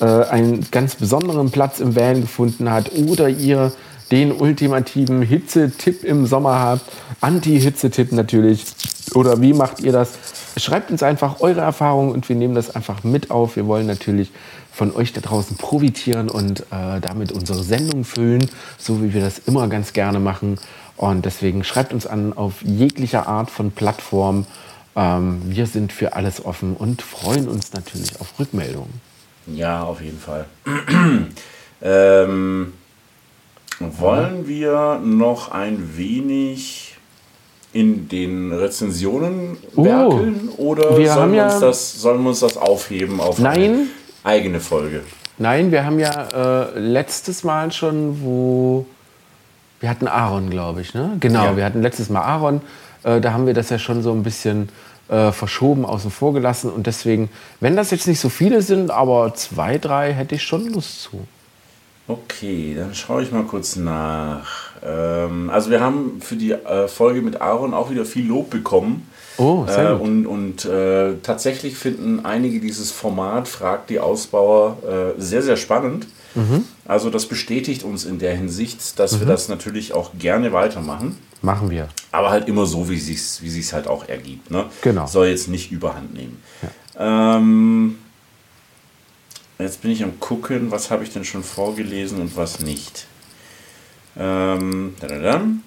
äh, 0.00 0.04
einen 0.04 0.66
ganz 0.70 0.96
besonderen 0.96 1.50
Platz 1.50 1.80
im 1.80 1.96
Van 1.96 2.20
gefunden 2.20 2.70
hat 2.70 2.92
oder 2.92 3.30
ihr 3.30 3.72
den 4.10 4.32
ultimativen 4.32 5.22
Hitzetipp 5.22 6.04
im 6.04 6.26
Sommer 6.26 6.58
habt, 6.58 6.82
Anti-Hitzetipp 7.20 8.12
natürlich, 8.12 8.64
oder 9.14 9.40
wie 9.40 9.52
macht 9.52 9.80
ihr 9.80 9.92
das? 9.92 10.12
Schreibt 10.56 10.90
uns 10.90 11.02
einfach 11.02 11.40
eure 11.40 11.60
Erfahrungen 11.60 12.12
und 12.12 12.28
wir 12.28 12.36
nehmen 12.36 12.54
das 12.54 12.74
einfach 12.74 13.04
mit 13.04 13.30
auf. 13.30 13.56
Wir 13.56 13.66
wollen 13.66 13.86
natürlich 13.86 14.30
von 14.72 14.94
euch 14.94 15.12
da 15.12 15.20
draußen 15.20 15.56
profitieren 15.56 16.28
und 16.28 16.60
äh, 16.60 17.00
damit 17.00 17.32
unsere 17.32 17.62
Sendung 17.62 18.04
füllen, 18.04 18.48
so 18.78 19.02
wie 19.02 19.12
wir 19.14 19.20
das 19.20 19.38
immer 19.46 19.68
ganz 19.68 19.92
gerne 19.92 20.20
machen. 20.20 20.58
Und 20.96 21.24
deswegen 21.24 21.64
schreibt 21.64 21.92
uns 21.92 22.06
an 22.06 22.32
auf 22.32 22.62
jeglicher 22.62 23.26
Art 23.26 23.50
von 23.50 23.70
Plattform. 23.70 24.46
Ähm, 24.94 25.42
wir 25.44 25.66
sind 25.66 25.92
für 25.92 26.14
alles 26.14 26.44
offen 26.44 26.74
und 26.74 27.02
freuen 27.02 27.48
uns 27.48 27.72
natürlich 27.72 28.20
auf 28.20 28.38
Rückmeldungen. 28.38 29.00
Ja, 29.46 29.82
auf 29.82 30.00
jeden 30.00 30.18
Fall. 30.18 30.46
ähm, 31.82 32.72
wollen 33.80 34.46
wir 34.46 35.00
noch 35.04 35.50
ein 35.50 35.96
wenig 35.96 36.96
in 37.72 38.08
den 38.08 38.52
Rezensionen 38.52 39.58
Oh, 39.74 39.84
werkeln 39.84 40.48
oder 40.56 40.96
wir 40.96 41.12
sollen 41.12 41.32
wir, 41.32 41.44
uns 41.44 41.54
ja- 41.54 41.60
das, 41.60 42.00
sollen 42.00 42.22
wir 42.22 42.30
uns 42.30 42.40
das 42.40 42.56
aufheben 42.56 43.20
auf 43.20 43.38
Nein. 43.38 43.62
eine 43.62 43.86
eigene 44.24 44.60
Folge? 44.60 45.02
Nein, 45.38 45.70
wir 45.70 45.84
haben 45.84 45.98
ja 45.98 46.70
äh, 46.72 46.78
letztes 46.78 47.44
Mal 47.44 47.70
schon, 47.72 48.22
wo 48.22 48.86
wir 49.80 49.90
hatten 49.90 50.08
Aaron, 50.08 50.48
glaube 50.48 50.80
ich, 50.80 50.94
ne? 50.94 51.18
Genau, 51.20 51.44
Ja. 51.44 51.56
wir 51.58 51.64
hatten 51.66 51.82
letztes 51.82 52.08
Mal 52.08 52.22
Aaron. 52.22 52.62
Äh, 53.02 53.20
da 53.20 53.34
haben 53.34 53.46
wir 53.46 53.52
das 53.52 53.68
ja 53.68 53.78
schon 53.78 54.02
so 54.02 54.10
ein 54.12 54.22
bisschen 54.22 54.70
äh, 55.10 55.30
verschoben, 55.32 55.84
außen 55.84 56.10
vor 56.10 56.32
gelassen. 56.32 56.70
Und 56.70 56.86
deswegen, 56.86 57.28
wenn 57.60 57.76
das 57.76 57.90
jetzt 57.90 58.08
nicht 58.08 58.18
so 58.18 58.30
viele 58.30 58.62
sind, 58.62 58.90
aber 58.90 59.34
zwei, 59.34 59.76
drei, 59.76 60.14
hätte 60.14 60.34
ich 60.36 60.42
schon 60.42 60.66
Lust 60.72 61.02
zu. 61.02 61.26
Okay, 62.08 62.74
dann 62.76 62.94
schaue 62.94 63.22
ich 63.22 63.32
mal 63.32 63.42
kurz 63.42 63.76
nach. 63.76 64.70
Ähm, 64.84 65.50
also 65.50 65.70
wir 65.70 65.80
haben 65.80 66.20
für 66.20 66.36
die 66.36 66.52
äh, 66.52 66.86
Folge 66.86 67.20
mit 67.20 67.40
Aaron 67.40 67.74
auch 67.74 67.90
wieder 67.90 68.04
viel 68.04 68.26
Lob 68.26 68.50
bekommen. 68.50 69.08
Oh, 69.38 69.66
sehr 69.66 69.90
äh, 69.90 69.92
gut. 69.96 70.02
Und, 70.02 70.26
und 70.26 70.64
äh, 70.64 71.14
tatsächlich 71.22 71.76
finden 71.76 72.24
einige 72.24 72.60
dieses 72.60 72.92
Format 72.92 73.48
Fragt 73.48 73.90
die 73.90 73.98
Ausbauer 73.98 74.78
äh, 75.16 75.20
sehr, 75.20 75.42
sehr 75.42 75.56
spannend. 75.56 76.06
Mhm. 76.36 76.64
Also 76.84 77.10
das 77.10 77.26
bestätigt 77.26 77.82
uns 77.82 78.04
in 78.04 78.18
der 78.18 78.36
Hinsicht, 78.36 78.98
dass 78.98 79.18
wir 79.18 79.26
das 79.26 79.48
natürlich 79.48 79.94
auch 79.94 80.10
gerne 80.18 80.52
weitermachen. 80.52 81.16
Machen 81.42 81.70
wir. 81.70 81.88
Aber 82.12 82.30
halt 82.30 82.48
immer 82.48 82.66
so, 82.66 82.88
wie 82.88 82.96
wie 82.96 83.50
sich's 83.50 83.72
halt 83.72 83.88
auch 83.88 84.08
ergibt. 84.08 84.50
Ne? 84.50 84.66
Genau. 84.82 85.06
Soll 85.06 85.28
jetzt 85.28 85.48
nicht 85.48 85.72
überhand 85.72 86.14
nehmen. 86.14 86.42
Ähm, 86.98 87.98
jetzt 89.58 89.82
bin 89.82 89.90
ich 89.90 90.02
am 90.02 90.20
gucken, 90.20 90.70
was 90.70 90.90
habe 90.90 91.04
ich 91.04 91.12
denn 91.12 91.24
schon 91.24 91.42
vorgelesen 91.42 92.20
und 92.20 92.36
was 92.36 92.60
nicht. 92.60 93.06
Ähm, 94.16 94.94
dadadam. 95.00 95.62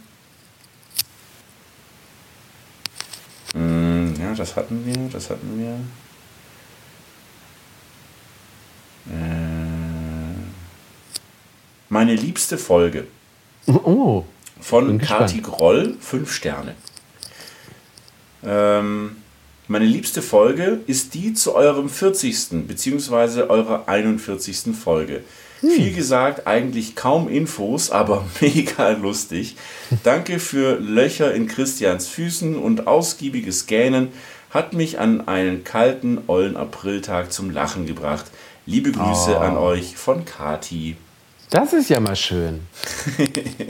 Mm, 3.53 4.13
ja, 4.19 4.33
das 4.35 4.55
hatten 4.55 4.85
wir, 4.85 5.09
das 5.09 5.29
hatten 5.29 5.59
wir. 5.59 5.79
Äh, 9.15 10.35
meine 11.89 12.15
liebste 12.15 12.57
Folge. 12.57 13.07
Oh, 13.67 14.25
Von. 14.59 14.99
Kati 14.99 15.41
Groll, 15.41 15.97
5 15.99 16.31
Sterne. 16.31 16.75
Ähm, 18.43 19.17
meine 19.69 19.85
liebste 19.85 20.23
Folge 20.23 20.79
ist 20.87 21.13
die 21.13 21.35
zu 21.35 21.53
eurem 21.53 21.89
40. 21.89 22.67
bzw. 22.67 23.43
eurer 23.43 23.87
41. 23.87 24.75
Folge. 24.75 25.21
Viel 25.59 25.93
gesagt, 25.93 26.47
eigentlich 26.47 26.95
kaum 26.95 27.29
Infos, 27.29 27.91
aber 27.91 28.25
mega 28.41 28.89
lustig. 28.89 29.55
Danke 30.03 30.39
für 30.39 30.79
Löcher 30.79 31.35
in 31.35 31.47
Christians 31.47 32.07
Füßen 32.07 32.55
und 32.55 32.87
ausgiebiges 32.87 33.67
Gähnen 33.67 34.07
hat 34.49 34.73
mich 34.73 34.97
an 34.97 35.27
einen 35.27 35.63
kalten, 35.63 36.17
ollen 36.25 36.57
Apriltag 36.57 37.31
zum 37.31 37.51
Lachen 37.51 37.85
gebracht. 37.85 38.25
Liebe 38.65 38.91
Grüße 38.91 39.39
an 39.39 39.55
euch 39.55 39.95
von 39.95 40.25
Kati. 40.25 40.95
Das 41.49 41.73
ist 41.73 41.89
ja 41.89 41.99
mal 41.99 42.15
schön. 42.15 42.61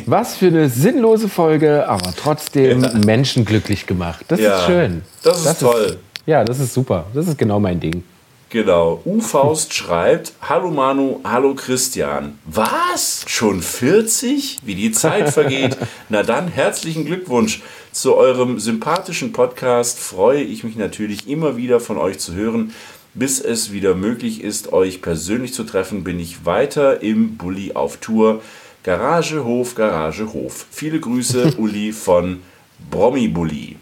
Was 0.05 0.35
für 0.37 0.47
eine 0.47 0.69
sinnlose 0.69 1.29
Folge, 1.29 1.87
aber 1.87 2.13
trotzdem 2.15 2.81
Menschen 3.05 3.45
glücklich 3.45 3.85
gemacht. 3.87 4.25
Das 4.27 4.39
Ja, 4.39 4.59
ist 4.59 4.65
schön. 4.65 5.01
das 5.23 5.45
ist 5.45 5.59
toll. 5.59 5.97
ja, 6.25 6.43
das 6.43 6.59
ist 6.59 6.73
super. 6.73 7.05
Das 7.13 7.27
ist 7.27 7.37
genau 7.37 7.59
mein 7.59 7.79
Ding. 7.79 8.03
Genau. 8.51 8.99
U-Faust 9.05 9.73
schreibt: 9.75 10.33
Hallo 10.41 10.71
Manu, 10.71 11.19
hallo 11.23 11.53
Christian. 11.53 12.39
Was? 12.45 13.23
Schon 13.27 13.61
40? 13.61 14.57
Wie 14.63 14.73
die 14.75 14.91
Zeit 14.91 15.29
vergeht. 15.33 15.77
Na 16.09 16.23
dann, 16.23 16.47
herzlichen 16.47 17.05
Glückwunsch 17.05 17.61
zu 17.91 18.15
eurem 18.15 18.59
sympathischen 18.59 19.33
Podcast. 19.33 19.99
Freue 19.99 20.41
ich 20.41 20.63
mich 20.63 20.75
natürlich 20.77 21.27
immer 21.29 21.57
wieder 21.57 21.79
von 21.79 21.97
euch 21.99 22.17
zu 22.17 22.33
hören. 22.33 22.73
Bis 23.13 23.39
es 23.39 23.71
wieder 23.71 23.95
möglich 23.95 24.43
ist, 24.43 24.71
euch 24.71 25.01
persönlich 25.01 25.53
zu 25.53 25.63
treffen, 25.63 26.03
bin 26.03 26.19
ich 26.19 26.45
weiter 26.45 27.01
im 27.01 27.37
Bulli 27.37 27.73
auf 27.73 27.97
Tour. 27.97 28.41
Garage, 28.83 29.43
Hof, 29.43 29.75
Garage, 29.75 30.31
Hof. 30.31 30.67
Viele 30.71 30.99
Grüße, 30.99 31.53
Uli 31.57 31.91
von 31.91 32.41
Brommi 32.89 33.27
Bulli. 33.27 33.75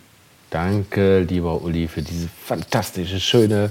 Danke, 0.49 1.19
lieber 1.19 1.61
Uli, 1.61 1.87
für 1.87 2.01
diese 2.01 2.29
fantastische, 2.45 3.19
schöne, 3.19 3.69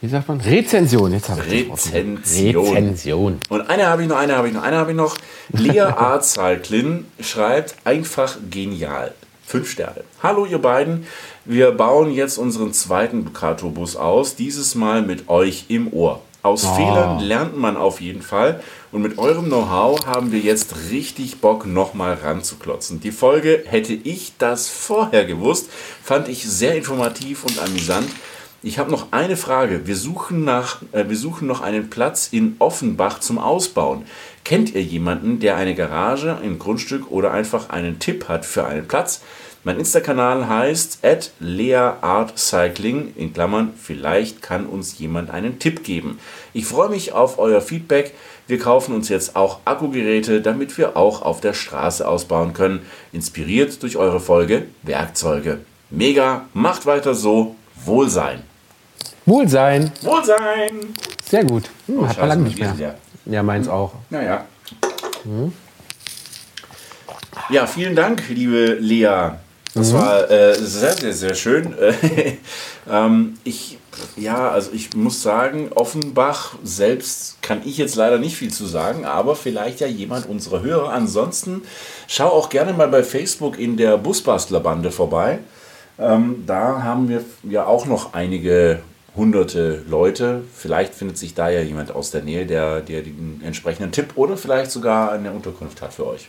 wie 0.00 0.08
sagt 0.08 0.28
man, 0.28 0.40
Rezension. 0.40 1.12
Jetzt 1.12 1.28
habe 1.28 1.42
ich. 1.44 1.70
Rezension. 1.70 2.66
Rezension. 2.66 3.38
Und 3.48 3.70
eine 3.70 3.86
habe 3.86 4.02
ich 4.02 4.08
noch, 4.08 4.16
eine 4.16 4.36
habe 4.36 4.48
ich 4.48 4.54
noch, 4.54 4.62
eine 4.62 4.76
habe 4.76 4.90
ich 4.90 4.96
noch. 4.96 5.16
Lea 5.52 5.80
Arzalklin 5.80 7.04
schreibt 7.20 7.76
einfach 7.84 8.36
genial. 8.50 9.14
Fünf 9.46 9.70
Sterne. 9.70 10.02
Hallo 10.24 10.44
ihr 10.44 10.58
beiden, 10.58 11.06
wir 11.44 11.70
bauen 11.70 12.10
jetzt 12.10 12.36
unseren 12.36 12.72
zweiten 12.72 13.24
Ducato-Bus 13.24 13.94
aus, 13.94 14.34
dieses 14.34 14.74
Mal 14.74 15.02
mit 15.02 15.28
euch 15.28 15.66
im 15.68 15.92
Ohr. 15.92 16.20
Aus 16.42 16.66
Fehlern 16.66 17.20
lernt 17.20 17.56
man 17.56 17.76
auf 17.76 18.00
jeden 18.00 18.22
Fall 18.22 18.60
und 18.90 19.02
mit 19.02 19.18
eurem 19.18 19.44
Know-how 19.44 20.04
haben 20.04 20.32
wir 20.32 20.40
jetzt 20.40 20.90
richtig 20.90 21.40
Bock, 21.40 21.64
nochmal 21.64 22.14
ranzuklotzen. 22.14 22.98
Die 22.98 23.12
Folge 23.12 23.62
hätte 23.66 23.92
ich 23.92 24.32
das 24.36 24.68
vorher 24.68 25.24
gewusst, 25.24 25.70
fand 26.02 26.26
ich 26.26 26.44
sehr 26.44 26.74
informativ 26.74 27.44
und 27.44 27.60
amüsant. 27.60 28.08
Ich 28.64 28.80
habe 28.80 28.90
noch 28.90 29.12
eine 29.12 29.36
Frage. 29.36 29.86
Wir 29.86 29.94
suchen, 29.94 30.42
nach, 30.42 30.82
äh, 30.90 31.08
wir 31.08 31.16
suchen 31.16 31.46
noch 31.46 31.60
einen 31.60 31.88
Platz 31.88 32.28
in 32.32 32.56
Offenbach 32.58 33.20
zum 33.20 33.38
Ausbauen. 33.38 34.06
Kennt 34.46 34.76
ihr 34.76 34.82
jemanden, 34.82 35.40
der 35.40 35.56
eine 35.56 35.74
Garage, 35.74 36.36
ein 36.40 36.60
Grundstück 36.60 37.10
oder 37.10 37.32
einfach 37.32 37.70
einen 37.70 37.98
Tipp 37.98 38.28
hat 38.28 38.46
für 38.46 38.64
einen 38.64 38.86
Platz? 38.86 39.22
Mein 39.64 39.76
Insta-Kanal 39.76 40.46
heißt 40.46 41.04
at 41.04 41.32
leaartcycling, 41.40 43.14
in 43.16 43.32
Klammern, 43.32 43.74
vielleicht 43.76 44.42
kann 44.42 44.66
uns 44.66 45.00
jemand 45.00 45.30
einen 45.30 45.58
Tipp 45.58 45.82
geben. 45.82 46.20
Ich 46.52 46.64
freue 46.64 46.90
mich 46.90 47.10
auf 47.10 47.40
euer 47.40 47.60
Feedback. 47.60 48.14
Wir 48.46 48.60
kaufen 48.60 48.94
uns 48.94 49.08
jetzt 49.08 49.34
auch 49.34 49.58
Akkugeräte, 49.64 50.40
damit 50.40 50.78
wir 50.78 50.96
auch 50.96 51.22
auf 51.22 51.40
der 51.40 51.52
Straße 51.52 52.06
ausbauen 52.06 52.52
können. 52.52 52.82
Inspiriert 53.12 53.82
durch 53.82 53.96
eure 53.96 54.20
Folge 54.20 54.66
Werkzeuge. 54.84 55.58
Mega, 55.90 56.44
macht 56.54 56.86
weiter 56.86 57.16
so. 57.16 57.56
Wohlsein. 57.84 58.44
Wohlsein. 59.24 59.90
Wohlsein! 60.02 60.94
Sehr 61.28 61.42
gut. 61.42 61.64
Hm, 61.88 62.02
hat 62.02 62.10
scheiße, 62.10 62.20
man 62.20 62.28
lange 62.28 62.42
nicht 62.42 62.60
mehr. 62.60 62.94
Ja, 63.26 63.42
meins 63.42 63.68
auch. 63.68 63.92
Naja. 64.10 64.46
Ja, 67.50 67.66
vielen 67.66 67.96
Dank, 67.96 68.22
liebe 68.28 68.74
Lea. 68.80 69.32
Das 69.74 69.92
war 69.92 70.30
äh, 70.30 70.54
sehr, 70.54 70.94
sehr, 70.94 71.12
sehr 71.12 71.34
schön. 71.34 71.74
ähm, 72.90 73.34
ich, 73.44 73.78
ja, 74.16 74.50
also 74.50 74.70
ich 74.72 74.94
muss 74.94 75.22
sagen, 75.22 75.70
Offenbach 75.74 76.54
selbst 76.62 77.42
kann 77.42 77.60
ich 77.64 77.76
jetzt 77.76 77.94
leider 77.94 78.18
nicht 78.18 78.36
viel 78.36 78.50
zu 78.50 78.64
sagen, 78.64 79.04
aber 79.04 79.36
vielleicht 79.36 79.80
ja 79.80 79.86
jemand 79.86 80.26
unserer 80.26 80.62
Hörer. 80.62 80.92
Ansonsten 80.92 81.62
schau 82.06 82.28
auch 82.28 82.48
gerne 82.48 82.72
mal 82.72 82.88
bei 82.88 83.02
Facebook 83.02 83.58
in 83.58 83.76
der 83.76 83.98
Busbastlerbande 83.98 84.90
vorbei. 84.90 85.40
Ähm, 85.98 86.44
da 86.46 86.82
haben 86.82 87.08
wir 87.08 87.22
ja 87.42 87.66
auch 87.66 87.86
noch 87.86 88.14
einige 88.14 88.80
hunderte 89.16 89.82
Leute. 89.88 90.42
Vielleicht 90.54 90.94
findet 90.94 91.18
sich 91.18 91.34
da 91.34 91.48
ja 91.48 91.60
jemand 91.60 91.90
aus 91.94 92.10
der 92.10 92.22
Nähe, 92.22 92.46
der, 92.46 92.80
der 92.80 93.02
den 93.02 93.40
entsprechenden 93.44 93.92
Tipp 93.92 94.12
oder 94.16 94.36
vielleicht 94.36 94.70
sogar 94.70 95.12
eine 95.12 95.32
Unterkunft 95.32 95.80
hat 95.82 95.92
für 95.94 96.06
euch. 96.06 96.28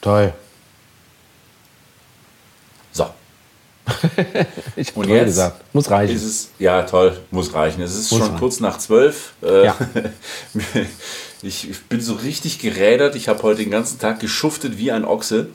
Toll. 0.00 0.32
So, 2.92 3.06
Ich 4.76 4.96
Und 4.96 5.08
jetzt 5.08 5.26
gesagt. 5.26 5.62
Muss 5.74 5.90
reichen. 5.90 6.14
ist 6.16 6.24
es, 6.24 6.50
ja 6.58 6.82
toll, 6.82 7.16
muss 7.30 7.52
reichen. 7.54 7.82
Es 7.82 7.94
ist 7.94 8.10
Muss 8.10 8.20
schon 8.20 8.28
reichen. 8.28 8.38
kurz 8.40 8.60
nach 8.60 8.78
zwölf. 8.78 9.32
Äh, 9.42 9.64
Ja. 9.66 9.76
ich, 11.42 11.70
ich 11.70 11.82
bin 11.84 12.00
so 12.00 12.14
richtig 12.14 12.58
gerädert. 12.58 13.14
Ich 13.16 13.28
habe 13.28 13.42
heute 13.42 13.62
den 13.62 13.70
ganzen 13.70 13.98
Tag 13.98 14.20
geschuftet 14.20 14.78
wie 14.78 14.90
ein 14.92 15.04
Ochse. 15.04 15.48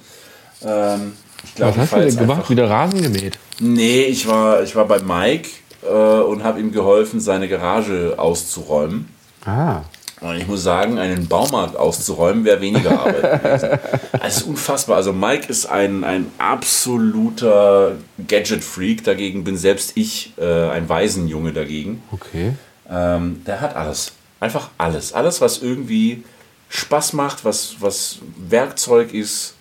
Ähm, 0.63 1.13
Ich 1.43 1.55
glaub, 1.55 1.71
Was 1.77 1.91
hast 1.91 1.93
du 1.93 1.99
denn 2.05 2.17
gemacht? 2.17 2.49
Wieder 2.49 2.69
Rasen 2.69 3.01
gemäht? 3.01 3.37
Nee, 3.59 4.03
ich 4.03 4.27
war, 4.27 4.63
ich 4.63 4.75
war 4.75 4.85
bei 4.85 4.99
Mike 4.99 5.49
und 5.87 6.43
habe 6.43 6.59
ihm 6.59 6.71
geholfen, 6.71 7.19
seine 7.19 7.47
Garage 7.47 8.15
auszuräumen. 8.17 9.07
Ah. 9.45 9.81
Und 10.21 10.37
ich 10.37 10.47
muss 10.47 10.61
sagen, 10.61 10.99
einen 10.99 11.27
Baumarkt 11.27 11.75
auszuräumen 11.75 12.45
wäre 12.45 12.61
weniger 12.61 12.91
Arbeit 12.91 13.43
gewesen. 13.43 13.69
Es 14.23 14.37
ist 14.37 14.43
unfassbar. 14.43 14.97
Also 14.97 15.13
Mike 15.13 15.47
ist 15.47 15.65
ein, 15.65 16.03
ein 16.03 16.27
absoluter 16.37 17.93
Gadget-Freak. 18.27 19.03
Dagegen 19.03 19.43
bin 19.43 19.57
selbst 19.57 19.93
ich 19.95 20.33
äh, 20.37 20.69
ein 20.69 20.87
Waisenjunge 20.87 21.53
dagegen. 21.53 22.03
Okay. 22.11 22.53
Ähm, 22.87 23.41
der 23.47 23.61
hat 23.61 23.75
alles. 23.75 24.13
Einfach 24.39 24.69
alles. 24.77 25.11
Alles, 25.11 25.41
was 25.41 25.57
irgendwie 25.57 26.23
Spaß 26.69 27.13
macht, 27.13 27.43
was, 27.43 27.77
was 27.79 28.19
Werkzeug 28.37 29.15
ist. 29.15 29.55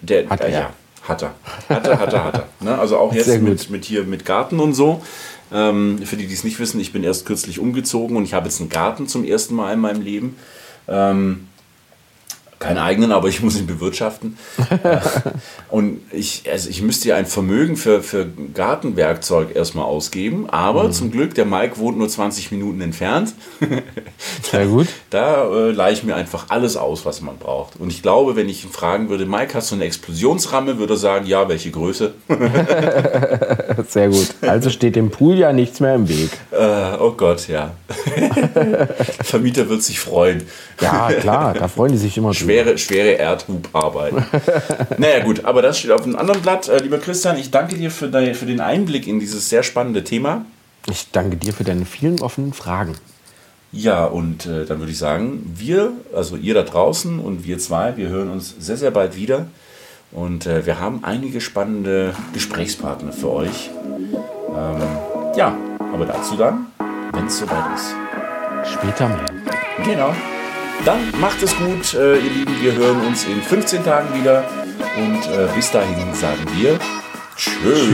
Der, 0.00 0.26
Hat 0.30 0.40
äh, 0.40 0.44
er. 0.44 0.50
Ja, 0.50 0.70
hat 1.08 1.22
er. 1.22 1.34
Hat 1.68 1.86
er, 1.86 1.98
hat 1.98 2.12
er, 2.12 2.24
hat 2.24 2.34
er. 2.34 2.46
Ne? 2.60 2.78
Also 2.78 2.96
auch 2.96 3.12
jetzt 3.12 3.40
mit, 3.40 3.70
mit 3.70 3.84
hier 3.84 4.04
mit 4.04 4.24
Garten 4.24 4.60
und 4.60 4.74
so. 4.74 5.02
Ähm, 5.52 5.98
für 6.04 6.16
die, 6.16 6.26
die 6.26 6.34
es 6.34 6.42
nicht 6.42 6.58
wissen, 6.58 6.80
ich 6.80 6.92
bin 6.92 7.04
erst 7.04 7.26
kürzlich 7.26 7.58
umgezogen 7.58 8.16
und 8.16 8.24
ich 8.24 8.34
habe 8.34 8.46
jetzt 8.46 8.60
einen 8.60 8.70
Garten 8.70 9.06
zum 9.06 9.24
ersten 9.24 9.54
Mal 9.54 9.74
in 9.74 9.80
meinem 9.80 10.02
Leben. 10.02 10.36
Ähm, 10.88 11.48
keinen 12.58 12.78
eigenen, 12.78 13.12
aber 13.12 13.28
ich 13.28 13.42
muss 13.42 13.58
ihn 13.58 13.66
bewirtschaften. 13.66 14.38
Und 15.68 16.00
ich, 16.12 16.44
also 16.50 16.70
ich 16.70 16.82
müsste 16.82 17.08
ja 17.08 17.16
ein 17.16 17.26
Vermögen 17.26 17.76
für, 17.76 18.02
für 18.02 18.26
Gartenwerkzeug 18.54 19.54
erstmal 19.54 19.84
ausgeben, 19.84 20.48
aber 20.48 20.90
zum 20.90 21.10
Glück, 21.10 21.34
der 21.34 21.44
Mike 21.44 21.78
wohnt 21.78 21.98
nur 21.98 22.08
20 22.08 22.52
Minuten 22.52 22.80
entfernt. 22.80 23.34
Sehr 24.42 24.66
gut. 24.66 24.86
Da 25.10 25.44
äh, 25.44 25.70
leihe 25.72 25.92
ich 25.92 26.02
mir 26.02 26.14
einfach 26.14 26.46
alles 26.48 26.76
aus, 26.76 27.04
was 27.04 27.20
man 27.20 27.36
braucht. 27.36 27.76
Und 27.78 27.90
ich 27.90 28.02
glaube, 28.02 28.36
wenn 28.36 28.48
ich 28.48 28.64
ihn 28.64 28.70
fragen 28.70 29.08
würde, 29.08 29.26
Mike, 29.26 29.54
hast 29.54 29.70
du 29.70 29.74
eine 29.74 29.84
Explosionsramme, 29.84 30.78
würde 30.78 30.94
er 30.94 30.98
sagen, 30.98 31.26
ja, 31.26 31.48
welche 31.48 31.70
Größe? 31.70 32.14
Sehr 33.88 34.08
gut. 34.08 34.34
Also 34.42 34.70
steht 34.70 34.96
dem 34.96 35.10
Pool 35.10 35.36
ja 35.36 35.52
nichts 35.52 35.80
mehr 35.80 35.94
im 35.94 36.08
Weg. 36.08 36.30
Äh, 36.52 36.96
oh 36.98 37.12
Gott, 37.12 37.48
ja. 37.48 37.72
Vermieter 39.22 39.68
wird 39.68 39.82
sich 39.82 40.00
freuen. 40.00 40.42
Ja, 40.80 41.10
klar, 41.12 41.54
da 41.54 41.68
freuen 41.68 41.92
die 41.92 41.98
sich 41.98 42.16
immer 42.16 42.32
drüber. 42.32 42.45
Schwere, 42.46 42.78
schwere 42.78 43.10
Erdhubarbeit. 43.12 44.14
naja, 44.98 45.24
gut, 45.24 45.44
aber 45.44 45.62
das 45.62 45.78
steht 45.78 45.90
auf 45.90 46.04
einem 46.04 46.16
anderen 46.16 46.42
Blatt. 46.42 46.68
Äh, 46.68 46.78
lieber 46.78 46.98
Christian, 46.98 47.36
ich 47.38 47.50
danke 47.50 47.76
dir 47.76 47.90
für, 47.90 48.08
dein, 48.08 48.34
für 48.34 48.46
den 48.46 48.60
Einblick 48.60 49.06
in 49.06 49.20
dieses 49.20 49.48
sehr 49.48 49.62
spannende 49.62 50.04
Thema. 50.04 50.44
Ich 50.88 51.10
danke 51.10 51.36
dir 51.36 51.52
für 51.52 51.64
deine 51.64 51.84
vielen 51.84 52.20
offenen 52.20 52.52
Fragen. 52.52 52.94
Ja, 53.72 54.04
und 54.04 54.46
äh, 54.46 54.64
dann 54.64 54.78
würde 54.78 54.92
ich 54.92 54.98
sagen, 54.98 55.52
wir, 55.56 55.92
also 56.14 56.36
ihr 56.36 56.54
da 56.54 56.62
draußen 56.62 57.18
und 57.18 57.44
wir 57.44 57.58
zwei, 57.58 57.96
wir 57.96 58.08
hören 58.08 58.30
uns 58.30 58.54
sehr, 58.58 58.76
sehr 58.76 58.90
bald 58.90 59.16
wieder. 59.16 59.46
Und 60.12 60.46
äh, 60.46 60.64
wir 60.64 60.78
haben 60.78 61.02
einige 61.02 61.40
spannende 61.40 62.14
Gesprächspartner 62.32 63.12
für 63.12 63.30
euch. 63.32 63.70
Ähm, 64.48 64.82
ja, 65.36 65.56
aber 65.92 66.06
dazu 66.06 66.36
dann, 66.36 66.66
wenn 67.12 67.26
es 67.26 67.38
soweit 67.38 67.74
ist. 67.74 67.94
Später 68.72 69.08
mehr. 69.08 69.26
Genau. 69.84 70.14
Dann 70.84 71.12
macht 71.20 71.42
es 71.42 71.56
gut, 71.56 71.94
äh, 71.94 72.16
ihr 72.16 72.30
Lieben. 72.30 72.60
Wir 72.60 72.74
hören 72.74 73.00
uns 73.06 73.24
in 73.24 73.42
15 73.42 73.84
Tagen 73.84 74.08
wieder. 74.18 74.44
Und 74.96 75.26
äh, 75.26 75.48
bis 75.54 75.70
dahin 75.70 76.14
sagen 76.14 76.44
wir 76.56 76.78
Tschüss. 77.36 77.88